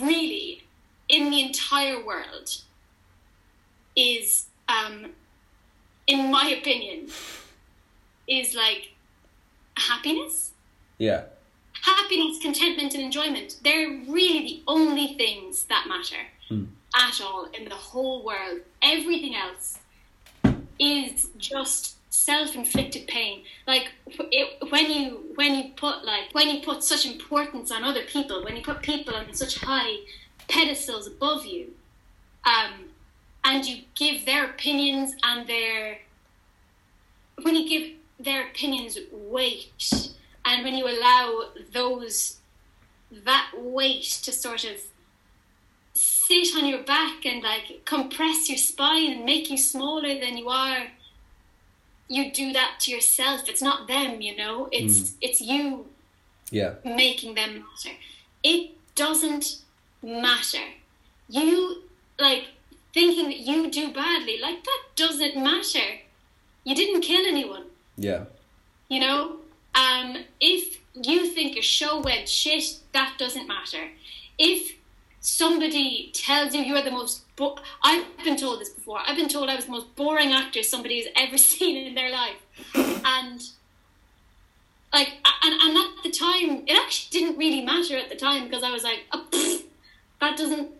really, 0.00 0.65
in 1.08 1.30
the 1.30 1.40
entire 1.40 2.04
world, 2.04 2.62
is, 3.94 4.46
um, 4.68 5.12
in 6.06 6.30
my 6.30 6.54
opinion, 6.58 7.08
is 8.26 8.54
like 8.54 8.92
happiness. 9.76 10.52
Yeah. 10.98 11.24
Happiness, 11.82 12.38
contentment, 12.42 12.94
and 12.94 13.02
enjoyment. 13.02 13.58
They're 13.62 13.88
really 14.08 14.40
the 14.40 14.62
only 14.66 15.14
things 15.14 15.64
that 15.64 15.86
matter 15.88 16.26
at 16.96 17.20
all 17.20 17.46
in 17.52 17.68
the 17.68 17.74
whole 17.74 18.24
world. 18.24 18.60
Everything 18.82 19.36
else 19.36 19.78
is 20.78 21.28
just 21.38 21.96
self-inflicted 22.10 23.06
pain 23.06 23.44
like 23.66 23.88
it, 24.06 24.70
when 24.70 24.90
you 24.90 25.32
when 25.34 25.54
you 25.54 25.70
put 25.76 26.02
like 26.04 26.32
when 26.32 26.48
you 26.48 26.60
put 26.62 26.82
such 26.82 27.04
importance 27.04 27.70
on 27.70 27.84
other 27.84 28.02
people 28.04 28.42
when 28.42 28.56
you 28.56 28.62
put 28.62 28.80
people 28.80 29.14
on 29.14 29.32
such 29.34 29.58
high 29.58 29.96
pedestals 30.48 31.06
above 31.06 31.44
you 31.44 31.68
um 32.44 32.72
and 33.44 33.64
you 33.64 33.82
give 33.94 34.24
their 34.26 34.44
opinions 34.46 35.14
and 35.24 35.48
their 35.48 35.98
when 37.42 37.54
you 37.54 37.68
give 37.68 37.92
their 38.18 38.48
opinions 38.48 38.98
weight 39.12 40.10
and 40.44 40.64
when 40.64 40.74
you 40.74 40.86
allow 40.86 41.42
those 41.72 42.38
that 43.24 43.50
weight 43.56 44.04
to 44.22 44.32
sort 44.32 44.64
of 44.64 44.76
sit 45.94 46.54
on 46.56 46.66
your 46.66 46.82
back 46.82 47.24
and 47.24 47.42
like 47.42 47.82
compress 47.84 48.48
your 48.48 48.58
spine 48.58 49.12
and 49.12 49.24
make 49.24 49.50
you 49.50 49.56
smaller 49.56 50.18
than 50.18 50.36
you 50.36 50.48
are 50.48 50.88
you 52.08 52.32
do 52.32 52.52
that 52.52 52.76
to 52.80 52.90
yourself. 52.90 53.48
It's 53.48 53.62
not 53.62 53.88
them 53.88 54.20
you 54.20 54.36
know? 54.36 54.68
It's 54.72 55.14
it's 55.20 55.40
you 55.40 55.86
Yeah. 56.50 56.74
making 56.84 57.34
them 57.34 57.64
matter. 57.84 57.96
It 58.42 58.72
doesn't 58.94 59.62
matter 60.06 60.64
you 61.28 61.82
like 62.18 62.44
thinking 62.94 63.26
that 63.26 63.38
you 63.38 63.70
do 63.70 63.92
badly 63.92 64.38
like 64.40 64.64
that 64.64 64.82
doesn't 64.94 65.36
matter 65.36 66.00
you 66.66 66.74
didn't 66.74 67.02
kill 67.02 67.24
anyone. 67.24 67.66
Yeah. 67.96 68.24
You 68.88 68.98
know, 69.00 69.36
um, 69.76 70.24
if 70.40 70.82
you 71.00 71.26
think 71.26 71.56
a 71.56 71.62
show 71.62 72.00
went 72.00 72.28
shit, 72.28 72.80
that 72.92 73.14
doesn't 73.18 73.46
matter. 73.46 73.90
If 74.36 74.74
somebody 75.20 76.10
tells 76.12 76.54
you 76.54 76.62
you're 76.62 76.82
the 76.82 76.90
most, 76.90 77.22
bo- 77.36 77.58
I've 77.84 78.04
been 78.24 78.36
told 78.36 78.60
this 78.60 78.70
before. 78.70 78.98
I've 79.06 79.16
been 79.16 79.28
told 79.28 79.48
I 79.48 79.54
was 79.54 79.66
the 79.66 79.70
most 79.70 79.94
boring 79.94 80.32
actor 80.32 80.64
somebody 80.64 80.98
has 81.02 81.08
ever 81.14 81.38
seen 81.52 81.86
in 81.86 81.94
their 81.94 82.10
life, 82.10 82.42
and 82.74 83.40
like, 84.92 85.12
and, 85.44 85.54
and 85.60 85.76
at 85.76 86.02
the 86.02 86.10
time, 86.10 86.64
it 86.66 86.76
actually 86.76 87.20
didn't 87.20 87.38
really 87.38 87.62
matter 87.64 87.96
at 87.96 88.08
the 88.08 88.16
time 88.16 88.44
because 88.44 88.64
I 88.64 88.72
was 88.72 88.82
like, 88.82 89.04
oh, 89.12 89.60
that 90.20 90.36
doesn't, 90.36 90.70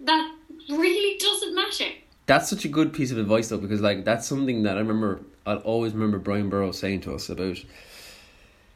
that 0.00 0.34
really 0.68 1.18
doesn't 1.18 1.54
matter. 1.54 1.92
That's 2.26 2.50
such 2.50 2.64
a 2.64 2.68
good 2.68 2.92
piece 2.92 3.10
of 3.12 3.18
advice 3.18 3.48
though, 3.48 3.58
because 3.58 3.80
like 3.80 4.04
that's 4.04 4.26
something 4.26 4.64
that 4.64 4.76
I 4.76 4.80
remember. 4.80 5.20
I'll 5.46 5.58
always 5.58 5.92
remember 5.92 6.18
Brian 6.18 6.48
Burrows 6.48 6.78
saying 6.78 7.02
to 7.02 7.14
us 7.14 7.28
about. 7.28 7.58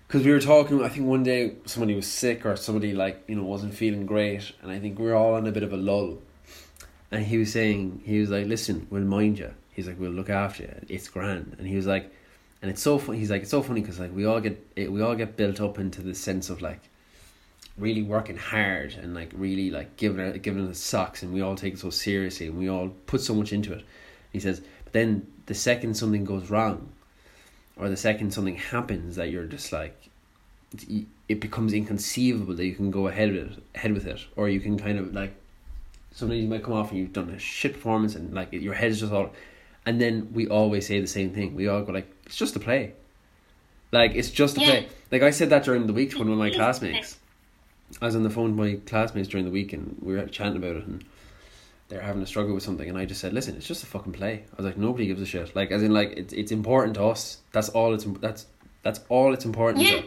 Because 0.06 0.24
we 0.24 0.32
were 0.32 0.40
talking, 0.40 0.82
I 0.82 0.88
think 0.88 1.06
one 1.06 1.22
day 1.22 1.54
somebody 1.66 1.94
was 1.94 2.06
sick 2.06 2.44
or 2.44 2.56
somebody 2.56 2.92
like 2.92 3.24
you 3.26 3.34
know 3.36 3.42
wasn't 3.42 3.74
feeling 3.74 4.06
great, 4.06 4.52
and 4.62 4.70
I 4.70 4.78
think 4.78 4.98
we 4.98 5.06
were 5.06 5.14
all 5.14 5.34
on 5.34 5.46
a 5.46 5.52
bit 5.52 5.62
of 5.62 5.72
a 5.72 5.76
lull. 5.76 6.18
And 7.10 7.26
he 7.26 7.38
was 7.38 7.52
saying, 7.52 8.02
he 8.04 8.20
was 8.20 8.30
like, 8.30 8.46
"Listen, 8.46 8.86
we'll 8.90 9.02
mind 9.02 9.38
you." 9.38 9.52
He's 9.72 9.88
like, 9.88 9.98
"We'll 9.98 10.12
look 10.12 10.30
after 10.30 10.62
you. 10.62 10.74
It's 10.88 11.08
grand." 11.08 11.56
And 11.58 11.66
he 11.66 11.74
was 11.74 11.86
like, 11.86 12.12
and 12.62 12.70
it's 12.70 12.82
so 12.82 12.98
funny. 12.98 13.18
He's 13.18 13.30
like, 13.30 13.42
it's 13.42 13.50
so 13.50 13.62
funny 13.62 13.80
because 13.80 13.98
like 13.98 14.14
we 14.14 14.26
all 14.26 14.40
get 14.40 14.64
it, 14.76 14.92
we 14.92 15.02
all 15.02 15.14
get 15.14 15.36
built 15.36 15.60
up 15.60 15.78
into 15.78 16.02
the 16.02 16.14
sense 16.14 16.50
of 16.50 16.60
like 16.60 16.80
really 17.78 18.02
working 18.02 18.36
hard 18.36 18.94
and 18.94 19.14
like 19.14 19.30
really 19.34 19.70
like 19.70 19.96
giving 19.96 20.20
it 20.24 20.42
giving 20.42 20.68
it 20.68 20.76
socks 20.76 21.22
and 21.22 21.32
we 21.32 21.40
all 21.40 21.54
take 21.54 21.74
it 21.74 21.78
so 21.80 21.88
seriously 21.90 22.46
and 22.48 22.58
we 22.58 22.68
all 22.68 22.88
put 23.06 23.20
so 23.20 23.34
much 23.34 23.52
into 23.52 23.72
it. 23.72 23.84
He 24.32 24.40
says, 24.40 24.60
but 24.84 24.92
then 24.92 25.26
the 25.46 25.54
second 25.54 25.94
something 25.96 26.24
goes 26.24 26.50
wrong, 26.50 26.90
or 27.76 27.88
the 27.88 27.96
second 27.96 28.32
something 28.32 28.56
happens 28.56 29.16
that 29.16 29.30
you're 29.30 29.46
just 29.46 29.72
like, 29.72 29.96
it 31.28 31.40
becomes 31.40 31.72
inconceivable 31.72 32.54
that 32.54 32.64
you 32.64 32.74
can 32.74 32.90
go 32.90 33.08
ahead 33.08 33.32
with 33.32 33.52
it, 33.52 33.62
ahead 33.74 33.92
with 33.92 34.06
it, 34.06 34.20
or 34.36 34.48
you 34.48 34.60
can 34.60 34.78
kind 34.78 34.98
of 34.98 35.12
like, 35.14 35.34
sometimes 36.12 36.40
you 36.42 36.48
might 36.48 36.62
come 36.62 36.74
off 36.74 36.90
and 36.90 36.98
you've 37.00 37.12
done 37.12 37.30
a 37.30 37.38
shit 37.38 37.72
performance 37.74 38.14
and 38.14 38.34
like 38.34 38.52
your 38.52 38.74
head's 38.74 39.00
just 39.00 39.12
all, 39.12 39.32
and 39.86 40.00
then 40.00 40.28
we 40.32 40.46
always 40.46 40.86
say 40.86 41.00
the 41.00 41.06
same 41.06 41.32
thing. 41.32 41.54
We 41.54 41.66
all 41.68 41.82
go 41.82 41.92
like, 41.92 42.12
it's 42.26 42.36
just 42.36 42.54
a 42.54 42.60
play. 42.60 42.92
Like 43.92 44.12
it's 44.14 44.30
just 44.30 44.56
a 44.58 44.60
Yeah. 44.60 44.66
play. 44.66 44.88
Like 45.10 45.22
I 45.22 45.30
said 45.30 45.50
that 45.50 45.64
during 45.64 45.86
the 45.88 45.92
week 45.92 46.10
to 46.12 46.18
one 46.18 46.28
of 46.30 46.38
my 46.38 46.50
classmates. 46.58 47.18
I 48.00 48.06
was 48.06 48.16
on 48.16 48.22
the 48.22 48.30
phone 48.30 48.56
with 48.56 48.66
my 48.74 48.80
classmates 48.86 49.28
during 49.28 49.44
the 49.44 49.50
week 49.50 49.72
and 49.72 49.96
we 50.00 50.14
were 50.14 50.26
chatting 50.26 50.56
about 50.56 50.76
it 50.76 50.86
and 50.86 51.04
they're 51.88 52.00
having 52.00 52.22
a 52.22 52.26
struggle 52.26 52.54
with 52.54 52.62
something 52.62 52.88
and 52.88 52.96
I 52.96 53.04
just 53.04 53.20
said, 53.20 53.32
Listen, 53.32 53.56
it's 53.56 53.66
just 53.66 53.82
a 53.82 53.86
fucking 53.86 54.12
play. 54.12 54.44
I 54.52 54.56
was 54.56 54.66
like, 54.66 54.76
Nobody 54.78 55.06
gives 55.06 55.20
a 55.20 55.26
shit. 55.26 55.54
Like 55.56 55.70
as 55.72 55.82
in 55.82 55.92
like 55.92 56.12
it's 56.16 56.32
it's 56.32 56.52
important 56.52 56.94
to 56.96 57.04
us. 57.04 57.38
That's 57.52 57.68
all 57.70 57.92
it's 57.94 58.04
that's 58.20 58.46
that's 58.82 59.00
all 59.08 59.34
it's 59.34 59.44
important 59.44 59.84
Yeah. 59.84 60.00
to. 60.02 60.06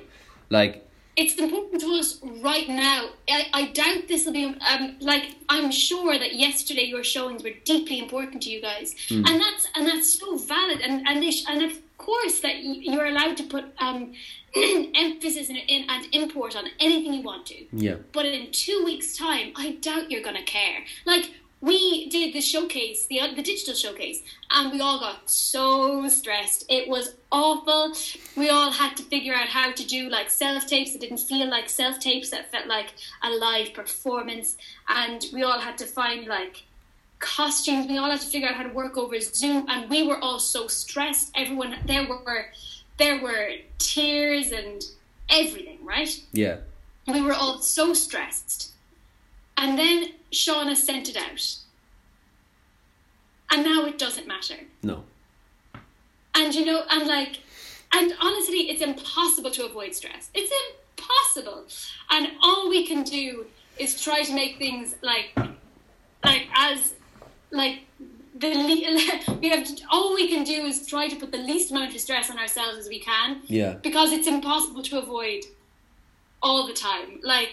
Like 0.49 0.89
it's 1.15 1.35
important 1.37 1.79
to 1.81 1.87
us 1.99 2.19
right 2.41 2.67
now. 2.67 3.09
I, 3.29 3.45
I 3.53 3.67
doubt 3.67 4.07
this 4.07 4.25
will 4.25 4.33
be 4.33 4.45
um 4.45 4.95
like 4.99 5.35
I'm 5.49 5.69
sure 5.71 6.17
that 6.17 6.35
yesterday 6.35 6.83
your 6.85 7.03
showings 7.03 7.43
were 7.43 7.51
deeply 7.65 7.99
important 7.99 8.41
to 8.43 8.49
you 8.49 8.61
guys, 8.61 8.95
and 9.11 9.25
that's 9.25 9.67
and 9.75 9.85
that's 9.85 10.09
so 10.17 10.37
valid 10.37 10.79
and 10.81 11.05
and 11.07 11.21
they 11.21 11.31
sh- 11.31 11.45
and 11.47 11.61
course 12.05 12.39
that 12.45 12.55
you're 12.63 13.05
allowed 13.13 13.35
to 13.37 13.43
put 13.43 13.65
um 13.79 13.99
emphasis 15.05 15.49
in, 15.49 15.57
in 15.75 15.81
and 15.89 16.03
import 16.21 16.55
on 16.55 16.65
anything 16.79 17.13
you 17.13 17.23
want 17.31 17.45
to. 17.47 17.59
yeah. 17.85 17.95
But 18.11 18.25
in 18.25 18.51
two 18.51 18.79
weeks' 18.85 19.17
time, 19.17 19.47
I 19.55 19.65
doubt 19.87 20.11
you're 20.11 20.27
gonna 20.29 20.43
care. 20.57 20.79
Like 21.05 21.25
we 21.69 22.09
did 22.09 22.33
the 22.33 22.41
showcase, 22.41 23.05
the 23.07 23.19
the 23.35 23.41
digital 23.41 23.73
showcase, 23.73 24.19
and 24.51 24.71
we 24.73 24.81
all 24.81 24.99
got 24.99 25.29
so 25.29 26.07
stressed. 26.09 26.65
It 26.77 26.89
was 26.89 27.15
awful. 27.31 27.95
We 28.35 28.49
all 28.49 28.71
had 28.71 28.97
to 28.97 29.03
figure 29.03 29.33
out 29.33 29.47
how 29.47 29.71
to 29.71 29.83
do 29.95 30.09
like 30.09 30.29
self 30.29 30.67
tapes 30.67 30.91
that 30.91 31.01
didn't 31.01 31.25
feel 31.31 31.47
like 31.49 31.69
self 31.69 31.99
tapes 31.99 32.29
that 32.31 32.51
felt 32.51 32.67
like 32.67 32.89
a 33.23 33.29
live 33.29 33.73
performance, 33.73 34.57
and 34.89 35.25
we 35.33 35.41
all 35.43 35.59
had 35.67 35.77
to 35.77 35.85
find 35.85 36.27
like 36.27 36.63
costumes. 37.23 37.87
We 37.87 37.97
all 37.97 38.11
had 38.11 38.21
to 38.21 38.27
figure 38.27 38.47
out 38.47 38.55
how 38.55 38.63
to 38.63 38.69
work 38.69 38.97
over 38.97 39.19
Zoom, 39.19 39.65
and 39.69 39.89
we 39.89 40.05
were 40.05 40.17
all 40.17 40.39
so 40.39 40.67
stressed. 40.67 41.31
Everyone 41.35 41.75
there 41.87 42.05
were 42.07 42.45
there 42.97 43.21
were 43.21 43.51
tears 43.79 44.51
and 44.51 44.83
everything, 45.29 45.79
right? 45.83 46.21
Yeah. 46.31 46.57
we 47.07 47.21
were 47.21 47.33
all 47.33 47.59
so 47.59 47.93
stressed. 47.93 48.71
And 49.57 49.77
then 49.77 50.09
Shauna 50.31 50.75
sent 50.75 51.09
it 51.09 51.17
out. 51.17 51.57
And 53.51 53.63
now 53.63 53.85
it 53.85 53.97
doesn't 53.97 54.27
matter. 54.27 54.55
No. 54.81 55.03
And 56.35 56.53
you 56.53 56.65
know, 56.65 56.83
and 56.89 57.07
like, 57.07 57.39
and 57.93 58.13
honestly, 58.21 58.69
it's 58.69 58.81
impossible 58.81 59.51
to 59.51 59.65
avoid 59.65 59.93
stress. 59.93 60.29
It's 60.33 60.51
impossible. 60.97 61.65
And 62.09 62.31
all 62.41 62.69
we 62.69 62.87
can 62.87 63.03
do 63.03 63.45
is 63.77 64.01
try 64.01 64.23
to 64.23 64.33
make 64.33 64.57
things 64.57 64.95
like, 65.01 65.33
like 66.23 66.47
as, 66.55 66.93
like, 67.53 67.85
the 68.35 68.49
le- 68.49 69.37
we 69.41 69.49
have 69.49 69.63
to, 69.63 69.83
all 69.91 70.13
we 70.15 70.27
can 70.27 70.43
do 70.43 70.65
is 70.65 70.85
try 70.87 71.07
to 71.07 71.15
put 71.15 71.31
the 71.31 71.37
least 71.37 71.71
amount 71.71 71.93
of 71.93 72.01
stress 72.01 72.29
on 72.31 72.37
ourselves 72.39 72.77
as 72.79 72.89
we 72.89 72.99
can 72.99 73.41
Yeah. 73.47 73.73
because 73.81 74.11
it's 74.11 74.27
impossible 74.27 74.81
to 74.83 74.97
avoid 74.99 75.43
all 76.41 76.67
the 76.67 76.73
time. 76.73 77.19
Like 77.23 77.51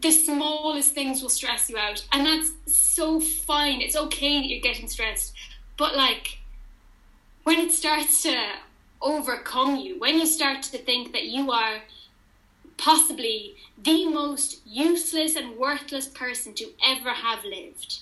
the 0.00 0.10
smallest 0.10 0.94
things 0.94 1.22
will 1.22 1.28
stress 1.30 1.70
you 1.70 1.76
out, 1.78 2.04
and 2.12 2.26
that's 2.26 2.50
so 2.66 3.20
fine. 3.20 3.80
It's 3.80 3.96
okay 3.96 4.40
that 4.40 4.46
you're 4.48 4.60
getting 4.60 4.88
stressed, 4.88 5.32
but 5.76 5.96
like 5.96 6.38
when 7.44 7.58
it 7.60 7.70
starts 7.72 8.22
to 8.22 8.34
overcome 9.00 9.76
you, 9.76 9.98
when 9.98 10.18
you 10.18 10.26
start 10.26 10.62
to 10.64 10.78
think 10.78 11.12
that 11.12 11.24
you 11.26 11.52
are 11.52 11.82
possibly 12.78 13.54
the 13.82 14.06
most 14.08 14.60
useless 14.66 15.36
and 15.36 15.56
worthless 15.56 16.08
person 16.08 16.52
to 16.54 16.66
ever 16.84 17.10
have 17.10 17.44
lived. 17.44 18.00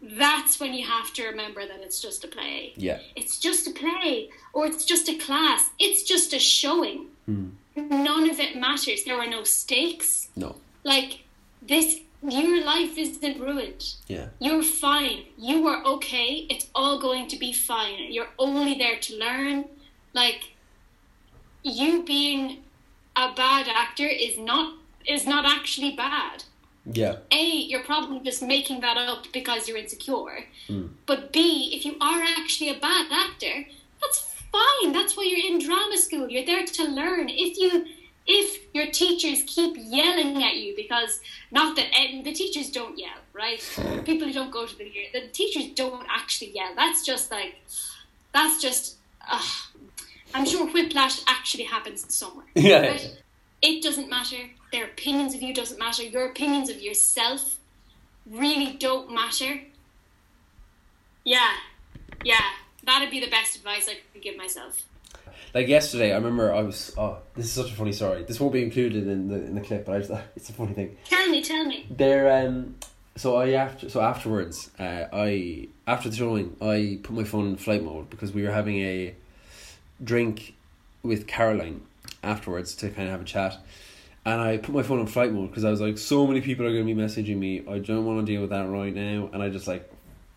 That's 0.00 0.60
when 0.60 0.74
you 0.74 0.86
have 0.86 1.12
to 1.14 1.26
remember 1.26 1.66
that 1.66 1.80
it's 1.80 2.00
just 2.00 2.24
a 2.24 2.28
play. 2.28 2.72
Yeah. 2.76 3.00
it's 3.16 3.38
just 3.38 3.66
a 3.66 3.72
play 3.72 4.30
or 4.52 4.66
it's 4.66 4.84
just 4.84 5.08
a 5.08 5.16
class. 5.16 5.70
It's 5.78 6.02
just 6.04 6.32
a 6.32 6.38
showing. 6.38 7.06
Hmm. 7.26 7.48
None 7.76 8.30
of 8.30 8.38
it 8.40 8.56
matters. 8.56 9.04
There 9.04 9.18
are 9.18 9.26
no 9.26 9.44
stakes. 9.44 10.28
No. 10.36 10.56
like 10.84 11.24
this 11.62 12.00
your 12.22 12.64
life 12.64 12.98
isn't 12.98 13.40
ruined. 13.40 13.94
Yeah. 14.08 14.28
you're 14.40 14.62
fine. 14.62 15.24
You 15.36 15.66
are 15.68 15.84
okay. 15.84 16.46
It's 16.50 16.66
all 16.74 17.00
going 17.00 17.28
to 17.28 17.36
be 17.36 17.52
fine. 17.52 18.12
You're 18.12 18.30
only 18.38 18.74
there 18.74 18.98
to 18.98 19.16
learn. 19.16 19.64
Like 20.14 20.54
you 21.62 22.02
being 22.02 22.58
a 23.14 23.32
bad 23.34 23.66
actor 23.68 24.06
is 24.06 24.38
not 24.38 24.74
is 25.06 25.26
not 25.26 25.44
actually 25.44 25.96
bad 25.96 26.44
Yeah. 26.92 27.16
a, 27.30 27.44
you're 27.44 27.82
probably 27.84 28.20
just 28.20 28.42
making 28.42 28.80
that 28.80 28.96
up 28.96 29.26
because 29.32 29.68
you're 29.68 29.76
insecure. 29.78 30.44
But 31.06 31.32
B, 31.32 31.72
if 31.74 31.84
you 31.84 31.96
are 32.00 32.22
actually 32.22 32.70
a 32.70 32.78
bad 32.78 33.08
actor, 33.12 33.66
that's 34.00 34.34
fine. 34.52 34.92
That's 34.92 35.16
why 35.16 35.24
you're 35.24 35.46
in 35.52 35.58
drama 35.64 35.96
school. 35.98 36.28
You're 36.28 36.46
there 36.46 36.64
to 36.64 36.84
learn. 36.84 37.28
If 37.28 37.58
you 37.58 37.86
if 38.30 38.60
your 38.74 38.86
teachers 38.86 39.42
keep 39.46 39.74
yelling 39.78 40.42
at 40.42 40.56
you 40.56 40.74
because 40.76 41.20
not 41.50 41.76
that 41.76 41.86
and 41.94 42.24
the 42.24 42.32
teachers 42.32 42.70
don't 42.70 42.98
yell, 42.98 43.20
right? 43.32 43.60
People 44.04 44.28
who 44.28 44.34
don't 44.34 44.50
go 44.50 44.66
to 44.66 44.76
the 44.76 44.90
the 45.12 45.28
teachers 45.28 45.68
don't 45.74 46.06
actually 46.10 46.52
yell. 46.54 46.72
That's 46.76 47.04
just 47.04 47.30
like 47.30 47.54
that's 48.32 48.60
just 48.60 48.96
uh, 49.30 49.40
I'm 50.34 50.44
sure 50.46 50.66
whiplash 50.66 51.22
actually 51.26 51.64
happens 51.64 52.04
somewhere. 52.14 52.46
Yeah. 52.54 52.98
It 53.60 53.82
doesn't 53.82 54.08
matter. 54.08 54.36
Their 54.72 54.84
opinions 54.84 55.34
of 55.34 55.42
you 55.42 55.54
doesn't 55.54 55.78
matter. 55.78 56.02
Your 56.02 56.26
opinions 56.26 56.68
of 56.68 56.80
yourself 56.80 57.58
really 58.30 58.74
don't 58.74 59.12
matter. 59.12 59.60
Yeah, 61.24 61.52
yeah, 62.24 62.40
that'd 62.84 63.10
be 63.10 63.20
the 63.20 63.30
best 63.30 63.56
advice 63.56 63.88
I 63.88 63.98
could 64.12 64.22
give 64.22 64.36
myself. 64.36 64.82
Like 65.54 65.68
yesterday, 65.68 66.12
I 66.12 66.16
remember 66.16 66.52
I 66.52 66.62
was. 66.62 66.92
Oh, 66.98 67.18
this 67.34 67.46
is 67.46 67.52
such 67.52 67.70
a 67.70 67.74
funny 67.74 67.92
story. 67.92 68.24
This 68.24 68.38
won't 68.38 68.52
be 68.52 68.62
included 68.62 69.06
in 69.06 69.28
the 69.28 69.36
in 69.36 69.54
the 69.54 69.60
clip, 69.60 69.86
but 69.86 69.96
I 69.96 69.98
just 70.00 70.10
it's 70.36 70.50
a 70.50 70.52
funny 70.52 70.74
thing. 70.74 70.96
Tell 71.04 71.28
me, 71.28 71.42
tell 71.42 71.64
me. 71.64 71.86
There, 71.90 72.46
um, 72.46 72.76
so 73.16 73.36
I 73.36 73.50
after 73.50 73.88
so 73.88 74.00
afterwards, 74.00 74.70
uh, 74.78 75.04
I 75.12 75.68
after 75.86 76.10
the 76.10 76.16
showing, 76.16 76.56
I 76.60 77.00
put 77.02 77.16
my 77.16 77.24
phone 77.24 77.48
in 77.48 77.56
flight 77.56 77.82
mode 77.82 78.10
because 78.10 78.32
we 78.32 78.42
were 78.42 78.52
having 78.52 78.78
a 78.80 79.14
drink 80.02 80.54
with 81.02 81.26
Caroline 81.26 81.82
afterwards 82.22 82.74
to 82.76 82.90
kind 82.90 83.08
of 83.08 83.12
have 83.12 83.22
a 83.22 83.24
chat, 83.24 83.58
and 84.28 84.42
I 84.42 84.58
put 84.58 84.74
my 84.74 84.82
phone 84.82 85.00
on 85.00 85.06
flight 85.06 85.32
mode 85.32 85.48
because 85.48 85.64
I 85.64 85.70
was 85.70 85.80
like, 85.80 85.96
so 85.96 86.26
many 86.26 86.42
people 86.42 86.66
are 86.66 86.72
going 86.72 86.86
to 86.86 86.94
be 86.94 87.00
messaging 87.00 87.38
me. 87.38 87.64
I 87.68 87.78
don't 87.78 88.04
want 88.04 88.24
to 88.24 88.30
deal 88.30 88.42
with 88.42 88.50
that 88.50 88.68
right 88.68 88.94
now, 88.94 89.30
and 89.32 89.42
I 89.42 89.48
just 89.48 89.66
like 89.66 89.90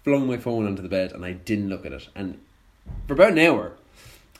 flung 0.05 0.27
my 0.27 0.37
phone 0.37 0.65
onto 0.65 0.81
the 0.81 0.89
bed 0.89 1.11
and 1.11 1.25
I 1.25 1.33
didn't 1.33 1.69
look 1.69 1.85
at 1.85 1.91
it, 1.91 2.07
and 2.15 2.39
for 3.07 3.13
about 3.13 3.33
an 3.33 3.39
hour, 3.39 3.73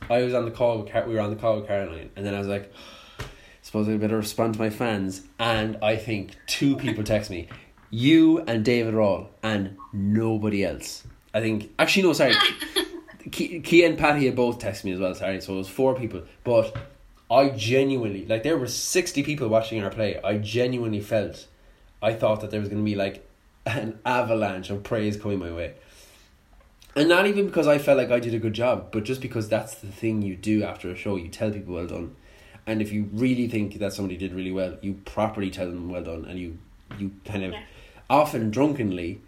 I 0.10 0.22
was 0.22 0.34
on 0.34 0.46
the 0.46 0.52
call 0.52 0.80
with 0.80 0.92
Car- 0.92 1.08
we 1.08 1.16
were 1.16 1.22
on 1.22 1.30
the 1.32 1.36
call 1.36 1.58
with 1.58 1.68
Caroline, 1.68 2.12
and 2.16 2.26
then 2.26 2.34
I 2.34 2.40
was 2.40 2.48
like. 2.48 2.72
Suppose 3.64 3.88
I 3.88 3.96
better 3.96 4.18
respond 4.18 4.56
to 4.56 4.60
my 4.60 4.72
fans, 4.72 5.22
and 5.40 5.78
I 5.84 5.96
think 5.96 6.36
two 6.48 6.76
people 6.76 7.04
text 7.04 7.30
me, 7.30 7.48
you 7.92 8.40
and 8.40 8.66
David 8.66 8.96
Rawl, 8.96 9.28
and 9.44 9.78
nobody 9.94 10.66
else. 10.66 11.06
I 11.32 11.42
think 11.42 11.70
actually 11.78 12.04
no, 12.04 12.14
sorry, 12.14 12.34
Kia 13.32 13.88
and 13.88 13.98
Patty 14.00 14.26
had 14.26 14.36
both 14.36 14.58
texted 14.60 14.86
me 14.86 14.94
as 14.94 15.00
well. 15.00 15.14
Sorry, 15.14 15.40
so 15.42 15.54
it 15.54 15.58
was 15.58 15.70
four 15.70 15.96
people. 15.96 16.24
But 16.44 16.76
I 17.32 17.50
genuinely 17.50 18.26
like 18.26 18.44
there 18.44 18.58
were 18.58 18.68
sixty 18.68 19.24
people 19.24 19.48
watching 19.48 19.82
our 19.84 19.90
play. 19.90 20.20
I 20.22 20.38
genuinely 20.38 21.00
felt, 21.00 21.48
I 22.02 22.14
thought 22.14 22.42
that 22.42 22.52
there 22.52 22.60
was 22.60 22.68
going 22.70 22.82
to 22.82 22.86
be 22.86 22.96
like 22.96 23.26
an 23.66 24.00
avalanche 24.06 24.70
of 24.70 24.84
praise 24.84 25.16
coming 25.16 25.40
my 25.40 25.52
way. 25.52 25.76
And 26.94 27.08
not 27.08 27.26
even 27.26 27.46
because 27.46 27.68
I 27.68 27.78
felt 27.78 27.98
like 27.98 28.12
I 28.12 28.20
did 28.20 28.34
a 28.34 28.40
good 28.40 28.54
job, 28.54 28.92
but 28.92 29.06
just 29.06 29.22
because 29.22 29.48
that's 29.48 29.76
the 29.76 29.88
thing 29.88 30.22
you 30.22 30.36
do 30.36 30.62
after 30.64 30.92
a 30.92 30.96
show. 30.96 31.16
You 31.16 31.30
tell 31.30 31.50
people 31.52 31.76
well 31.76 31.88
done, 31.88 32.16
and 32.68 32.82
if 32.82 32.92
you 32.92 33.08
really 33.14 33.48
think 33.48 33.80
that 33.80 33.94
somebody 33.94 34.18
did 34.18 34.34
really 34.34 34.52
well, 34.52 34.78
you 34.82 34.96
properly 35.06 35.50
tell 35.50 35.68
them 35.68 35.90
well 35.90 36.04
done, 36.04 36.26
and 36.26 36.38
you 36.38 36.58
you 37.00 37.12
kind 37.24 37.46
of 37.46 37.54
Yeah. 37.54 37.62
often 38.10 38.52
drunkenly 38.52 39.22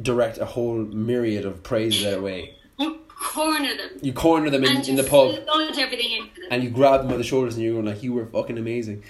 direct 0.00 0.36
a 0.36 0.44
whole 0.44 0.76
myriad 0.84 1.46
of 1.46 1.62
praise 1.62 2.02
their 2.02 2.20
way. 2.20 2.54
You 3.20 3.26
corner 3.26 3.76
them. 3.76 3.90
You 4.02 4.12
corner 4.12 4.50
them 4.50 4.64
in, 4.64 4.88
in 4.88 4.96
the 4.96 5.04
pub 5.04 5.34
everything 5.78 6.12
into 6.12 6.40
them. 6.40 6.48
and 6.50 6.64
you 6.64 6.70
grab 6.70 7.00
them 7.00 7.08
by 7.10 7.16
the 7.16 7.24
shoulders 7.24 7.54
and 7.54 7.62
you're 7.64 7.74
going 7.74 7.86
like 7.86 8.02
you 8.02 8.12
were 8.12 8.26
fucking 8.26 8.58
amazing 8.58 9.02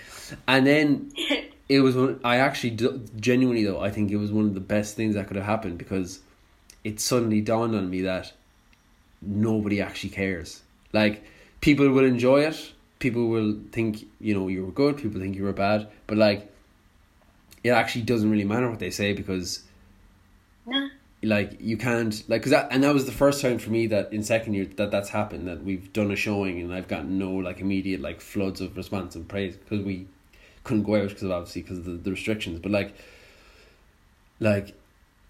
and 0.47 0.67
then 0.67 1.13
it 1.69 1.81
was 1.81 1.97
one 1.97 2.21
i 2.25 2.37
actually 2.37 2.71
genuinely 3.19 3.65
though 3.65 3.81
i 3.81 3.91
think 3.91 4.11
it 4.11 4.17
was 4.17 4.31
one 4.33 4.45
of 4.45 4.55
the 4.55 4.61
best 4.61 4.97
things 4.97 5.15
that 5.15 5.27
could 5.27 5.37
have 5.37 5.47
happened 5.47 5.79
because 5.79 6.21
it 6.85 7.01
suddenly 7.01 7.41
dawned 7.41 7.75
on 7.75 7.89
me 7.91 8.03
that 8.03 8.33
nobody 9.23 9.81
actually 9.81 10.11
cares 10.11 10.63
like 10.93 11.23
people 11.61 11.89
will 11.91 12.05
enjoy 12.05 12.41
it 12.41 12.73
people 12.99 13.29
will 13.29 13.57
think 13.73 14.07
you 14.21 14.35
know 14.35 14.49
you 14.49 14.65
were 14.65 14.73
good 14.73 14.97
people 14.97 15.21
think 15.21 15.35
you 15.37 15.45
were 15.45 15.53
bad 15.53 15.89
but 16.07 16.17
like 16.19 16.53
it 17.65 17.71
actually 17.71 18.03
doesn't 18.03 18.31
really 18.31 18.45
matter 18.45 18.69
what 18.71 18.79
they 18.79 18.91
say 18.91 19.13
because 19.13 19.63
Nah. 20.67 20.89
Like 21.23 21.57
you 21.61 21.77
can't 21.77 22.23
like 22.29 22.41
because 22.41 22.53
that 22.53 22.69
and 22.71 22.83
that 22.83 22.95
was 22.95 23.05
the 23.05 23.13
first 23.13 23.43
time 23.43 23.59
for 23.59 23.71
me 23.71 23.87
that 23.87 24.13
in 24.13 24.23
second 24.23 24.55
year 24.55 24.65
that 24.77 24.91
that's 24.91 25.11
happened 25.11 25.47
that 25.47 25.63
we've 25.63 25.93
done 25.93 26.11
a 26.11 26.17
showing 26.17 26.61
and 26.61 26.73
I've 26.73 26.89
gotten 26.89 27.19
no 27.19 27.33
like 27.33 27.61
immediate 27.61 28.01
like 28.01 28.21
floods 28.23 28.61
of 28.61 28.77
response 28.77 29.15
and 29.15 29.29
praise 29.29 29.57
because 29.57 29.85
we 29.85 30.07
couldn't 30.65 30.85
go 30.85 30.97
out 30.97 31.09
because 31.09 31.23
of 31.23 31.31
obviously 31.31 31.63
because 31.63 31.83
the, 31.83 31.93
the 31.93 32.11
restrictions. 32.11 32.61
But 32.61 32.73
like 32.73 32.95
like 34.39 34.75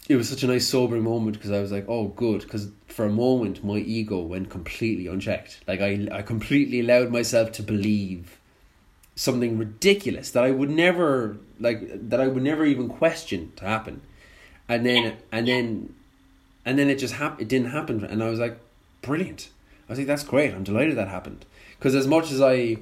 it 0.07 0.15
was 0.15 0.29
such 0.29 0.43
a 0.43 0.47
nice 0.47 0.67
sobering 0.67 1.03
moment 1.03 1.35
because 1.35 1.51
I 1.51 1.59
was 1.59 1.73
like 1.73 1.85
oh 1.89 2.07
good 2.07 2.41
because 2.41 2.69
for 2.87 3.05
a 3.05 3.09
moment 3.09 3.63
my 3.63 3.77
ego 3.77 4.21
went 4.21 4.49
completely 4.49 5.07
unchecked. 5.07 5.59
Like 5.67 5.81
I 5.81 6.07
I 6.09 6.21
completely 6.21 6.79
allowed 6.79 7.11
myself 7.11 7.51
to 7.53 7.63
believe 7.63 8.39
something 9.15 9.57
ridiculous 9.57 10.31
that 10.31 10.45
I 10.45 10.51
would 10.51 10.69
never 10.69 11.35
like 11.59 12.09
that 12.09 12.21
I 12.21 12.27
would 12.27 12.43
never 12.43 12.63
even 12.63 12.87
question 12.87 13.51
to 13.57 13.65
happen 13.65 14.01
and 14.71 14.85
then 14.85 15.03
Yeah. 15.03 15.13
and 15.35 15.43
then 15.47 15.67
and 16.65 16.73
then 16.79 16.87
it 16.93 16.97
just 17.05 17.15
happened 17.21 17.41
it 17.43 17.47
didn't 17.53 17.71
happen. 17.77 18.03
And 18.11 18.23
i 18.23 18.29
was 18.29 18.39
like 18.45 18.57
brilliant. 19.01 19.41
I 19.87 19.91
was 19.91 19.99
like 19.99 20.07
that's 20.11 20.23
great. 20.33 20.53
I'm 20.53 20.63
delighted 20.71 20.95
that 20.97 21.07
happened. 21.17 21.41
Because 21.77 21.95
as 21.95 22.07
much 22.07 22.31
as 22.31 22.41
i 22.41 22.77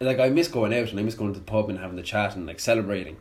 like 0.00 0.18
i 0.26 0.28
miss 0.38 0.48
going 0.48 0.72
out 0.78 0.88
and 0.90 0.98
i 1.00 1.02
miss 1.02 1.14
going 1.20 1.32
to 1.34 1.38
the 1.38 1.50
pub 1.54 1.68
and 1.70 1.78
having 1.78 1.96
the 1.96 2.08
chat 2.14 2.36
and 2.36 2.46
like 2.46 2.60
celebrating 2.60 3.16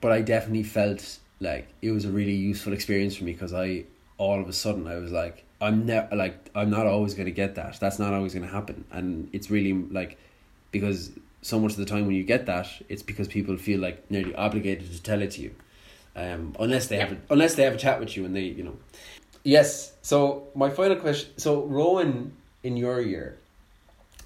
but 0.00 0.10
i 0.12 0.20
definitely 0.22 0.62
felt 0.62 1.18
like 1.40 1.68
it 1.82 1.90
was 1.90 2.04
a 2.04 2.10
really 2.10 2.32
useful 2.34 2.72
experience 2.72 3.14
for 3.16 3.24
me 3.24 3.32
because 3.32 3.52
i 3.52 3.84
all 4.16 4.40
of 4.40 4.48
a 4.48 4.52
sudden 4.52 4.86
i 4.86 4.96
was 4.96 5.12
like 5.12 5.44
i'm 5.60 5.84
never 5.86 6.16
like 6.16 6.36
i'm 6.54 6.70
not 6.70 6.86
always 6.86 7.14
going 7.14 7.26
to 7.26 7.32
get 7.42 7.54
that. 7.56 7.78
That's 7.80 7.98
not 7.98 8.12
always 8.14 8.32
going 8.34 8.46
to 8.46 8.52
happen. 8.52 8.84
And 8.90 9.28
it's 9.32 9.50
really 9.50 9.72
like 9.72 10.16
because 10.76 11.10
so 11.42 11.58
much 11.60 11.72
of 11.72 11.78
the 11.78 11.84
time 11.84 12.06
when 12.06 12.16
you 12.16 12.24
get 12.24 12.46
that 12.46 12.66
it's 12.88 13.02
because 13.10 13.26
people 13.28 13.56
feel 13.56 13.80
like 13.80 13.96
nearly 14.10 14.34
obligated 14.34 14.90
to 14.92 15.02
tell 15.02 15.20
it 15.22 15.30
to 15.32 15.40
you 15.42 15.52
um, 16.18 16.56
unless 16.58 16.88
they 16.88 16.96
have 16.96 17.12
a, 17.12 17.16
unless 17.30 17.54
they 17.54 17.62
have 17.62 17.74
a 17.74 17.78
chat 17.78 18.00
with 18.00 18.16
you 18.16 18.24
and 18.24 18.34
they 18.34 18.42
you 18.42 18.64
know. 18.64 18.76
Yes 19.44 19.92
so 20.02 20.48
my 20.54 20.68
final 20.68 20.96
question 20.96 21.30
so 21.36 21.64
Rowan 21.64 22.32
in 22.62 22.76
your 22.76 23.00
year 23.00 23.38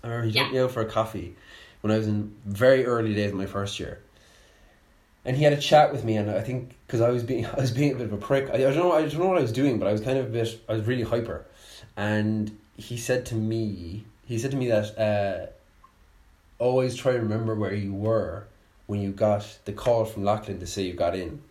I 0.03 0.09
remember 0.09 0.27
he 0.27 0.33
took 0.33 0.53
me 0.53 0.59
out 0.59 0.71
for 0.71 0.81
a 0.81 0.87
coffee 0.87 1.37
when 1.83 1.93
I 1.93 1.99
was 1.99 2.07
in 2.07 2.35
very 2.47 2.87
early 2.87 3.15
days 3.15 3.31
of 3.31 3.37
my 3.37 3.47
first 3.47 3.79
year. 3.79 4.01
And 5.25 5.37
he 5.37 5.45
had 5.45 5.53
a 5.53 5.61
chat 5.61 5.93
with 5.93 6.05
me 6.05 6.17
and 6.17 6.31
I 6.31 6.41
think 6.41 6.75
because 6.87 7.01
I 7.01 7.11
was 7.11 7.23
being 7.23 7.47
I 7.59 7.61
was 7.61 7.71
being 7.71 7.93
a 7.93 7.95
bit 7.97 8.07
of 8.07 8.13
a 8.13 8.17
prick. 8.17 8.49
I, 8.51 8.55
I 8.55 8.59
don't 8.59 8.77
know 8.77 8.93
I 8.93 9.03
don't 9.03 9.19
know 9.19 9.29
what 9.29 9.39
I 9.39 9.43
was 9.43 9.53
doing 9.53 9.79
but 9.79 9.87
I 9.87 9.93
was 9.93 10.01
kind 10.01 10.19
of 10.19 10.27
a 10.27 10.31
bit 10.31 10.61
I 10.69 10.73
was 10.73 10.87
really 10.87 11.03
hyper. 11.03 11.45
And 11.97 12.59
he 12.77 12.97
said 12.97 13.27
to 13.27 13.35
me 13.35 14.05
he 14.25 14.39
said 14.39 14.51
to 14.53 14.57
me 14.57 14.69
that 14.69 14.99
uh, 14.99 15.47
always 16.59 16.97
try 16.97 17.13
to 17.13 17.19
remember 17.19 17.55
where 17.55 17.75
you 17.75 17.93
were 17.93 18.47
when 18.87 19.01
you 19.01 19.11
got 19.11 19.59
the 19.67 19.73
call 19.73 20.05
from 20.05 20.25
Lachlan 20.25 20.59
to 20.61 20.67
say 20.67 20.83
you 20.83 20.95
got 20.95 21.15
in 21.15 21.43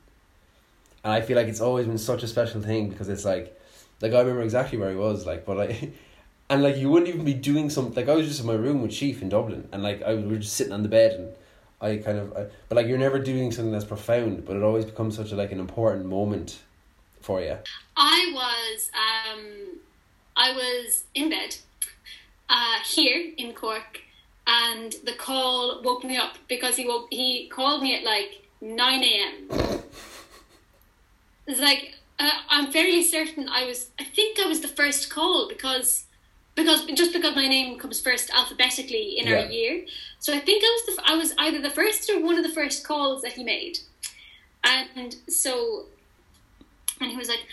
and 1.04 1.14
I 1.14 1.22
feel 1.22 1.36
like 1.38 1.48
it's 1.48 1.62
always 1.62 1.88
been 1.88 1.98
such 1.98 2.24
a 2.24 2.28
special 2.28 2.62
thing 2.62 2.90
because 2.90 3.10
it's 3.10 3.26
like, 3.26 3.58
like 4.02 4.14
I 4.14 4.20
remember 4.20 4.42
exactly 4.42 4.78
where 4.78 4.90
I 4.90 4.96
was, 4.96 5.26
like, 5.26 5.46
but 5.46 5.60
I, 5.60 5.92
and 6.50 6.62
like 6.62 6.78
you 6.78 6.90
wouldn't 6.90 7.10
even 7.10 7.26
be 7.26 7.34
doing 7.34 7.70
something. 7.70 7.96
Like 7.96 8.10
I 8.10 8.16
was 8.16 8.28
just 8.28 8.42
in 8.42 8.46
my 8.46 8.54
room 8.54 8.82
with 8.82 8.92
Chief 8.92 9.22
in 9.22 9.30
Dublin, 9.30 9.68
and 9.72 9.82
like 9.82 10.04
I 10.04 10.16
we 10.16 10.24
were 10.24 10.38
just 10.38 10.56
sitting 10.56 10.74
on 10.74 10.84
the 10.84 10.90
bed, 10.90 11.14
and 11.14 11.34
I 11.80 11.98
kind 11.98 12.20
of, 12.20 12.34
I, 12.34 12.46
but 12.70 12.76
like 12.76 12.88
you're 12.88 12.98
never 12.98 13.20
doing 13.20 13.52
something 13.52 13.72
that's 13.72 13.86
profound, 13.86 14.46
but 14.46 14.56
it 14.56 14.64
always 14.64 14.86
becomes 14.86 15.16
such 15.16 15.32
a 15.32 15.36
like 15.36 15.52
an 15.52 15.60
important 15.60 16.06
moment 16.06 16.60
for 17.22 17.42
you. 17.42 17.58
I 17.96 18.32
was 18.34 18.92
um, 18.94 19.80
I 20.36 20.52
was 20.52 21.06
in 21.16 21.30
bed 21.30 21.56
uh, 22.50 22.80
here 22.86 23.32
in 23.38 23.54
Cork, 23.54 24.02
and 24.46 24.94
the 25.06 25.14
call 25.14 25.82
woke 25.84 26.04
me 26.04 26.18
up 26.18 26.38
because 26.48 26.76
he 26.76 26.86
woke 26.86 27.08
he 27.10 27.48
called 27.48 27.82
me 27.82 27.96
at 27.96 28.04
like 28.04 28.42
nine 28.62 29.04
a.m. 29.04 29.81
It's 31.52 31.60
like 31.60 31.96
uh, 32.18 32.30
I'm 32.50 32.72
fairly 32.72 33.04
certain 33.04 33.50
I 33.50 33.66
was. 33.66 33.90
I 34.00 34.04
think 34.06 34.40
I 34.40 34.48
was 34.48 34.62
the 34.62 34.68
first 34.70 35.10
call 35.10 35.48
because 35.50 36.06
because 36.56 36.86
just 36.86 37.12
because 37.14 37.36
my 37.36 37.48
name 37.48 37.78
comes 37.78 38.00
first 38.00 38.30
alphabetically 38.34 39.18
in 39.20 39.28
Yeah. 39.28 39.34
our 39.42 39.46
year. 39.52 39.86
So 40.20 40.34
I 40.34 40.40
think 40.40 40.64
I 40.64 40.70
was 40.78 40.96
the 40.96 41.04
I 41.12 41.16
was 41.16 41.34
either 41.38 41.62
the 41.62 41.70
first 41.70 42.10
or 42.10 42.22
one 42.22 42.38
of 42.38 42.44
the 42.44 42.54
first 42.54 42.86
calls 42.88 43.22
that 43.24 43.34
he 43.34 43.44
made, 43.44 43.80
and 44.64 45.16
so 45.28 45.86
and 47.02 47.12
he 47.12 47.18
was 47.18 47.28
like, 47.28 47.46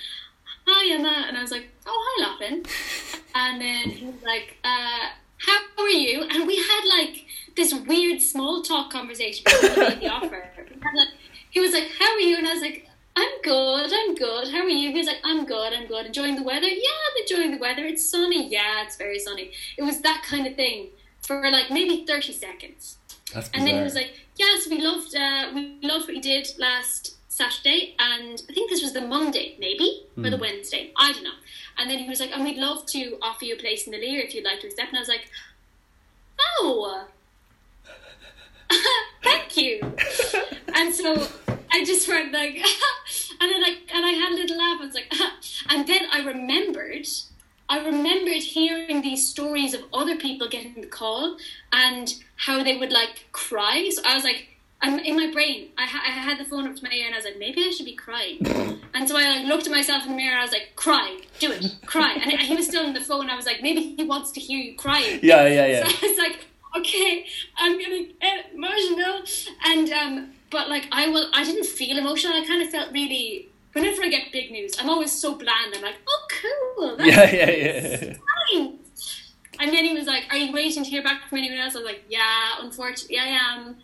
"Hi 0.66 0.94
Emma," 0.94 1.24
and 1.26 1.36
I 1.36 1.42
was 1.42 1.51
like, 1.51 1.68
"Oh 1.86 1.99
hi 2.07 2.28
Lachlan," 2.30 2.64
and 3.34 3.61
then 3.61 3.90
he 3.90 4.05
was 4.07 4.22
like, 4.22 4.59
uh, 4.62 5.09
"How 5.38 5.61
are 5.78 5.88
you?" 5.88 6.22
And 6.22 6.46
we 6.46 6.57
had 6.57 6.82
like 6.99 7.24
this 7.57 7.74
weird 7.74 8.20
small 8.22 8.62
talk 8.62 8.90
conversation 8.92 9.42
before 9.44 9.70
he 9.70 9.90
made 9.90 10.01
the 10.03 10.09
offer. 10.09 10.51
Like, 10.94 11.09
he 11.51 11.59
was 11.61 11.72
like, 11.72 11.88
"How 11.99 12.12
are 12.14 12.20
you?" 12.20 12.36
And 12.36 12.46
I 12.46 12.53
was 12.53 12.62
like. 12.62 12.84
I'm 13.19 13.43
good, 13.43 13.93
I'm 13.93 14.14
good. 14.14 14.49
How 14.53 14.61
are 14.61 14.69
you? 14.69 14.93
He 14.93 14.99
was 14.99 15.09
like, 15.09 15.21
I'm 15.25 15.45
good, 15.45 15.73
I'm 15.73 15.89
good. 15.89 16.07
Enjoying 16.07 16.37
the 16.37 16.45
weather? 16.45 16.69
Yeah, 16.69 16.99
I'm 17.11 17.23
enjoying 17.23 17.51
the 17.51 17.59
weather. 17.59 17.85
It's 17.85 18.09
sunny. 18.09 18.49
Yeah, 18.49 18.85
it's 18.85 18.97
very 18.97 19.19
sunny. 19.19 19.51
It 19.77 19.83
was 19.83 20.01
that 20.03 20.23
kind 20.25 20.47
of 20.47 20.55
thing 20.55 20.91
for 21.23 21.51
like 21.51 21.69
maybe 21.69 22.05
30 22.07 22.33
seconds. 22.33 22.99
That's 23.35 23.51
And 23.53 23.66
then 23.66 23.75
he 23.75 23.83
was 23.83 23.97
like, 23.97 24.12
"Yes, 24.37 24.69
we 24.71 24.81
loved 24.81 25.16
uh, 25.16 25.51
we 25.53 25.79
loved 25.83 26.07
what 26.07 26.14
you 26.14 26.23
did 26.23 26.49
last 26.59 27.16
Saturday, 27.29 27.97
and 27.99 28.41
I 28.49 28.53
think 28.53 28.71
this 28.71 28.83
was 28.83 28.93
the 28.93 29.01
Monday, 29.01 29.57
maybe 29.59 30.07
or 30.16 30.31
the 30.31 30.39
Wednesday, 30.39 30.93
I 30.97 31.12
don't 31.12 31.25
know." 31.25 31.39
And 31.77 31.91
then 31.91 31.99
he 31.99 32.09
was 32.09 32.21
like, 32.21 32.31
"And 32.33 32.45
we'd 32.45 32.57
love 32.57 32.87
to 32.87 33.19
offer 33.21 33.45
you 33.45 33.57
a 33.57 33.59
place 33.59 33.87
in 33.87 33.93
the 33.93 33.99
Lir 33.99 34.21
if 34.21 34.35
you'd 34.35 34.45
like 34.45 34.61
to 34.61 34.69
accept." 34.69 34.89
And 34.91 34.97
I 34.97 35.01
was 35.01 35.09
like, 35.09 35.29
"Oh, 36.61 37.09
thank 39.25 39.57
you." 39.57 39.81
and 40.75 40.95
so 40.95 41.29
I 41.71 41.85
just 41.85 42.09
went 42.09 42.33
like, 42.33 42.57
and 43.41 43.51
then 43.53 43.62
like, 43.62 43.79
and 43.95 44.05
I 44.05 44.11
had 44.11 44.33
a 44.33 44.35
little 44.35 44.59
laugh. 44.59 44.81
I 44.81 44.85
was 44.85 44.95
like, 44.95 45.12
and 45.71 45.87
then 45.87 46.03
I 46.12 46.25
remembered. 46.25 47.07
I 47.71 47.85
remembered 47.85 48.43
hearing 48.43 49.03
these 49.03 49.29
stories 49.29 49.75
of 49.75 49.83
other 49.93 50.16
people 50.16 50.49
getting 50.49 50.81
the 50.81 50.87
call 50.87 51.37
and 51.71 52.14
how 52.37 52.62
they 52.64 52.79
would 52.79 52.93
like 52.93 53.27
cry. 53.33 53.91
So 53.93 54.01
I 54.07 54.14
was 54.14 54.25
like, 54.25 54.49
I'm 54.81 54.99
in 55.01 55.16
my 55.16 55.31
brain. 55.31 55.69
I, 55.77 55.85
ha- 55.85 56.03
I 56.07 56.11
had 56.11 56.39
the 56.39 56.45
phone 56.45 56.66
up 56.66 56.77
to 56.77 56.85
my 56.85 56.91
ear 56.91 57.07
and 57.07 57.14
I 57.14 57.19
was 57.19 57.25
like, 57.27 57.39
maybe 57.39 57.62
I 57.64 57.71
should 57.71 57.85
be 57.85 57.95
crying. 57.95 58.39
and 58.95 59.07
so 59.09 59.19
I 59.19 59.39
like 59.39 59.47
looked 59.47 59.66
at 59.66 59.73
myself 59.73 60.05
in 60.05 60.11
the 60.11 60.16
mirror. 60.16 60.31
and 60.31 60.41
I 60.41 60.43
was 60.45 60.53
like, 60.53 60.73
cry, 60.77 61.21
do 61.41 61.53
it, 61.53 61.66
cry. 61.85 62.12
And 62.14 62.33
he 62.41 62.57
was 62.57 62.66
still 62.69 62.87
on 62.87 62.95
the 62.95 63.01
phone. 63.03 63.29
I 63.29 63.37
was 63.37 63.45
like, 63.45 63.61
maybe 63.61 63.97
he 63.97 64.05
wants 64.05 64.31
to 64.33 64.41
hear 64.41 64.59
you 64.59 64.75
crying. 64.77 65.21
yeah, 65.23 65.47
yeah, 65.47 65.66
yeah. 65.66 65.89
So 65.89 66.07
I 66.07 66.11
was 66.11 66.19
like, 66.19 66.47
okay, 66.79 67.27
I'm 67.59 67.73
gonna 67.79 68.05
get 68.21 68.53
emotional. 68.55 69.23
And 69.66 69.91
um, 69.93 70.31
but 70.51 70.68
like 70.68 70.88
I 70.92 71.09
will, 71.09 71.30
I 71.32 71.44
didn't 71.44 71.66
feel 71.66 71.99
emotional. 71.99 72.34
I 72.34 72.46
kind 72.46 72.62
of 72.62 72.70
felt 72.70 72.92
really. 72.92 73.49
Whenever 73.74 74.03
I 74.03 74.09
get 74.09 74.32
big 74.32 74.51
news, 74.51 74.74
I'm 74.80 74.88
always 74.88 75.12
so 75.12 75.34
bland. 75.34 75.74
I'm 75.76 75.82
like, 75.82 75.96
oh, 76.09 76.26
cool. 76.40 76.96
That's 76.96 77.32
yeah, 77.32 77.46
yeah, 77.46 77.99
yeah. 78.03 78.14
fine. 78.51 78.78
And 79.61 79.72
then 79.72 79.84
he 79.84 79.94
was 79.94 80.07
like, 80.07 80.24
Are 80.30 80.36
you 80.36 80.53
waiting 80.53 80.84
to 80.84 80.90
hear 80.90 81.03
back 81.03 81.28
from 81.28 81.38
anyone 81.38 81.59
else? 81.59 81.74
I 81.74 81.78
was 81.78 81.86
like, 81.86 82.05
Yeah, 82.09 82.55
unfortunately, 82.61 83.18
I 83.18 83.26
am. 83.26 83.76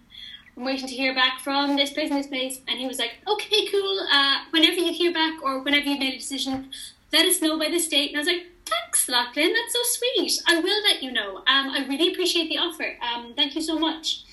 I'm 0.56 0.64
waiting 0.64 0.86
to 0.86 0.94
hear 0.94 1.14
back 1.14 1.40
from 1.40 1.74
this 1.76 1.92
place 1.92 2.10
and 2.10 2.18
this 2.18 2.28
place. 2.28 2.60
And 2.68 2.78
he 2.78 2.86
was 2.86 2.98
like, 2.98 3.12
Okay, 3.26 3.66
cool. 3.70 4.00
Uh, 4.12 4.38
whenever 4.50 4.76
you 4.76 4.92
hear 4.92 5.12
back 5.12 5.42
or 5.42 5.60
whenever 5.60 5.86
you've 5.86 5.98
made 5.98 6.14
a 6.14 6.18
decision, 6.18 6.70
let 7.12 7.26
us 7.26 7.42
know 7.42 7.58
by 7.58 7.68
this 7.68 7.88
date. 7.88 8.10
And 8.10 8.18
I 8.18 8.20
was 8.20 8.28
like, 8.28 8.46
Thanks, 8.66 9.08
Lachlan. 9.08 9.52
That's 9.52 9.72
so 9.72 9.80
sweet. 9.82 10.40
I 10.46 10.60
will 10.60 10.82
let 10.82 11.02
you 11.02 11.12
know. 11.12 11.38
Um, 11.38 11.70
I 11.70 11.84
really 11.88 12.12
appreciate 12.12 12.48
the 12.48 12.58
offer. 12.58 12.96
Um, 13.02 13.34
thank 13.36 13.54
you 13.54 13.60
so 13.60 13.78
much. 13.78 14.24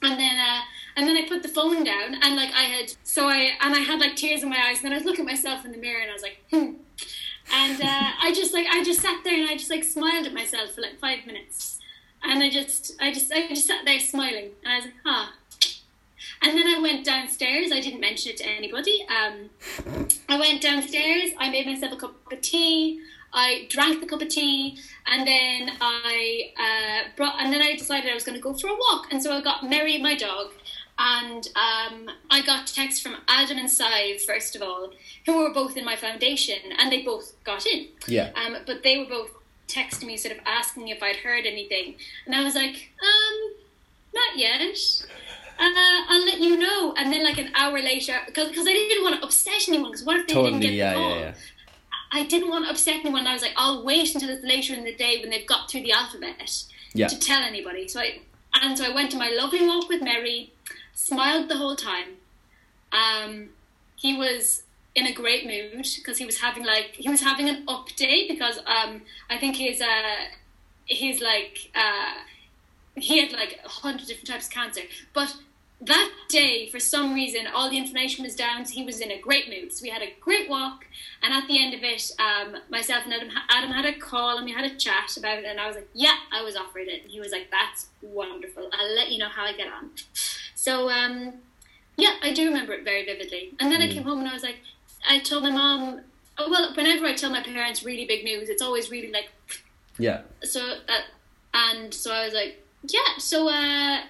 And 0.00 0.18
then, 0.18 0.38
uh, 0.38 0.60
and 0.98 1.06
then 1.06 1.16
I 1.16 1.28
put 1.28 1.44
the 1.44 1.48
phone 1.48 1.84
down, 1.84 2.16
and 2.20 2.34
like 2.34 2.52
I 2.52 2.64
had, 2.64 2.92
so 3.04 3.28
I 3.28 3.52
and 3.60 3.72
I 3.72 3.78
had 3.78 4.00
like 4.00 4.16
tears 4.16 4.42
in 4.42 4.48
my 4.48 4.58
eyes. 4.58 4.78
And 4.78 4.86
then 4.86 4.92
I 4.94 4.96
was 4.96 5.04
looking 5.04 5.20
at 5.20 5.30
myself 5.30 5.64
in 5.64 5.70
the 5.70 5.78
mirror, 5.78 6.00
and 6.00 6.10
I 6.10 6.12
was 6.12 6.22
like, 6.22 6.42
hmm. 6.50 6.72
And 7.54 7.80
uh, 7.80 8.10
I 8.20 8.32
just 8.34 8.52
like 8.52 8.66
I 8.66 8.82
just 8.82 9.00
sat 9.00 9.22
there 9.22 9.34
and 9.40 9.48
I 9.48 9.56
just 9.56 9.70
like 9.70 9.84
smiled 9.84 10.26
at 10.26 10.34
myself 10.34 10.72
for 10.72 10.80
like 10.80 10.98
five 10.98 11.24
minutes, 11.24 11.78
and 12.24 12.42
I 12.42 12.50
just 12.50 12.96
I 13.00 13.12
just 13.12 13.32
I 13.32 13.46
just 13.46 13.68
sat 13.68 13.84
there 13.84 14.00
smiling, 14.00 14.50
and 14.64 14.72
I 14.72 14.76
was 14.76 14.84
like, 14.86 14.94
ah. 15.06 15.32
And 16.42 16.58
then 16.58 16.66
I 16.66 16.80
went 16.80 17.04
downstairs. 17.04 17.70
I 17.72 17.80
didn't 17.80 18.00
mention 18.00 18.32
it 18.32 18.38
to 18.38 18.46
anybody. 18.48 19.06
Um, 19.08 19.50
I 20.28 20.38
went 20.38 20.60
downstairs. 20.62 21.30
I 21.38 21.48
made 21.50 21.66
myself 21.66 21.92
a 21.92 21.96
cup 21.96 22.14
of 22.32 22.40
tea. 22.40 23.00
I 23.32 23.66
drank 23.68 24.00
the 24.00 24.06
cup 24.06 24.22
of 24.22 24.28
tea, 24.28 24.78
and 25.06 25.26
then 25.26 25.76
I 25.80 26.52
uh, 26.58 27.08
brought. 27.16 27.40
And 27.40 27.52
then 27.52 27.62
I 27.62 27.76
decided 27.76 28.10
I 28.10 28.14
was 28.14 28.24
going 28.24 28.36
to 28.36 28.42
go 28.42 28.52
for 28.52 28.68
a 28.68 28.74
walk, 28.74 29.12
and 29.12 29.22
so 29.22 29.32
I 29.32 29.40
got 29.40 29.68
Mary, 29.68 29.98
my 29.98 30.16
dog, 30.16 30.52
and 30.98 31.46
um, 31.56 32.10
I 32.30 32.42
got 32.42 32.66
texts 32.66 33.00
from 33.00 33.16
Adam 33.28 33.58
and 33.58 33.70
Sive 33.70 34.20
first 34.22 34.56
of 34.56 34.62
all, 34.62 34.90
who 35.26 35.38
were 35.38 35.52
both 35.52 35.76
in 35.76 35.84
my 35.84 35.96
foundation, 35.96 36.58
and 36.78 36.90
they 36.90 37.02
both 37.02 37.32
got 37.44 37.66
in. 37.66 37.88
Yeah. 38.06 38.30
Um, 38.34 38.56
but 38.66 38.82
they 38.82 38.98
were 38.98 39.06
both 39.06 39.30
texting 39.68 40.06
me, 40.06 40.16
sort 40.16 40.34
of 40.36 40.42
asking 40.46 40.88
if 40.88 41.02
I'd 41.02 41.16
heard 41.16 41.46
anything, 41.46 41.94
and 42.26 42.34
I 42.34 42.42
was 42.42 42.54
like, 42.54 42.90
um, 43.02 43.52
not 44.14 44.36
yet. 44.36 44.76
Uh, 45.60 46.04
I'll 46.08 46.24
let 46.24 46.38
you 46.40 46.56
know. 46.56 46.94
And 46.96 47.12
then, 47.12 47.24
like 47.24 47.38
an 47.38 47.50
hour 47.54 47.80
later, 47.80 48.14
because 48.26 48.66
I 48.66 48.72
didn't 48.72 49.02
want 49.02 49.16
to 49.20 49.24
upset 49.26 49.68
anyone. 49.68 49.90
Because 49.90 50.04
what 50.06 50.16
if 50.16 50.26
they 50.28 50.34
didn't 50.34 50.44
Totally. 50.52 50.60
get 50.60 50.72
Yeah. 50.72 50.90
the 50.94 50.96
call? 51.00 51.10
Yeah. 51.10 51.18
Yeah. 51.20 51.34
I 52.12 52.24
didn't 52.24 52.48
want 52.48 52.64
to 52.64 52.70
upset 52.70 52.96
anyone. 53.00 53.26
I 53.26 53.32
was 53.34 53.42
like, 53.42 53.52
I'll 53.56 53.84
wait 53.84 54.14
until 54.14 54.30
it's 54.30 54.42
later 54.44 54.72
in 54.74 54.84
the 54.84 54.94
day 54.94 55.20
when 55.20 55.30
they've 55.30 55.46
got 55.46 55.68
through 55.70 55.82
the 55.82 55.92
alphabet 55.92 56.36
Yeah. 56.94 57.08
to 57.08 57.18
tell 57.18 57.42
anybody. 57.42 57.86
So 57.88 58.00
I 58.00 58.20
and 58.62 58.78
so 58.78 58.84
I 58.84 58.94
went 58.94 59.10
to 59.10 59.16
my 59.18 59.28
lovely 59.30 59.66
walk 59.66 59.88
with 59.88 60.00
Mary, 60.02 60.52
smiled 60.98 61.48
the 61.48 61.56
whole 61.56 61.76
time. 61.76 62.16
Um, 62.92 63.50
he 63.96 64.16
was 64.16 64.64
in 64.94 65.06
a 65.06 65.12
great 65.12 65.46
mood 65.46 65.86
because 65.96 66.18
he 66.18 66.26
was 66.26 66.40
having 66.40 66.64
like 66.64 66.90
he 66.94 67.08
was 67.08 67.20
having 67.20 67.48
an 67.48 67.64
up 67.68 67.88
day 67.96 68.26
because 68.28 68.58
um, 68.58 69.02
I 69.30 69.38
think 69.38 69.56
his 69.56 69.80
uh, 69.80 70.24
his 70.86 71.20
like 71.20 71.70
uh, 71.74 72.14
he 72.96 73.20
had 73.20 73.32
like 73.32 73.60
a 73.64 73.68
hundred 73.68 74.08
different 74.08 74.28
types 74.28 74.46
of 74.46 74.52
cancer, 74.52 74.82
but 75.12 75.36
that 75.80 76.10
day, 76.28 76.68
for 76.68 76.80
some 76.80 77.14
reason, 77.14 77.46
all 77.54 77.70
the 77.70 77.78
information 77.78 78.24
was 78.24 78.34
down. 78.34 78.66
So 78.66 78.74
he 78.74 78.82
was 78.82 78.98
in 78.98 79.12
a 79.12 79.20
great 79.20 79.48
mood. 79.48 79.72
So 79.72 79.84
we 79.84 79.90
had 79.90 80.02
a 80.02 80.12
great 80.20 80.50
walk, 80.50 80.84
and 81.22 81.32
at 81.32 81.46
the 81.46 81.62
end 81.62 81.72
of 81.74 81.84
it, 81.84 82.10
um, 82.18 82.56
myself 82.68 83.04
and 83.04 83.12
Adam, 83.12 83.28
Adam 83.48 83.70
had 83.70 83.84
a 83.84 83.96
call 83.96 84.38
and 84.38 84.44
we 84.44 84.52
had 84.52 84.64
a 84.64 84.74
chat 84.74 85.16
about 85.16 85.38
it. 85.38 85.44
And 85.44 85.60
I 85.60 85.68
was 85.68 85.76
like, 85.76 85.88
"Yeah, 85.94 86.16
I 86.32 86.42
was 86.42 86.56
offered 86.56 86.88
it." 86.88 87.02
And 87.02 87.10
he 87.12 87.20
was 87.20 87.30
like, 87.30 87.52
"That's 87.52 87.86
wonderful. 88.02 88.68
I'll 88.72 88.94
let 88.96 89.12
you 89.12 89.18
know 89.18 89.28
how 89.28 89.44
I 89.44 89.52
get 89.52 89.68
on." 89.68 89.90
So 90.58 90.90
um, 90.90 91.34
yeah, 91.96 92.14
I 92.20 92.32
do 92.32 92.48
remember 92.48 92.72
it 92.72 92.82
very 92.82 93.04
vividly. 93.04 93.54
And 93.60 93.70
then 93.70 93.80
I 93.80 93.88
came 93.88 94.02
home 94.02 94.18
and 94.18 94.28
I 94.28 94.34
was 94.34 94.42
like, 94.42 94.56
I 95.08 95.20
told 95.20 95.44
my 95.44 95.52
mom. 95.52 96.00
oh, 96.36 96.50
Well, 96.50 96.74
whenever 96.74 97.06
I 97.06 97.14
tell 97.14 97.30
my 97.30 97.44
parents 97.44 97.84
really 97.84 98.06
big 98.06 98.24
news, 98.24 98.48
it's 98.48 98.60
always 98.60 98.90
really 98.90 99.12
like 99.12 99.28
Yeah. 99.98 100.22
so 100.42 100.78
that 100.88 101.04
and 101.54 101.94
so 101.94 102.12
I 102.12 102.24
was 102.24 102.34
like, 102.34 102.60
yeah. 102.82 103.18
So 103.18 103.48
uh, 103.48 104.00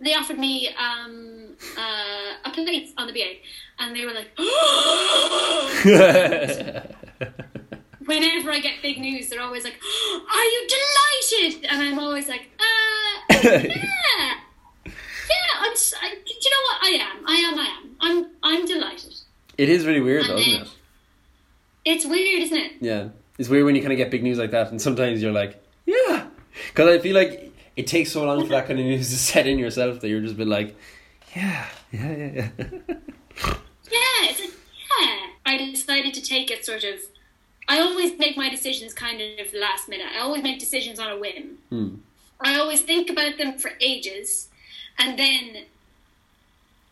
they 0.00 0.14
offered 0.14 0.38
me 0.38 0.70
um, 0.74 1.48
uh, 1.76 2.36
a 2.46 2.50
place 2.50 2.92
on 2.96 3.06
the 3.06 3.12
BA, 3.12 3.34
and 3.78 3.94
they 3.94 4.06
were 4.06 4.14
like, 4.14 4.30
whenever 8.06 8.50
I 8.50 8.60
get 8.62 8.80
big 8.82 8.98
news, 8.98 9.28
they're 9.28 9.40
always 9.42 9.64
like, 9.64 9.74
"Are 10.34 10.44
you 10.44 10.66
delighted?" 10.76 11.66
And 11.70 11.82
I'm 11.82 11.98
always 11.98 12.26
like, 12.28 12.48
"Uh, 12.58 13.18
yeah, 13.44 14.34
yeah." 15.30 15.60
I'm. 15.60 15.72
s- 15.72 15.94
I, 16.00 16.10
do 16.10 16.32
you 16.42 16.50
know 16.50 16.64
what? 16.68 16.82
I 16.82 16.88
am. 16.88 17.26
I 17.26 17.34
am. 17.34 17.58
I 17.58 17.66
am. 17.66 17.96
I'm. 18.00 18.30
I'm 18.42 18.66
delighted. 18.66 19.14
It 19.56 19.68
is 19.68 19.86
really 19.86 20.00
weird, 20.00 20.22
And 20.22 20.30
though, 20.30 20.36
isn't 20.38 20.62
it? 20.62 20.68
It's 21.84 22.04
weird, 22.06 22.42
isn't 22.42 22.56
it? 22.58 22.72
Yeah. 22.80 23.08
It's 23.38 23.48
weird 23.48 23.64
when 23.64 23.74
you 23.74 23.80
kind 23.82 23.92
of 23.92 23.96
get 23.98 24.10
big 24.10 24.22
news 24.22 24.38
like 24.38 24.50
that, 24.52 24.70
and 24.70 24.80
sometimes 24.80 25.22
you're 25.22 25.32
like, 25.32 25.62
yeah. 25.86 26.26
Because 26.68 26.88
I 26.88 26.98
feel 26.98 27.14
like 27.14 27.52
it 27.76 27.86
takes 27.86 28.12
so 28.12 28.24
long 28.24 28.42
for 28.42 28.50
that 28.50 28.66
kind 28.66 28.78
of 28.80 28.86
news 28.86 29.08
to 29.10 29.16
set 29.32 29.46
in 29.46 29.58
yourself 29.58 30.00
that 30.00 30.08
you're 30.08 30.20
just 30.20 30.36
been 30.36 30.48
like, 30.48 30.76
yeah, 31.36 31.66
yeah, 31.92 32.16
yeah, 32.16 32.48
yeah. 32.58 32.96
Yeah, 33.90 34.28
it's 34.30 34.40
a, 34.40 34.44
yeah. 34.44 35.16
I 35.46 35.56
decided 35.72 36.12
to 36.14 36.20
take 36.22 36.50
it 36.50 36.64
sort 36.64 36.84
of. 36.84 37.00
I 37.68 37.80
always 37.80 38.18
make 38.18 38.36
my 38.36 38.48
decisions 38.48 38.92
kind 38.94 39.20
of 39.20 39.52
last 39.54 39.88
minute. 39.88 40.06
I 40.14 40.20
always 40.20 40.42
make 40.42 40.58
decisions 40.58 40.98
on 40.98 41.10
a 41.10 41.18
whim. 41.18 41.58
Hmm. 41.70 41.94
I 42.40 42.58
always 42.58 42.80
think 42.82 43.10
about 43.10 43.38
them 43.38 43.58
for 43.58 43.70
ages, 43.80 44.48
and 44.98 45.18
then 45.18 45.64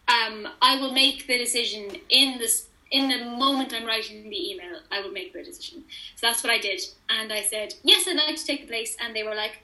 um, 0.09 0.49
I 0.63 0.79
will 0.81 0.93
make 0.93 1.27
the 1.27 1.39
decision 1.39 1.97
in 2.09 2.39
this 2.39 2.67
in 2.91 3.09
the 3.09 3.25
moment 3.25 3.75
I'm 3.75 3.85
writing 3.85 4.31
the 4.31 4.51
email. 4.51 4.81
I 4.93 5.01
will 5.01 5.11
make 5.11 5.33
the 5.33 5.43
decision. 5.43 5.85
So 6.15 6.29
that's 6.29 6.43
what 6.45 6.53
I 6.53 6.59
did, 6.59 6.81
and 7.09 7.33
I 7.33 7.43
said 7.43 7.75
yes, 7.83 8.07
I'd 8.09 8.17
like 8.17 8.37
to 8.37 8.47
take 8.47 8.63
the 8.63 8.69
place, 8.69 8.97
and 9.01 9.15
they 9.15 9.23
were 9.23 9.35
like 9.35 9.63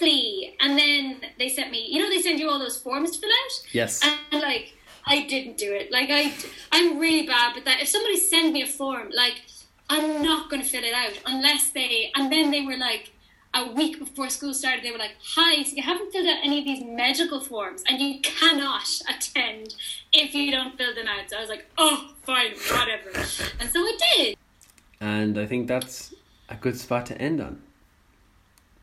lovely. 0.00 0.56
And 0.60 0.78
then 0.78 1.20
they 1.38 1.48
sent 1.48 1.70
me, 1.70 1.86
you 1.90 2.00
know, 2.00 2.08
they 2.08 2.22
send 2.22 2.38
you 2.38 2.48
all 2.48 2.58
those 2.58 2.78
forms 2.78 3.12
to 3.12 3.20
fill 3.20 3.30
out. 3.30 3.66
Yes. 3.72 4.02
And 4.32 4.42
like, 4.42 4.74
I 5.06 5.26
didn't 5.26 5.56
do 5.56 5.72
it. 5.72 5.90
Like, 5.90 6.08
I, 6.10 6.32
I'm 6.72 6.98
really 6.98 7.26
bad 7.26 7.54
with 7.54 7.64
that. 7.64 7.80
If 7.80 7.88
somebody 7.88 8.16
sends 8.16 8.52
me 8.52 8.62
a 8.62 8.66
form, 8.66 9.10
like, 9.14 9.42
I'm 9.90 10.22
not 10.22 10.50
going 10.50 10.62
to 10.62 10.68
fill 10.68 10.84
it 10.84 10.92
out 10.92 11.18
unless 11.26 11.70
they. 11.70 12.12
And 12.14 12.30
then 12.30 12.50
they 12.50 12.62
were 12.62 12.76
like, 12.76 13.10
a 13.54 13.72
week 13.72 13.98
before 13.98 14.28
school 14.28 14.54
started, 14.54 14.84
they 14.84 14.90
were 14.90 14.98
like, 14.98 15.16
"Hi, 15.34 15.62
so 15.62 15.74
you 15.74 15.82
haven't 15.82 16.12
filled 16.12 16.28
out 16.28 16.38
any 16.42 16.58
of 16.58 16.64
these 16.64 16.84
medical 16.84 17.40
forms, 17.40 17.82
and 17.88 18.00
you 18.00 18.20
cannot 18.20 18.88
attend 19.08 19.74
if 20.12 20.34
you 20.34 20.50
don't 20.50 20.76
fill 20.76 20.94
them 20.94 21.06
out." 21.08 21.30
So 21.30 21.36
I 21.36 21.40
was 21.40 21.48
like, 21.48 21.66
"Oh, 21.78 22.10
fine, 22.22 22.52
whatever," 22.70 23.10
and 23.60 23.70
so 23.70 23.80
I 23.80 23.98
did. 24.16 24.36
And 25.00 25.38
I 25.38 25.46
think 25.46 25.68
that's 25.68 26.14
a 26.48 26.56
good 26.56 26.78
spot 26.78 27.06
to 27.06 27.20
end 27.20 27.40
on. 27.40 27.62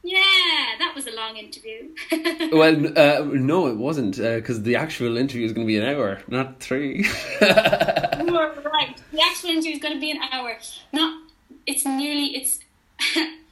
Yeah, 0.06 0.76
that 0.78 0.94
was 0.96 1.08
a 1.08 1.12
long 1.12 1.36
interview. 1.36 1.90
Well, 2.52 2.76
uh, 2.98 3.24
no, 3.24 3.68
it 3.68 3.76
wasn't, 3.76 4.18
because 4.18 4.62
the 4.62 4.76
actual 4.76 5.18
interview 5.18 5.46
is 5.46 5.52
going 5.52 5.66
to 5.66 5.68
be 5.68 5.78
an 5.78 5.84
hour, 5.84 6.22
not 6.28 6.60
three. 6.60 7.08
You 7.42 8.38
are 8.38 8.54
right. 8.62 8.96
The 9.12 9.22
actual 9.22 9.50
interview 9.50 9.74
is 9.74 9.82
going 9.82 9.94
to 9.94 10.00
be 10.00 10.12
an 10.12 10.20
hour. 10.32 10.58
Not. 10.94 11.24
It's 11.66 11.86
nearly. 11.86 12.36
It's. 12.38 12.60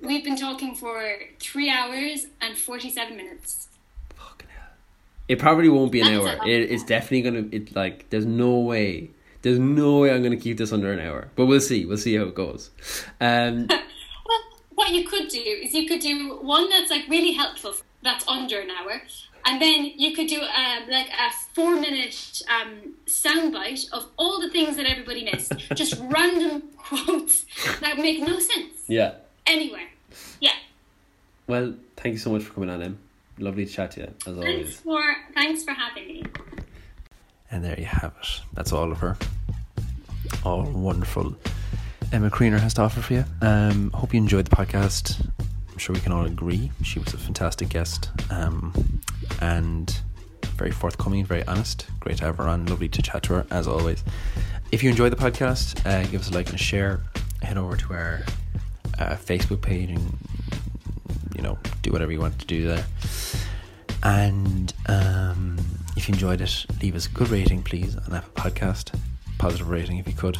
We've 0.00 0.24
been 0.24 0.36
talking 0.36 0.74
for 0.74 1.02
three 1.40 1.70
hours 1.70 2.26
and 2.40 2.56
forty-seven 2.56 3.16
minutes. 3.16 3.68
Fucking 4.14 4.48
hell. 4.48 4.70
It 5.28 5.38
probably 5.38 5.68
won't 5.68 5.92
be 5.92 6.00
an 6.00 6.12
That's 6.12 6.40
hour. 6.40 6.48
It, 6.48 6.70
it's 6.70 6.84
definitely 6.84 7.22
gonna. 7.22 7.48
It 7.52 7.74
like 7.76 8.08
there's 8.10 8.26
no 8.26 8.58
way. 8.58 9.10
There's 9.42 9.58
no 9.58 10.00
way 10.00 10.12
I'm 10.12 10.22
gonna 10.22 10.36
keep 10.36 10.58
this 10.58 10.72
under 10.72 10.92
an 10.92 11.00
hour. 11.00 11.28
But 11.36 11.46
we'll 11.46 11.60
see. 11.60 11.84
We'll 11.86 11.96
see 11.96 12.16
how 12.16 12.24
it 12.24 12.34
goes. 12.34 12.70
Um, 13.20 13.68
Well, 14.26 14.40
what 14.74 14.90
you 14.90 15.04
could 15.08 15.28
do 15.28 15.40
is 15.40 15.72
you 15.72 15.88
could 15.88 16.00
do 16.00 16.38
one 16.42 16.68
that's 16.68 16.90
like 16.90 17.08
really 17.08 17.32
helpful. 17.32 17.74
That's 18.02 18.26
under 18.28 18.60
an 18.60 18.70
hour, 18.70 19.02
and 19.44 19.60
then 19.60 19.90
you 19.96 20.14
could 20.14 20.28
do 20.28 20.40
um, 20.40 20.88
like 20.88 21.08
a 21.08 21.32
four-minute 21.54 22.42
um, 22.48 22.94
soundbite 23.06 23.90
of 23.90 24.06
all 24.16 24.40
the 24.40 24.50
things 24.50 24.76
that 24.76 24.86
everybody 24.86 25.24
missed. 25.24 25.52
Just 25.74 25.94
random 26.00 26.62
quotes 26.76 27.44
that 27.80 27.96
make 27.98 28.20
no 28.20 28.38
sense 28.38 28.78
yeah. 28.88 29.14
Anywhere. 29.48 29.88
Yeah. 30.40 30.52
Well, 31.46 31.74
thank 31.96 32.12
you 32.12 32.18
so 32.18 32.30
much 32.30 32.42
for 32.44 32.52
coming 32.54 32.70
on, 32.70 32.82
Em. 32.82 32.98
Lovely 33.38 33.64
to 33.66 33.72
chat 33.72 33.92
to 33.92 34.00
you 34.00 34.06
as 34.06 34.36
Thanks 34.36 34.38
always. 34.38 34.80
for 34.80 35.02
thanks 35.34 35.62
for 35.64 35.72
having 35.72 36.06
me. 36.08 36.24
And 37.50 37.64
there 37.64 37.78
you 37.78 37.86
have 37.86 38.14
it. 38.20 38.40
That's 38.52 38.72
all 38.72 38.90
of 38.92 38.98
her. 38.98 39.16
All 40.44 40.62
wonderful 40.64 41.34
Emma 42.12 42.30
Creaner 42.30 42.58
has 42.58 42.74
to 42.74 42.82
offer 42.82 43.00
for 43.00 43.14
you. 43.14 43.24
Um, 43.40 43.90
hope 43.92 44.12
you 44.12 44.18
enjoyed 44.18 44.46
the 44.46 44.54
podcast. 44.56 45.24
I'm 45.70 45.78
sure 45.78 45.94
we 45.94 46.00
can 46.00 46.12
all 46.12 46.24
agree 46.26 46.70
she 46.82 46.98
was 46.98 47.14
a 47.14 47.18
fantastic 47.18 47.68
guest 47.68 48.10
um, 48.30 48.72
and 49.40 49.98
very 50.56 50.70
forthcoming, 50.72 51.24
very 51.24 51.46
honest. 51.46 51.86
Great 52.00 52.18
to 52.18 52.24
have 52.24 52.36
her 52.38 52.44
on. 52.48 52.66
Lovely 52.66 52.88
to 52.88 53.00
chat 53.02 53.22
to 53.24 53.34
her 53.34 53.46
as 53.50 53.68
always. 53.68 54.02
If 54.72 54.82
you 54.82 54.90
enjoyed 54.90 55.12
the 55.12 55.16
podcast, 55.16 55.86
uh, 55.86 56.04
give 56.10 56.20
us 56.22 56.30
a 56.30 56.34
like 56.34 56.46
and 56.46 56.56
a 56.56 56.58
share. 56.58 57.00
Head 57.42 57.56
over 57.56 57.76
to 57.76 57.92
our 57.92 58.20
uh, 58.98 59.16
Facebook 59.16 59.60
page 59.60 59.90
and 59.90 60.18
you 61.36 61.42
know 61.42 61.58
do 61.82 61.90
whatever 61.92 62.12
you 62.12 62.20
want 62.20 62.38
to 62.38 62.46
do 62.46 62.66
there. 62.66 62.84
And 64.02 64.72
um, 64.86 65.58
if 65.96 66.08
you 66.08 66.12
enjoyed 66.12 66.40
it, 66.40 66.66
leave 66.80 66.94
us 66.94 67.06
a 67.06 67.10
good 67.10 67.28
rating, 67.30 67.62
please, 67.62 67.96
on 67.96 68.14
Apple 68.14 68.30
Podcast. 68.34 68.98
Positive 69.38 69.68
rating 69.68 69.98
if 69.98 70.06
you 70.06 70.14
could. 70.14 70.38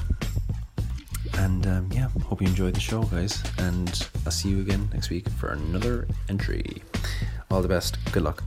And 1.38 1.66
um, 1.66 1.88
yeah, 1.92 2.08
hope 2.24 2.40
you 2.40 2.48
enjoyed 2.48 2.74
the 2.74 2.80
show, 2.80 3.02
guys. 3.04 3.42
And 3.58 4.08
I'll 4.24 4.32
see 4.32 4.48
you 4.48 4.60
again 4.60 4.88
next 4.92 5.10
week 5.10 5.28
for 5.30 5.50
another 5.50 6.06
entry. 6.28 6.82
All 7.50 7.62
the 7.62 7.68
best. 7.68 7.96
Good 8.12 8.22
luck. 8.22 8.42